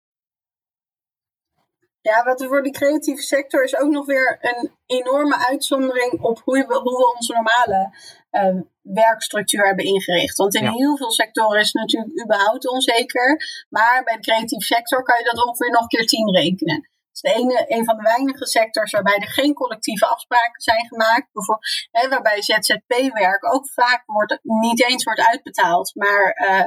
Ja, 2.01 2.23
wat 2.23 2.45
voor 2.45 2.63
die 2.63 2.71
creatieve 2.71 3.21
sector 3.21 3.63
is 3.63 3.77
ook 3.77 3.91
nog 3.91 4.05
weer 4.05 4.37
een 4.41 4.71
enorme 4.85 5.47
uitzondering 5.47 6.21
op 6.21 6.41
hoe 6.43 6.65
we, 6.67 6.73
hoe 6.73 6.97
we 6.97 7.13
onze 7.15 7.33
normale 7.33 7.97
uh, 8.31 8.61
werkstructuur 8.81 9.65
hebben 9.65 9.85
ingericht. 9.85 10.37
Want 10.37 10.55
in 10.55 10.67
heel 10.67 10.97
veel 10.97 11.11
sectoren 11.11 11.59
is 11.59 11.73
het 11.73 11.81
natuurlijk 11.81 12.23
überhaupt 12.23 12.67
onzeker. 12.67 13.37
Maar 13.69 14.01
bij 14.03 14.15
de 14.15 14.21
creatieve 14.21 14.65
sector 14.65 15.03
kan 15.03 15.17
je 15.17 15.23
dat 15.23 15.45
ongeveer 15.45 15.71
nog 15.71 15.87
keer 15.87 16.05
tien 16.05 16.35
rekenen 16.35 16.88
is 17.19 17.31
de 17.31 17.39
ene, 17.39 17.65
een 17.67 17.85
van 17.85 17.95
de 17.97 18.03
weinige 18.03 18.47
sectors 18.47 18.91
waarbij 18.91 19.17
er 19.17 19.31
geen 19.31 19.53
collectieve 19.53 20.05
afspraken 20.05 20.61
zijn 20.61 20.87
gemaakt. 20.87 21.27
Bijvoorbeeld, 21.31 21.87
hè, 21.91 22.09
waarbij 22.09 22.41
ZZP-werk 22.41 23.53
ook 23.53 23.69
vaak 23.69 24.03
wordt, 24.05 24.39
niet 24.41 24.83
eens 24.83 25.03
wordt 25.03 25.27
uitbetaald. 25.27 25.95
Maar 25.95 26.37
uh, 26.49 26.65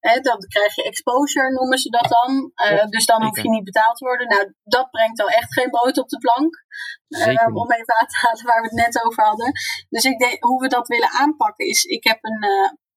hè, 0.00 0.20
dan 0.20 0.38
krijg 0.38 0.74
je 0.74 0.82
exposure, 0.82 1.52
noemen 1.52 1.78
ze 1.78 1.90
dat 1.90 2.08
dan. 2.08 2.52
Uh, 2.54 2.84
dus 2.84 3.06
dan 3.06 3.24
hoef 3.24 3.42
je 3.42 3.48
niet 3.48 3.64
betaald 3.64 3.96
te 3.96 4.04
worden. 4.04 4.28
Nou, 4.28 4.52
dat 4.64 4.90
brengt 4.90 5.20
al 5.20 5.28
echt 5.28 5.52
geen 5.52 5.70
brood 5.70 5.98
op 5.98 6.08
de 6.08 6.18
plank. 6.18 6.64
Uh, 7.08 7.56
om 7.62 7.72
even 7.72 8.00
aan 8.00 8.06
te 8.06 8.18
halen 8.20 8.44
waar 8.44 8.62
we 8.62 8.68
het 8.68 8.86
net 8.86 9.04
over 9.04 9.24
hadden. 9.24 9.52
Dus 9.88 10.04
ik 10.04 10.18
denk, 10.18 10.44
hoe 10.44 10.60
we 10.60 10.68
dat 10.68 10.88
willen 10.88 11.10
aanpakken 11.10 11.66
is, 11.66 11.84
ik 11.84 12.04
heb 12.04 12.18
een, 12.20 12.46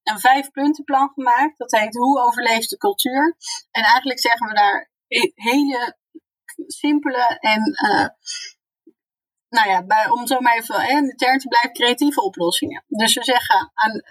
een 0.03 0.19
vijf 0.19 0.51
puntenplan 0.51 1.11
gemaakt. 1.13 1.57
Dat 1.57 1.71
heet 1.71 1.95
Hoe 1.95 2.19
overleeft 2.19 2.69
de 2.69 2.77
cultuur? 2.77 3.35
En 3.71 3.83
eigenlijk 3.83 4.19
zeggen 4.19 4.47
we 4.47 4.53
daar 4.53 4.91
hele 5.33 5.97
simpele 6.67 7.37
en, 7.39 7.61
uh, 7.85 8.07
nou 9.49 9.69
ja, 9.69 9.85
bij, 9.85 10.09
om 10.09 10.27
zo 10.27 10.39
maar 10.39 10.57
even 10.57 10.89
in 10.89 11.05
de 11.05 11.15
term 11.15 11.37
te 11.37 11.47
blijven, 11.47 11.73
creatieve 11.73 12.21
oplossingen. 12.21 12.83
Dus 12.87 13.13
we 13.13 13.23
zeggen, 13.23 13.71
aan, 13.73 14.01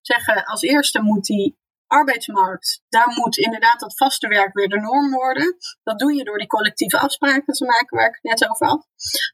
zeggen 0.00 0.44
als 0.44 0.62
eerste 0.62 1.02
moet 1.02 1.24
die 1.24 1.58
arbeidsmarkt, 1.86 2.82
daar 2.88 3.08
moet 3.14 3.36
inderdaad 3.36 3.80
dat 3.80 3.96
vaste 3.96 4.28
werk 4.28 4.54
weer 4.54 4.68
de 4.68 4.80
norm 4.80 5.10
worden. 5.10 5.56
Dat 5.82 5.98
doe 5.98 6.14
je 6.14 6.24
door 6.24 6.38
die 6.38 6.46
collectieve 6.46 6.98
afspraken 6.98 7.54
te 7.54 7.64
maken 7.64 7.96
waar 7.96 8.08
ik 8.08 8.18
het 8.20 8.40
net 8.40 8.50
over 8.50 8.66
had. 8.66 8.86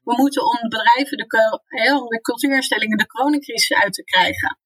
We 0.03 0.15
moeten 0.17 0.41
om 0.41 0.69
bedrijven, 0.69 1.17
de, 1.17 1.59
om 2.01 2.07
de 2.07 2.21
cultuurinstellingen 2.21 2.97
de 2.97 3.07
coronacrisis 3.07 3.77
uit 3.77 3.93
te 3.93 4.03
krijgen, 4.03 4.59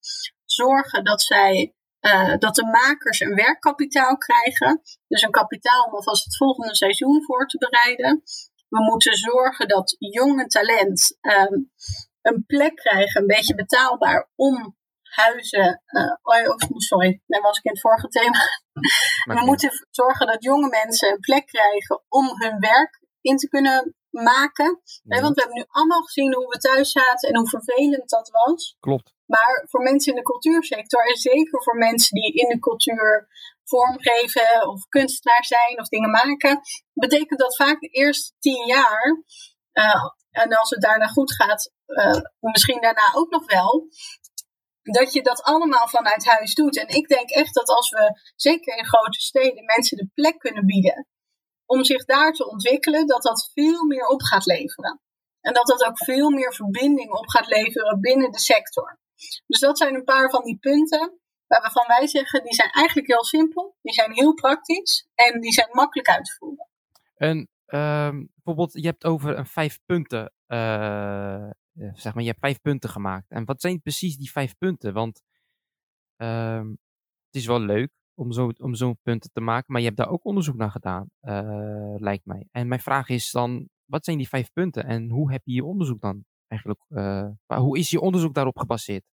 zorgen 0.46 1.04
dat 1.04 1.22
zij 1.22 1.76
uh, 2.02 2.38
dat 2.38 2.56
de 2.56 2.66
makers 2.66 3.20
een 3.20 3.36
werkkapitaal 3.36 4.18
krijgen. 4.18 4.82
Dus 5.08 5.22
een 5.22 5.32
kapitaal 5.32 5.84
om 5.84 5.94
alvast 5.94 6.26
het 6.26 6.38
volgende 6.38 6.76
seizoen 6.76 7.24
voor 7.24 7.48
te 7.48 7.58
bereiden. 7.58 8.24
We 8.70 8.84
moeten 8.84 9.14
zorgen 9.14 9.68
dat 9.68 9.96
jonge 10.00 10.46
talent 10.46 11.18
um, 11.22 11.72
een 12.22 12.44
plek 12.48 12.76
krijgen, 12.76 13.22
een 13.22 13.28
beetje 13.28 13.56
betaalbaar, 13.56 14.30
om 14.36 14.76
huizen. 15.02 15.82
Uh, 15.88 16.14
oh, 16.22 16.56
sorry, 16.78 17.22
dat 17.28 17.42
was 17.42 17.58
ik 17.58 17.64
in 17.64 17.72
het 17.72 17.82
vorige 17.82 18.08
thema. 18.08 18.40
We 19.24 19.46
moeten 19.46 19.72
zorgen 19.90 20.28
dat 20.28 20.44
jonge 20.44 20.70
mensen 20.70 21.12
een 21.12 21.20
plek 21.20 21.46
krijgen 21.46 22.04
om 22.08 22.26
hun 22.42 22.60
werk 22.60 23.02
in 23.22 23.38
te 23.38 23.48
kunnen 23.48 23.96
maken. 24.12 24.82
want 25.04 25.36
we 25.36 25.42
hebben 25.42 25.58
nu 25.58 25.66
allemaal 25.68 26.02
gezien 26.02 26.36
hoe 26.36 26.48
we 26.48 26.58
thuis 26.58 26.92
zaten 26.92 27.30
en 27.30 27.38
hoe 27.38 27.50
vervelend 27.50 28.10
dat 28.10 28.30
was. 28.30 28.76
Klopt. 28.80 29.14
Maar 29.26 29.66
voor 29.70 29.82
mensen 29.82 30.12
in 30.12 30.18
de 30.18 30.32
cultuursector 30.32 31.08
en 31.08 31.16
zeker 31.16 31.64
voor 31.64 31.78
mensen 31.78 32.16
die 32.22 32.34
in 32.34 32.50
de 32.50 32.60
cultuur 32.60 33.28
vormgeven 33.64 34.68
of 34.68 34.88
kunstenaar 34.88 35.46
zijn 35.46 35.80
of 35.80 35.88
dingen 35.88 36.10
maken, 36.10 36.62
betekent 36.94 37.40
dat 37.40 37.56
vaak 37.56 37.80
de 37.80 37.88
eerste 37.88 38.34
tien 38.40 38.66
jaar. 38.68 39.24
Uh, 39.74 40.06
en 40.32 40.56
als 40.56 40.70
het 40.70 40.82
daarna 40.82 41.08
goed 41.08 41.34
gaat, 41.34 41.72
uh, 41.88 42.22
misschien 42.40 42.82
daarna 42.82 43.12
ook 43.14 43.30
nog 43.30 43.46
wel. 43.46 43.88
Dat 44.82 45.14
je 45.14 45.22
dat 45.22 45.42
allemaal 45.42 45.88
vanuit 45.88 46.26
huis 46.26 46.54
doet. 46.54 46.78
En 46.78 46.88
ik 46.88 47.08
denk 47.08 47.30
echt 47.30 47.54
dat 47.54 47.70
als 47.70 47.90
we, 47.90 48.32
zeker 48.36 48.78
in 48.78 48.86
grote 48.86 49.20
steden, 49.20 49.66
mensen 49.66 49.98
de 49.98 50.10
plek 50.14 50.40
kunnen 50.40 50.66
bieden 50.66 51.08
om 51.72 51.84
zich 51.84 52.06
daar 52.06 52.32
te 52.32 52.50
ontwikkelen, 52.50 53.08
dat 53.08 53.22
dat 53.22 53.52
veel 53.54 53.86
meer 53.86 54.08
op 54.08 54.22
gaat 54.22 54.46
leveren. 54.46 55.02
En 55.42 55.54
dat 55.54 55.68
dat 55.68 55.84
ook 55.84 56.04
veel 56.04 56.30
meer 56.30 56.54
verbinding 56.54 57.12
op 57.12 57.28
gaat 57.28 57.48
leveren 57.48 58.00
binnen 58.00 58.32
de 58.32 58.40
sector. 58.40 59.00
Dus 59.48 59.60
dat 59.60 59.78
zijn 59.78 59.96
een 59.96 60.04
paar 60.04 60.30
van 60.30 60.44
die 60.44 60.58
punten 60.58 61.20
waarvan 61.48 61.88
wij 61.88 62.08
zeggen, 62.08 62.44
die 62.44 62.54
zijn 62.54 62.70
eigenlijk 62.70 63.08
heel 63.08 63.24
simpel, 63.24 63.76
die 63.82 63.94
zijn 63.94 64.12
heel 64.14 64.34
praktisch 64.34 65.08
en 65.16 65.42
die 65.42 65.52
zijn 65.52 65.70
makkelijk 65.72 66.10
uit 66.10 66.26
te 66.26 66.36
voeren. 66.38 66.68
En 67.16 67.50
uh, 67.68 68.26
bijvoorbeeld, 68.36 68.74
je 68.74 68.88
hebt 68.88 69.04
over 69.04 69.38
een 69.38 69.46
vijf 69.46 69.80
punten, 69.86 70.34
uh, 70.48 71.50
zeg 71.94 72.14
maar, 72.14 72.24
je 72.24 72.30
hebt 72.30 72.40
vijf 72.40 72.62
punten 72.62 72.90
gemaakt. 72.90 73.30
En 73.30 73.46
wat 73.46 73.62
zijn 73.62 73.82
precies 73.82 74.18
die 74.18 74.32
vijf 74.32 74.58
punten? 74.58 74.94
Want 74.94 75.22
uh, 76.18 76.62
het 77.26 77.36
is 77.36 77.46
wel 77.46 77.60
leuk 77.60 77.92
om 78.16 78.32
zo'n 78.32 78.56
om 78.58 78.76
zo 78.76 78.94
punten 79.02 79.30
te 79.34 79.42
maken, 79.42 79.66
maar 79.68 79.82
je 79.82 79.88
hebt 79.88 80.00
daar 80.00 80.10
ook 80.10 80.26
onderzoek 80.26 80.56
naar 80.56 80.72
gedaan, 80.72 81.10
uh, 81.22 81.96
lijkt 81.98 82.26
mij. 82.26 82.48
En 82.52 82.68
mijn 82.68 82.82
vraag 82.82 83.10
is 83.10 83.32
dan, 83.32 83.70
wat 83.86 84.06
zijn 84.06 84.18
die 84.18 84.28
vijf 84.28 84.52
punten 84.54 84.86
en 84.86 85.10
hoe 85.10 85.32
heb 85.32 85.42
je 85.44 85.54
je 85.54 85.66
onderzoek 85.66 86.02
dan 86.02 86.24
eigenlijk, 86.48 86.82
hoe 87.46 87.78
is 87.78 87.90
je 87.90 88.02
onderzoek 88.02 88.34
daarop 88.34 88.58
gebaseerd? 88.58 89.04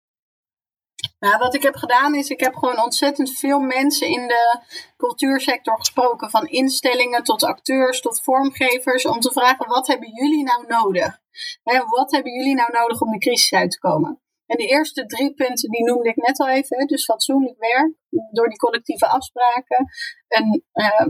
Nou, 1.18 1.38
wat 1.38 1.54
ik 1.54 1.62
heb 1.62 1.74
gedaan 1.74 2.14
is, 2.14 2.28
ik 2.28 2.40
heb 2.40 2.54
gewoon 2.54 2.82
ontzettend 2.82 3.38
veel 3.38 3.60
mensen 3.60 4.08
in 4.08 4.28
de 4.28 4.62
cultuursector 4.96 5.78
gesproken. 5.78 6.30
Van 6.30 6.46
instellingen 6.46 7.22
tot 7.22 7.42
acteurs 7.42 8.00
tot 8.00 8.22
vormgevers. 8.22 9.06
Om 9.06 9.20
te 9.20 9.32
vragen, 9.32 9.68
wat 9.68 9.86
hebben 9.86 10.14
jullie 10.14 10.44
nou 10.44 10.66
nodig? 10.66 11.18
Hè, 11.62 11.78
wat 11.84 12.10
hebben 12.10 12.32
jullie 12.32 12.54
nou 12.54 12.72
nodig 12.72 13.00
om 13.00 13.10
de 13.10 13.18
crisis 13.18 13.52
uit 13.52 13.70
te 13.70 13.78
komen? 13.78 14.20
En 14.48 14.56
de 14.56 14.66
eerste 14.66 15.06
drie 15.06 15.34
punten, 15.34 15.70
die 15.70 15.84
noemde 15.84 16.08
ik 16.08 16.16
net 16.16 16.38
al 16.38 16.48
even. 16.48 16.86
Dus 16.86 17.04
fatsoenlijk 17.04 17.58
werk, 17.58 17.92
door 18.32 18.48
die 18.48 18.58
collectieve 18.58 19.06
afspraken. 19.06 19.86
Een 20.28 20.64
uh, 20.72 21.06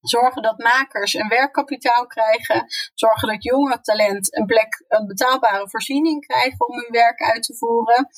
Zorgen 0.00 0.42
dat 0.42 0.58
makers 0.58 1.14
een 1.14 1.28
werkkapitaal 1.28 2.06
krijgen. 2.06 2.64
Zorgen 2.94 3.28
dat 3.28 3.42
jonge 3.42 3.80
talent 3.80 4.36
een 4.36 4.46
plek, 4.46 4.84
een 4.88 5.06
betaalbare 5.06 5.68
voorziening 5.68 6.26
krijgen 6.26 6.68
om 6.68 6.74
hun 6.74 6.90
werk 6.90 7.20
uit 7.20 7.42
te 7.42 7.56
voeren. 7.56 8.08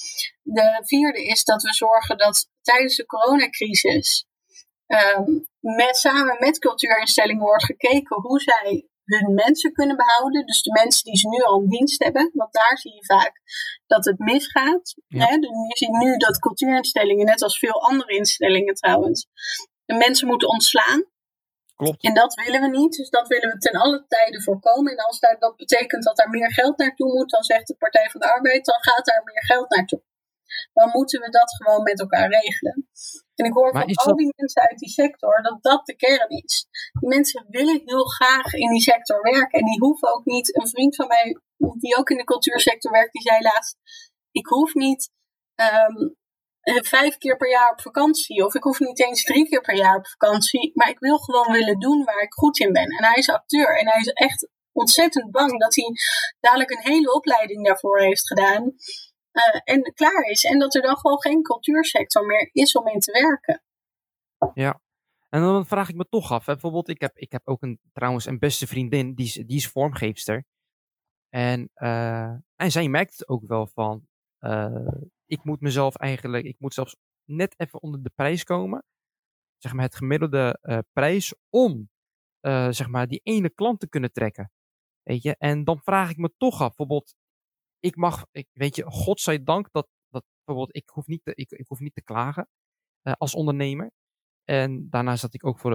De 0.43 0.83
vierde 0.85 1.25
is 1.25 1.45
dat 1.45 1.63
we 1.63 1.75
zorgen 1.75 2.19
dat 2.19 2.49
tijdens 2.63 2.97
de 2.97 3.07
coronacrisis 3.07 4.27
um, 4.87 5.47
met, 5.61 5.97
samen 5.97 6.37
met 6.39 6.59
cultuurinstellingen 6.59 7.43
wordt 7.43 7.65
gekeken 7.65 8.21
hoe 8.21 8.41
zij 8.41 8.89
hun 9.19 9.35
mensen 9.35 9.73
kunnen 9.73 9.97
behouden. 9.97 10.47
Dus 10.47 10.63
de 10.63 10.73
mensen 10.73 11.05
die 11.05 11.19
ze 11.19 11.29
nu 11.29 11.39
al 11.43 11.61
in 11.63 11.69
dienst 11.69 12.03
hebben. 12.03 12.31
Want 12.35 12.53
daar 12.53 12.79
zie 12.79 12.95
je 12.95 13.05
vaak 13.05 13.33
dat 13.87 14.05
het 14.05 14.19
misgaat. 14.19 14.95
Hè? 15.09 15.37
Dus 15.39 15.51
je 15.69 15.77
ziet 15.77 16.03
nu 16.03 16.17
dat 16.17 16.39
cultuurinstellingen, 16.39 17.27
net 17.27 17.43
als 17.43 17.59
veel 17.59 17.83
andere 17.83 18.17
instellingen 18.17 18.75
trouwens, 18.75 19.27
de 19.85 19.95
mensen 19.95 20.27
moeten 20.27 20.49
ontslaan. 20.49 21.05
Klopt. 21.77 22.05
En 22.05 22.15
dat 22.15 22.35
willen 22.35 22.61
we 22.61 22.79
niet, 22.79 22.97
dus 22.97 23.11
dat 23.11 23.29
willen 23.29 23.51
we 23.51 23.59
ten 23.59 23.81
alle 23.81 24.05
tijden 24.09 24.43
voorkomen. 24.43 24.93
En 24.93 25.05
als 25.05 25.21
daar, 25.21 25.39
dat 25.39 25.57
betekent 25.57 26.05
dat 26.05 26.17
daar 26.17 26.31
meer 26.31 26.53
geld 26.53 26.79
naartoe 26.79 27.13
moet, 27.13 27.31
dan 27.31 27.43
zegt 27.43 27.67
de 27.67 27.77
Partij 27.79 28.11
van 28.11 28.21
de 28.21 28.33
Arbeid, 28.33 28.65
dan 28.65 28.79
gaat 28.81 29.05
daar 29.05 29.23
meer 29.25 29.45
geld 29.45 29.71
naartoe. 29.71 30.03
Dan 30.73 30.89
moeten 30.93 31.21
we 31.21 31.31
dat 31.31 31.55
gewoon 31.57 31.83
met 31.83 32.01
elkaar 32.01 32.29
regelen. 32.29 32.89
En 33.41 33.47
ik 33.47 33.53
hoor 33.53 33.73
van 33.73 33.95
al 33.95 34.17
die 34.17 34.33
mensen 34.37 34.63
uit 34.63 34.79
die 34.79 34.89
sector 34.89 35.43
dat 35.43 35.63
dat 35.63 35.87
de 35.87 35.97
kern 35.97 36.29
is. 36.29 36.67
Die 37.01 37.09
mensen 37.09 37.47
willen 37.49 37.83
heel 37.85 38.05
graag 38.05 38.55
in 38.55 38.71
die 38.71 38.83
sector 38.83 39.23
werken. 39.23 39.61
En 39.61 39.67
die 39.67 39.79
hoeven 39.79 40.15
ook 40.15 40.25
niet, 40.25 40.57
een 40.57 40.69
vriend 40.69 40.97
van 40.97 41.07
mij 41.07 41.37
die 41.79 41.97
ook 41.97 42.11
in 42.11 42.17
de 42.17 42.25
cultuursector 42.25 42.93
werkt, 42.93 43.13
die 43.13 43.23
zei 43.23 43.41
laatst, 43.41 43.77
ik 44.31 44.47
hoef 44.47 44.75
niet 44.75 45.11
um, 45.55 46.17
eh, 46.61 46.83
vijf 46.83 47.17
keer 47.19 47.37
per 47.37 47.51
jaar 47.51 47.71
op 47.71 47.81
vakantie. 47.81 48.45
Of 48.45 48.55
ik 48.55 48.63
hoef 48.63 48.79
niet 48.79 49.01
eens 49.01 49.25
drie 49.25 49.49
keer 49.49 49.61
per 49.61 49.77
jaar 49.77 49.97
op 49.97 50.07
vakantie. 50.07 50.71
Maar 50.75 50.89
ik 50.89 50.99
wil 50.99 51.19
gewoon 51.19 51.53
willen 51.53 51.79
doen 51.79 52.05
waar 52.05 52.23
ik 52.23 52.33
goed 52.33 52.59
in 52.59 52.73
ben. 52.73 52.89
En 52.89 53.05
hij 53.05 53.17
is 53.17 53.31
acteur. 53.31 53.79
En 53.79 53.89
hij 53.89 54.01
is 54.01 54.13
echt 54.13 54.49
ontzettend 54.73 55.31
bang 55.31 55.61
dat 55.61 55.75
hij 55.75 55.93
dadelijk 56.41 56.71
een 56.71 56.93
hele 56.93 57.15
opleiding 57.15 57.67
daarvoor 57.67 58.01
heeft 58.01 58.27
gedaan. 58.27 58.75
Uh, 59.33 59.61
en 59.65 59.93
klaar 59.95 60.23
is. 60.23 60.45
En 60.45 60.59
dat 60.59 60.75
er 60.75 60.83
dan 60.83 60.97
gewoon 60.97 61.21
geen 61.21 61.43
cultuursector 61.43 62.27
meer 62.27 62.51
is 62.53 62.77
om 62.77 62.89
in 62.89 63.01
te 63.01 63.13
werken. 63.13 63.63
Ja. 64.55 64.81
En 65.29 65.41
dan 65.41 65.67
vraag 65.67 65.89
ik 65.89 65.95
me 65.95 66.09
toch 66.09 66.33
af. 66.33 66.45
Bijvoorbeeld, 66.45 66.89
ik 66.89 67.01
heb, 67.01 67.17
ik 67.17 67.33
heb 67.33 67.49
ook 67.49 67.63
een, 67.63 67.81
trouwens 67.93 68.27
een 68.27 68.39
beste 68.39 68.67
vriendin. 68.67 69.15
Die 69.15 69.27
is, 69.27 69.33
die 69.33 69.57
is 69.57 69.69
vormgeefster. 69.69 70.45
En, 71.29 71.71
uh, 71.75 72.35
en 72.55 72.71
zij 72.71 72.89
merkt 72.89 73.29
ook 73.29 73.47
wel 73.47 73.67
van 73.67 74.09
ik 75.27 75.45
moet 75.45 75.61
mezelf 75.61 75.97
eigenlijk, 75.97 76.45
ik 76.45 76.57
moet 76.59 76.75
zelfs 76.75 76.97
net 77.25 77.55
even 77.59 77.83
onder 77.83 78.03
de 78.03 78.11
prijs 78.15 78.45
komen. 78.45 78.85
Zeg 79.59 79.73
maar 79.73 79.85
het 79.85 79.97
gemiddelde 79.97 80.59
prijs 80.93 81.35
om 81.49 81.91
zeg 82.71 82.89
maar 82.89 83.07
die 83.07 83.21
ene 83.23 83.51
klant 83.51 83.81
te 83.81 83.89
kunnen 83.89 84.13
trekken. 84.13 84.51
Weet 85.03 85.23
je, 85.23 85.37
en 85.37 85.65
dan 85.65 85.81
vraag 85.83 86.11
ik 86.11 86.17
me 86.17 86.35
toch 86.37 86.61
af, 86.61 86.67
bijvoorbeeld, 86.69 87.15
ik 87.81 87.97
mag, 87.97 88.27
ik, 88.31 88.49
weet 88.53 88.77
je, 88.77 88.85
godzijdank 88.85 89.69
dat, 89.73 89.89
dat 90.09 90.25
bijvoorbeeld, 90.45 90.77
ik 90.77 90.89
hoef 90.89 91.07
niet 91.07 91.25
te, 91.25 91.35
ik, 91.35 91.51
ik 91.51 91.67
hoef 91.67 91.79
niet 91.79 91.95
te 91.95 92.03
klagen 92.03 92.49
uh, 93.03 93.13
als 93.19 93.35
ondernemer. 93.35 93.91
En 94.45 94.91
daarnaast 94.91 95.23
dat 95.23 95.35
ik 95.35 95.47
ook 95.47 95.59
voor, 95.59 95.73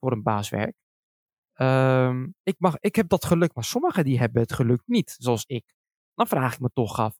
voor 0.00 0.12
een 0.12 0.22
baas 0.22 0.48
werk. 0.48 0.76
Um, 1.60 2.34
ik, 2.42 2.54
mag, 2.58 2.76
ik 2.78 2.96
heb 2.96 3.08
dat 3.08 3.24
geluk, 3.24 3.54
maar 3.54 3.64
sommigen 3.64 4.04
die 4.04 4.18
hebben 4.18 4.42
het 4.42 4.52
geluk 4.52 4.82
niet, 4.86 5.14
zoals 5.18 5.44
ik. 5.44 5.74
Dan 6.14 6.26
vraag 6.26 6.54
ik 6.54 6.60
me 6.60 6.70
toch 6.72 6.98
af, 6.98 7.18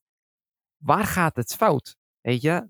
waar 0.83 1.05
gaat 1.05 1.35
het 1.35 1.55
fout? 1.55 1.95
Weet 2.21 2.41
je? 2.41 2.69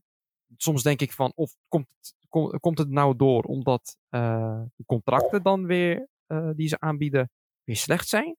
soms 0.58 0.84
denk 0.84 1.02
ik 1.02 1.12
van, 1.12 1.32
of 1.36 1.56
komt 1.68 1.88
het, 1.90 2.16
komt 2.60 2.78
het 2.78 2.90
nou 2.90 3.16
door 3.16 3.44
omdat 3.44 3.98
uh, 4.10 4.64
de 4.76 4.86
contracten 4.86 5.44
dan 5.44 5.66
weer, 5.66 6.08
die 6.56 6.68
ze 6.68 6.80
aanbieden, 6.80 7.30
weer 7.64 7.76
slecht 7.76 8.08
zijn? 8.08 8.38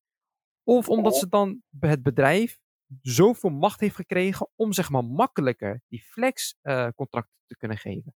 Of 0.63 0.89
omdat 0.89 1.17
ze 1.17 1.29
dan 1.29 1.63
het 1.79 2.03
bedrijf 2.03 2.59
zoveel 3.03 3.51
macht 3.51 3.81
heeft 3.81 3.97
gekregen 3.97 4.51
om 4.55 4.73
zeg 4.73 4.91
maar 4.91 5.05
makkelijker 5.05 5.83
die 5.89 6.03
flex-contracten 6.03 7.39
uh, 7.41 7.47
te 7.47 7.57
kunnen 7.57 7.79
geven. 7.79 8.15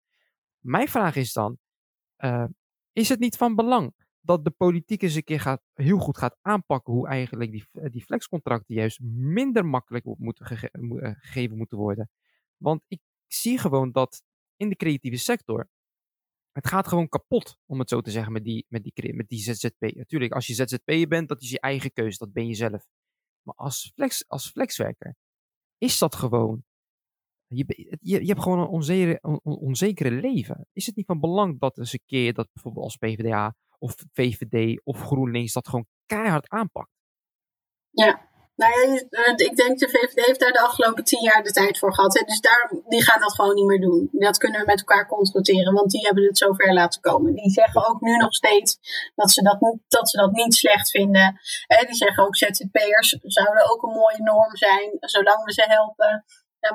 Mijn 0.59 0.89
vraag 0.89 1.17
is 1.17 1.33
dan, 1.33 1.59
is 2.93 3.09
het 3.09 3.19
niet 3.19 3.37
van 3.37 3.55
belang 3.55 3.95
dat 4.21 4.45
de 4.45 4.51
politiek 4.51 5.03
eens 5.03 5.15
een 5.15 5.25
keer 5.25 5.41
gaat, 5.41 5.63
heel 5.75 5.99
goed 5.99 6.19
gaat 6.19 6.39
aanpakken 6.41 6.93
hoe 6.93 7.09
eigenlijk 7.09 7.51
die, 7.51 7.65
die 7.73 8.05
flexcontracten 8.05 8.75
juist 8.75 9.01
minder 9.03 9.67
makkelijk 9.67 10.05
moeten 10.05 10.47
gege 10.47 10.71
gegeven 11.21 11.57
moeten 11.57 11.79
worden? 11.79 12.11
Want 12.57 12.85
ik 12.89 13.01
zie 13.27 13.59
gewoon 13.59 13.93
dat 13.93 14.23
in 14.57 14.69
de 14.69 14.77
creatieve 14.77 15.17
sector, 15.17 15.69
het 16.53 16.67
gaat 16.67 16.89
gewoon 16.89 17.09
kapot, 17.09 17.59
om 17.67 17.79
het 17.79 17.89
zo 17.89 18.01
te 18.01 18.11
zeggen, 18.11 18.33
met 18.33 18.45
die, 18.45 18.67
met 18.69 18.83
die, 18.83 19.15
met 19.15 19.29
die 19.29 19.39
ZZP. 19.39 19.81
Natuurlijk, 19.81 20.33
als 20.33 20.47
je 20.47 20.55
ZZP'er 20.55 21.09
bent, 21.09 21.29
dat 21.29 21.43
is 21.43 21.51
je 21.51 21.61
eigen 21.61 21.93
keuze, 21.93 22.19
dat 22.19 22.33
ben 22.33 22.47
je 22.47 22.55
zelf. 22.55 22.87
Maar 23.43 23.55
als, 23.55 23.93
flex, 23.95 24.29
als 24.29 24.51
flexwerker 24.51 25.17
is 25.79 25.99
dat 25.99 26.15
gewoon. 26.15 26.65
Je, 27.47 27.65
je, 28.01 28.21
je 28.21 28.27
hebt 28.27 28.43
gewoon 28.43 28.59
een 28.59 28.67
onzekere, 28.67 29.19
on, 29.23 29.41
onzekere 29.43 30.11
leven. 30.11 30.67
Is 30.73 30.87
het 30.87 30.97
niet 30.97 31.07
van 31.07 31.21
belang 31.21 31.59
dat 31.59 31.79
eens 31.79 31.93
een 31.93 32.03
keer 32.07 32.33
dat 32.33 32.49
bijvoorbeeld 32.53 32.85
als 32.85 32.97
PvdA 32.97 33.55
of 33.79 33.95
VVD 34.13 34.81
of 34.85 35.01
GroenLinks 35.01 35.53
dat 35.53 35.69
gewoon 35.69 35.87
keihard 36.07 36.49
aanpakt? 36.49 36.91
Ja, 37.91 38.30
nou 38.61 38.73
ja, 38.91 39.03
eh, 39.11 39.33
ik 39.37 39.57
denk 39.57 39.79
de 39.79 39.89
VVD 39.89 40.27
heeft 40.27 40.41
daar 40.41 40.53
de 40.53 40.61
afgelopen 40.61 41.05
tien 41.05 41.23
jaar 41.23 41.43
de 41.43 41.53
tijd 41.53 41.79
voor 41.79 41.95
gehad. 41.95 42.19
Hè. 42.19 42.25
Dus 42.25 42.41
daar, 42.41 42.73
die 42.89 43.03
gaan 43.03 43.21
dat 43.21 43.35
gewoon 43.35 43.55
niet 43.55 43.67
meer 43.67 43.81
doen. 43.81 44.09
Dat 44.13 44.39
kunnen 44.39 44.61
we 44.61 44.67
met 44.67 44.79
elkaar 44.79 45.07
constateren, 45.07 45.75
want 45.75 45.91
die 45.91 46.01
hebben 46.01 46.25
het 46.25 46.39
zover 46.39 46.73
laten 46.73 47.01
komen. 47.01 47.35
Die 47.35 47.51
zeggen 47.51 47.89
ook 47.89 48.01
nu 48.01 48.17
nog 48.17 48.35
steeds 48.35 48.79
dat 49.15 49.31
ze 49.31 49.43
dat, 49.43 49.77
dat, 49.89 50.09
ze 50.11 50.17
dat 50.17 50.33
niet 50.33 50.55
slecht 50.55 50.91
vinden. 50.91 51.41
En 51.67 51.87
die 51.87 51.95
zeggen 51.95 52.25
ook 52.25 52.37
ZZP'ers 52.37 53.17
zouden 53.23 53.71
ook 53.71 53.83
een 53.83 53.95
mooie 53.95 54.23
norm 54.23 54.57
zijn, 54.57 54.97
zolang 55.01 55.45
we 55.45 55.53
ze 55.53 55.65
helpen. 55.69 56.25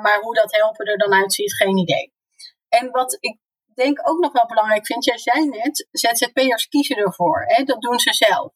Maar 0.02 0.20
hoe 0.20 0.34
dat 0.34 0.56
helpen 0.56 0.86
er 0.86 0.98
dan 0.98 1.12
uitziet, 1.12 1.54
geen 1.54 1.76
idee. 1.76 2.12
En 2.68 2.90
wat 2.90 3.16
ik 3.20 3.38
denk 3.74 4.08
ook 4.08 4.18
nog 4.18 4.32
wel 4.32 4.46
belangrijk 4.46 4.86
vind, 4.86 5.04
jij 5.04 5.18
zei 5.18 5.48
net, 5.48 5.88
ZZP'ers 5.90 6.68
kiezen 6.68 6.96
ervoor. 6.96 7.44
Hè? 7.46 7.64
Dat 7.64 7.80
doen 7.80 7.98
ze 7.98 8.12
zelf. 8.12 8.52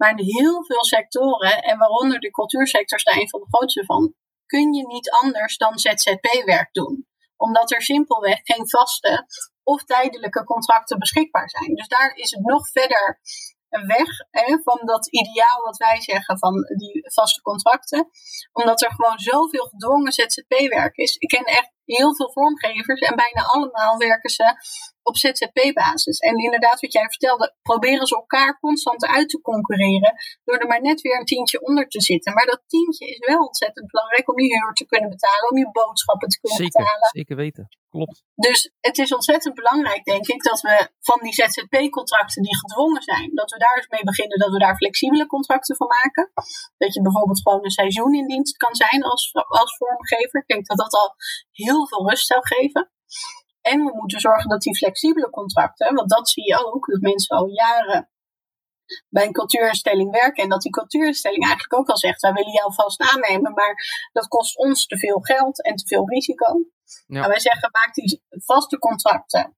Maar 0.00 0.10
in 0.10 0.24
heel 0.24 0.64
veel 0.64 0.84
sectoren, 0.84 1.62
en 1.62 1.78
waaronder 1.78 2.20
de 2.20 2.30
cultuursector 2.30 2.98
is 2.98 3.04
daar 3.04 3.16
een 3.16 3.28
van 3.28 3.40
de 3.40 3.46
grootste 3.50 3.84
van, 3.84 4.14
kun 4.46 4.72
je 4.72 4.86
niet 4.86 5.10
anders 5.10 5.56
dan 5.56 5.78
ZZP-werk 5.78 6.68
doen. 6.72 7.06
Omdat 7.36 7.72
er 7.72 7.82
simpelweg 7.82 8.40
geen 8.42 8.68
vaste 8.68 9.26
of 9.62 9.84
tijdelijke 9.84 10.44
contracten 10.44 10.98
beschikbaar 10.98 11.50
zijn. 11.50 11.74
Dus 11.74 11.88
daar 11.88 12.12
is 12.14 12.30
het 12.30 12.44
nog 12.44 12.70
verder 12.70 13.20
weg 13.68 14.08
hè, 14.30 14.58
van 14.62 14.80
dat 14.84 15.06
ideaal 15.06 15.62
wat 15.64 15.76
wij 15.76 16.00
zeggen 16.00 16.38
van 16.38 16.54
die 16.76 17.02
vaste 17.12 17.42
contracten. 17.42 18.10
Omdat 18.52 18.82
er 18.82 18.92
gewoon 18.92 19.18
zoveel 19.18 19.64
gedwongen 19.64 20.12
ZZP-werk 20.12 20.96
is. 20.96 21.16
Ik 21.16 21.28
ken 21.28 21.44
echt 21.44 21.72
heel 21.84 22.14
veel 22.14 22.32
vormgevers 22.32 23.00
en 23.00 23.16
bijna 23.16 23.42
allemaal 23.46 23.96
werken 23.96 24.30
ze 24.30 24.54
op 25.02 25.16
ZZP-basis. 25.16 26.18
En 26.18 26.36
inderdaad, 26.36 26.80
wat 26.80 26.92
jij 26.92 27.08
vertelde, 27.08 27.54
proberen 27.62 28.06
ze 28.06 28.14
elkaar 28.14 28.58
constant 28.58 29.06
uit 29.06 29.28
te 29.28 29.40
concurreren 29.40 30.14
door 30.44 30.58
er 30.58 30.66
maar 30.66 30.80
net 30.80 31.00
weer 31.00 31.18
een 31.18 31.24
tientje 31.24 31.66
onder 31.66 31.88
te 31.88 32.00
zitten. 32.00 32.34
Maar 32.34 32.46
dat 32.46 32.62
tientje 32.66 33.06
is 33.06 33.18
wel 33.18 33.38
ontzettend 33.38 33.86
belangrijk 33.90 34.28
om 34.30 34.40
je 34.40 34.46
huur 34.46 34.72
te 34.72 34.86
kunnen 34.86 35.10
betalen, 35.10 35.50
om 35.50 35.58
je 35.58 35.70
boodschappen 35.72 36.28
te 36.28 36.40
kunnen 36.40 36.58
zeker, 36.58 36.80
betalen. 36.80 37.08
Zeker 37.10 37.36
weten, 37.36 37.68
klopt. 37.88 38.22
Dus 38.34 38.72
het 38.80 38.98
is 38.98 39.14
ontzettend 39.14 39.54
belangrijk, 39.54 40.04
denk 40.04 40.26
ik, 40.26 40.42
dat 40.42 40.60
we 40.60 40.90
van 41.00 41.18
die 41.22 41.32
ZZP-contracten 41.32 42.42
die 42.42 42.58
gedwongen 42.58 43.02
zijn, 43.02 43.30
dat 43.34 43.50
we 43.50 43.58
daar 43.58 43.76
eens 43.76 43.88
mee 43.88 44.04
beginnen, 44.04 44.38
dat 44.38 44.50
we 44.50 44.58
daar 44.58 44.76
flexibele 44.76 45.26
contracten 45.26 45.76
van 45.76 45.86
maken. 45.86 46.30
Dat 46.78 46.94
je 46.94 47.02
bijvoorbeeld 47.02 47.42
gewoon 47.42 47.64
een 47.64 47.70
seizoen 47.70 48.14
in 48.14 48.26
dienst 48.26 48.56
kan 48.56 48.74
zijn 48.74 49.02
als, 49.02 49.30
als 49.32 49.76
vormgever. 49.76 50.40
Ik 50.40 50.46
denk 50.46 50.66
dat 50.66 50.76
dat 50.76 50.92
al 50.92 51.14
heel 51.50 51.86
veel 51.88 52.08
rust 52.08 52.26
zou 52.26 52.40
geven. 52.42 52.90
En 53.60 53.84
we 53.84 53.92
moeten 53.94 54.20
zorgen 54.20 54.50
dat 54.50 54.60
die 54.60 54.76
flexibele 54.76 55.30
contracten, 55.30 55.94
want 55.94 56.10
dat 56.10 56.28
zie 56.28 56.46
je 56.46 56.64
ook, 56.66 56.86
dat 56.86 57.00
mensen 57.00 57.36
al 57.36 57.46
jaren 57.46 58.10
bij 59.08 59.26
een 59.26 59.32
cultuurinstelling 59.32 60.10
werken. 60.10 60.42
En 60.42 60.48
dat 60.48 60.62
die 60.62 60.72
cultuurinstelling 60.72 61.42
eigenlijk 61.44 61.74
ook 61.74 61.88
al 61.88 61.96
zegt: 61.96 62.20
wij 62.20 62.32
willen 62.32 62.52
jou 62.52 62.74
vast 62.74 63.00
aannemen, 63.00 63.52
maar 63.52 63.74
dat 64.12 64.28
kost 64.28 64.56
ons 64.56 64.86
te 64.86 64.98
veel 64.98 65.20
geld 65.20 65.64
en 65.64 65.76
te 65.76 65.86
veel 65.86 66.08
risico. 66.08 66.64
Ja. 67.06 67.28
wij 67.28 67.40
zeggen: 67.40 67.68
maak 67.72 67.94
die 67.94 68.22
vaste 68.30 68.78
contracten. 68.78 69.54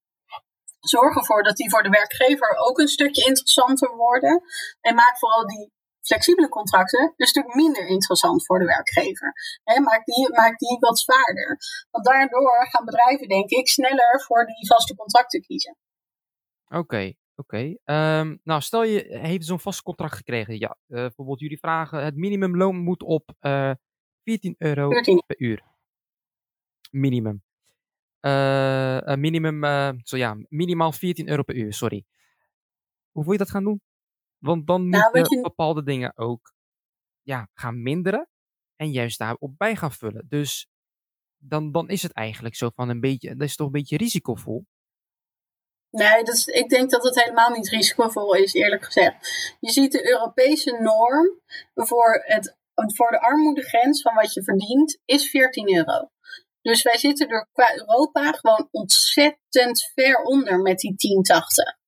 Zorg 0.80 1.16
ervoor 1.16 1.42
dat 1.42 1.56
die 1.56 1.70
voor 1.70 1.82
de 1.82 1.88
werkgever 1.88 2.56
ook 2.56 2.78
een 2.78 2.88
stukje 2.88 3.24
interessanter 3.24 3.96
worden. 3.96 4.42
En 4.80 4.94
maak 4.94 5.18
vooral 5.18 5.46
die 5.46 5.72
flexibele 6.02 6.48
contracten 6.48 7.14
een 7.16 7.26
stuk 7.26 7.54
minder 7.54 7.86
interessant 7.86 8.46
voor 8.46 8.58
de 8.58 8.64
werkgever. 8.64 9.32
He, 9.64 9.80
maak, 9.80 10.04
die, 10.04 10.30
maak 10.30 10.58
die 10.58 10.78
wat 10.78 10.98
zwaarder. 10.98 11.58
Want 11.90 12.04
daardoor 12.04 12.66
gaan 12.70 12.84
bedrijven, 12.84 13.28
denk 13.28 13.50
ik, 13.50 13.68
sneller 13.68 14.22
voor 14.26 14.46
die 14.46 14.66
vaste 14.66 14.94
contracten 14.94 15.40
kiezen. 15.40 15.76
Oké, 16.68 17.12
oké. 17.34 17.76
Ehm, 17.84 18.36
nou, 18.42 18.60
stel 18.60 18.84
je 18.84 19.18
heeft 19.22 19.46
zo'n 19.46 19.60
vast 19.60 19.82
contract 19.82 20.14
gekregen. 20.14 20.58
Ja, 20.58 20.76
uh, 20.88 20.98
bijvoorbeeld 21.00 21.40
jullie 21.40 21.58
vragen, 21.58 22.04
het 22.04 22.16
minimumloon 22.16 22.76
moet 22.76 23.02
op 23.02 23.34
uh, 23.40 23.70
eh, 23.70 23.76
14 24.24 24.54
euro 24.58 24.90
14. 24.90 25.22
per 25.26 25.40
uur. 25.40 25.62
Minimum. 26.90 27.42
Uh, 28.20 29.14
minimum, 29.14 29.62
zo 30.04 30.16
ja, 30.16 30.36
minimaal 30.48 30.92
14 30.92 31.28
euro 31.28 31.42
per 31.42 31.56
uur, 31.56 31.72
sorry. 31.72 32.04
Hoe 33.10 33.22
wil 33.22 33.32
je 33.32 33.38
dat 33.38 33.50
gaan 33.50 33.64
doen? 33.64 33.80
Want 34.42 34.66
dan 34.66 34.88
nou, 34.88 35.10
moeten 35.12 35.36
je... 35.36 35.42
bepaalde 35.42 35.82
dingen 35.82 36.16
ook 36.16 36.52
ja, 37.22 37.48
gaan 37.54 37.82
minderen 37.82 38.28
en 38.76 38.90
juist 38.90 39.18
daarop 39.18 39.54
bij 39.56 39.76
gaan 39.76 39.92
vullen. 39.92 40.26
Dus 40.28 40.68
dan, 41.36 41.72
dan 41.72 41.88
is 41.88 42.02
het 42.02 42.12
eigenlijk 42.12 42.54
zo 42.54 42.70
van 42.74 42.88
een 42.88 43.00
beetje, 43.00 43.36
dat 43.36 43.48
is 43.48 43.56
toch 43.56 43.66
een 43.66 43.72
beetje 43.72 43.96
risicovol. 43.96 44.66
Nee, 45.90 46.24
dat 46.24 46.34
is, 46.34 46.46
ik 46.46 46.68
denk 46.68 46.90
dat 46.90 47.04
het 47.04 47.22
helemaal 47.22 47.50
niet 47.50 47.68
risicovol 47.68 48.34
is, 48.34 48.52
eerlijk 48.52 48.84
gezegd. 48.84 49.28
Je 49.60 49.70
ziet 49.70 49.92
de 49.92 50.08
Europese 50.10 50.78
norm 50.80 51.40
voor, 51.74 52.22
het, 52.24 52.56
voor 52.74 53.10
de 53.10 53.20
armoedegrens 53.20 54.02
van 54.02 54.14
wat 54.14 54.32
je 54.32 54.42
verdient, 54.42 54.98
is 55.04 55.30
14 55.30 55.76
euro. 55.76 56.10
Dus 56.62 56.82
wij 56.82 56.98
zitten 56.98 57.28
door 57.28 57.48
qua 57.52 57.74
Europa 57.74 58.32
gewoon 58.32 58.68
ontzettend 58.70 59.90
ver 59.94 60.22
onder 60.22 60.58
met 60.58 60.78
die 60.78 60.94
1080. 60.96 61.80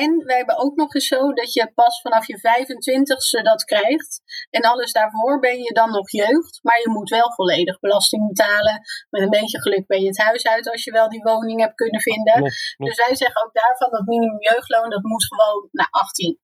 En 0.00 0.24
wij 0.24 0.36
hebben 0.36 0.58
ook 0.58 0.76
nog 0.76 0.94
eens 0.94 1.06
zo 1.06 1.32
dat 1.32 1.52
je 1.52 1.72
pas 1.74 2.00
vanaf 2.00 2.26
je 2.26 2.38
25ste 2.38 3.42
dat 3.42 3.64
krijgt. 3.64 4.22
En 4.50 4.62
alles 4.62 4.92
daarvoor 4.92 5.38
ben 5.38 5.58
je 5.62 5.72
dan 5.72 5.90
nog 5.90 6.10
jeugd. 6.10 6.58
Maar 6.62 6.78
je 6.78 6.88
moet 6.88 7.10
wel 7.10 7.32
volledig 7.32 7.80
belasting 7.80 8.28
betalen. 8.28 8.80
Met 9.10 9.22
een 9.22 9.30
beetje 9.30 9.60
geluk 9.60 9.86
ben 9.86 10.00
je 10.00 10.06
het 10.06 10.18
huis 10.18 10.46
uit 10.46 10.70
als 10.70 10.84
je 10.84 10.92
wel 10.92 11.08
die 11.08 11.22
woning 11.22 11.60
hebt 11.60 11.74
kunnen 11.74 12.00
vinden. 12.00 12.42
Dus 12.76 12.96
wij 13.06 13.14
zeggen 13.16 13.44
ook 13.44 13.54
daarvan 13.54 13.90
dat 13.90 14.06
minimum 14.06 14.40
jeugdloon 14.40 14.90
dat 14.90 15.02
moet 15.02 15.24
gewoon 15.24 15.68
naar 15.72 15.88
18. 15.90 16.38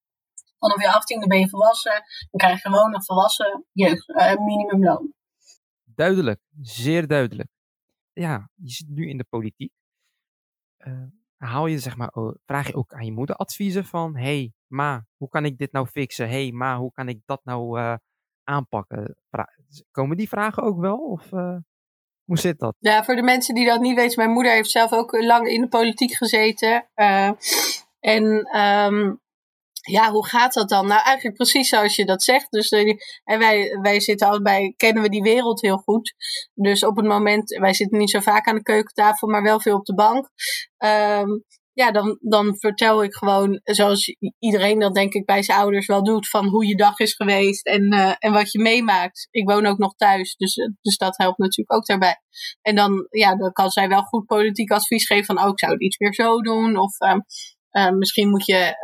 Vanaf 0.59 0.83
je 0.83 1.17
18e 1.23 1.27
ben 1.27 1.39
je 1.39 1.49
volwassen. 1.49 2.03
Dan 2.31 2.41
krijg 2.41 2.63
je 2.63 2.69
gewoon 2.69 2.95
een 2.95 3.05
volwassen 3.05 3.67
jeugd, 3.73 4.09
uh, 4.09 4.35
minimumloon. 4.35 5.13
Duidelijk, 5.85 6.41
zeer 6.61 7.07
duidelijk. 7.07 7.49
Ja, 8.13 8.51
je 8.55 8.71
zit 8.71 8.89
nu 8.89 9.09
in 9.09 9.17
de 9.17 9.27
politiek. 9.29 9.73
Uh, 10.79 11.03
haal 11.39 11.67
je, 11.67 11.79
zeg 11.79 11.97
maar, 11.97 12.13
vraag 12.47 12.67
je 12.67 12.75
ook 12.75 12.93
aan 12.93 13.05
je 13.05 13.13
moeder 13.13 13.37
adviezen 13.37 13.85
van, 13.85 14.17
hey, 14.17 14.53
ma, 14.67 15.07
hoe 15.17 15.29
kan 15.29 15.45
ik 15.45 15.59
dit 15.59 15.73
nou 15.73 15.87
fixen? 15.87 16.29
hey, 16.29 16.51
ma, 16.53 16.79
hoe 16.79 16.93
kan 16.93 17.09
ik 17.09 17.21
dat 17.25 17.41
nou 17.45 17.81
uh, 17.81 17.95
aanpakken? 18.45 19.17
komen 19.91 20.17
die 20.17 20.29
vragen 20.29 20.63
ook 20.63 20.81
wel? 20.81 20.97
Of 20.97 21.33
uh, 21.33 21.57
hoe 22.25 22.39
zit 22.39 22.59
dat? 22.59 22.77
Ja, 22.79 23.05
voor 23.05 23.15
de 23.15 23.23
mensen 23.23 23.55
die 23.55 23.67
dat 23.67 23.81
niet 23.81 23.97
weten, 23.97 24.19
mijn 24.19 24.31
moeder 24.31 24.53
heeft 24.53 24.71
zelf 24.71 24.93
ook 24.93 25.13
lang 25.13 25.49
in 25.49 25.61
de 25.61 25.69
politiek 25.69 26.13
gezeten. 26.13 26.89
Uh, 26.95 27.31
en 28.01 28.59
um, 28.61 29.21
ja, 29.91 30.11
hoe 30.11 30.27
gaat 30.27 30.53
dat 30.53 30.69
dan? 30.69 30.87
Nou, 30.87 31.03
eigenlijk 31.03 31.37
precies 31.37 31.69
zoals 31.69 31.97
je 31.97 32.05
dat 32.05 32.23
zegt. 32.23 32.51
Dus 32.51 32.71
uh, 32.71 32.97
en 33.25 33.39
wij, 33.39 33.79
wij 33.83 34.01
zitten 34.01 34.29
allebei, 34.29 34.75
kennen 34.77 35.03
we 35.03 35.09
die 35.09 35.23
wereld 35.23 35.61
heel 35.61 35.77
goed. 35.77 36.15
Dus 36.55 36.85
op 36.85 36.97
het 36.97 37.07
moment, 37.07 37.59
wij 37.59 37.75
zitten 37.75 37.99
niet 37.99 38.11
zo 38.11 38.21
vaak 38.21 38.47
aan 38.47 38.55
de 38.55 38.63
keukentafel, 38.63 39.29
maar 39.29 39.43
wel 39.43 39.61
veel 39.61 39.77
op 39.77 39.85
de 39.85 39.95
bank. 39.95 40.29
Um, 40.85 41.45
ja, 41.73 41.91
dan, 41.91 42.19
dan 42.21 42.59
vertel 42.59 43.03
ik 43.03 43.15
gewoon, 43.15 43.61
zoals 43.65 44.17
iedereen 44.39 44.79
dat 44.79 44.95
denk 44.95 45.13
ik 45.13 45.25
bij 45.25 45.43
zijn 45.43 45.59
ouders 45.59 45.87
wel 45.87 46.05
doet, 46.05 46.29
van 46.29 46.47
hoe 46.47 46.67
je 46.67 46.77
dag 46.77 46.99
is 46.99 47.15
geweest 47.15 47.67
en, 47.67 47.95
uh, 47.95 48.15
en 48.19 48.33
wat 48.33 48.53
je 48.53 48.59
meemaakt. 48.59 49.29
Ik 49.31 49.49
woon 49.49 49.67
ook 49.67 49.79
nog 49.79 49.95
thuis, 49.95 50.37
dus, 50.37 50.55
dus 50.81 50.97
dat 50.97 51.17
helpt 51.17 51.39
natuurlijk 51.39 51.73
ook 51.73 51.87
daarbij. 51.87 52.17
En 52.63 52.75
dan, 52.75 53.07
ja, 53.11 53.37
dan 53.37 53.53
kan 53.53 53.71
zij 53.71 53.89
wel 53.89 54.03
goed 54.03 54.27
politiek 54.27 54.71
advies 54.71 55.07
geven 55.07 55.25
van, 55.25 55.43
oh, 55.43 55.49
ik 55.49 55.59
zou 55.59 55.73
het 55.73 55.83
iets 55.83 55.99
meer 55.99 56.15
zo 56.15 56.41
doen. 56.41 56.77
Of 56.77 56.97
uh, 57.01 57.91
misschien 57.91 58.29
moet 58.29 58.47
je 58.47 58.75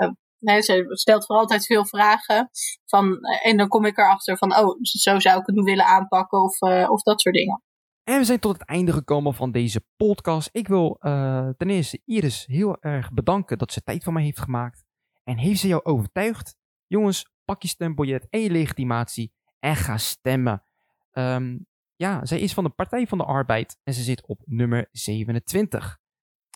Nee, 0.45 0.63
ze 0.63 0.85
stelt 0.89 1.27
voor 1.27 1.37
altijd 1.37 1.67
veel 1.67 1.87
vragen. 1.87 2.51
Van, 2.85 3.19
en 3.43 3.57
dan 3.57 3.69
kom 3.69 3.85
ik 3.85 3.99
erachter 3.99 4.37
van, 4.39 4.57
oh, 4.57 4.79
zo 4.83 5.19
zou 5.19 5.41
ik 5.41 5.47
het 5.47 5.65
willen 5.65 5.87
aanpakken 5.87 6.43
of, 6.43 6.61
uh, 6.61 6.91
of 6.91 7.03
dat 7.03 7.21
soort 7.21 7.35
dingen. 7.35 7.63
En 8.05 8.19
we 8.19 8.25
zijn 8.25 8.39
tot 8.39 8.59
het 8.59 8.69
einde 8.69 8.93
gekomen 8.93 9.35
van 9.35 9.51
deze 9.51 9.85
podcast. 9.97 10.49
Ik 10.53 10.69
wil 10.69 10.97
uh, 11.01 11.49
ten 11.57 11.71
eerste 11.71 12.01
Iris 12.05 12.47
heel 12.47 12.77
erg 12.81 13.13
bedanken 13.13 13.59
dat 13.59 13.73
ze 13.73 13.83
tijd 13.83 14.05
voor 14.05 14.13
mij 14.13 14.23
heeft 14.23 14.41
gemaakt. 14.41 14.85
En 15.25 15.39
heeft 15.39 15.61
ze 15.61 15.69
jou 15.69 15.85
overtuigd? 15.85 16.57
Jongens, 16.87 17.33
pak 17.45 17.63
je 17.63 17.69
stembiljet 17.69 18.27
en 18.31 18.41
je 18.41 18.51
legitimatie 18.51 19.33
en 19.59 19.77
ga 19.77 19.99
stemmen. 19.99 20.65
Um, 21.13 21.67
ja, 21.97 22.25
zij 22.25 22.41
is 22.41 22.55
van 22.55 22.65
de 22.65 22.71
Partij 22.71 23.07
van 23.07 23.19
de 23.19 23.25
Arbeid 23.25 23.79
en 23.83 23.95
ze 23.95 24.03
zit 24.03 24.27
op 24.27 24.43
nummer 24.45 24.89
27. 24.93 25.99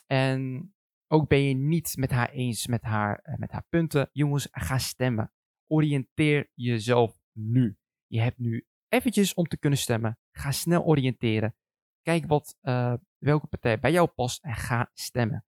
En 0.07 0.72
ook 1.09 1.29
ben 1.29 1.43
je 1.43 1.55
niet 1.55 1.97
met 1.97 2.11
haar 2.11 2.31
eens 2.31 2.67
met 2.67 2.83
haar, 2.83 3.21
uh, 3.25 3.35
met 3.37 3.51
haar 3.51 3.65
punten. 3.69 4.09
Jongens, 4.13 4.49
ga 4.51 4.79
stemmen. 4.79 5.33
Oriënteer 5.67 6.51
jezelf 6.55 7.19
nu. 7.33 7.77
Je 8.07 8.21
hebt 8.21 8.39
nu 8.39 8.67
eventjes 8.89 9.35
om 9.35 9.47
te 9.47 9.59
kunnen 9.59 9.79
stemmen. 9.79 10.19
Ga 10.33 10.51
snel 10.51 10.85
oriënteren. 10.85 11.55
Kijk 12.03 12.27
wat, 12.27 12.57
uh, 12.63 12.95
welke 13.19 13.47
partij 13.47 13.79
bij 13.79 13.93
jou 13.93 14.09
past 14.09 14.45
en 14.45 14.55
ga 14.55 14.91
stemmen. 14.95 15.45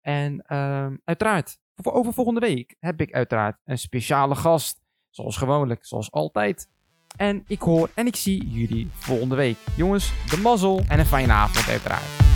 En 0.00 0.44
uh, 0.48 0.92
uiteraard, 1.04 1.58
voor 1.74 1.92
over 1.92 2.12
volgende 2.12 2.40
week 2.40 2.76
heb 2.78 3.00
ik 3.00 3.12
uiteraard 3.12 3.60
een 3.64 3.78
speciale 3.78 4.34
gast. 4.34 4.80
Zoals 5.10 5.36
gewoonlijk, 5.36 5.86
zoals 5.86 6.12
altijd. 6.12 6.68
En 7.16 7.44
ik 7.46 7.60
hoor 7.60 7.90
en 7.94 8.06
ik 8.06 8.16
zie 8.16 8.48
jullie 8.48 8.88
volgende 8.92 9.34
week. 9.34 9.56
Jongens, 9.76 10.30
de 10.30 10.36
mazzel 10.36 10.82
en 10.88 10.98
een 10.98 11.06
fijne 11.06 11.32
avond 11.32 11.68
uiteraard. 11.68 12.27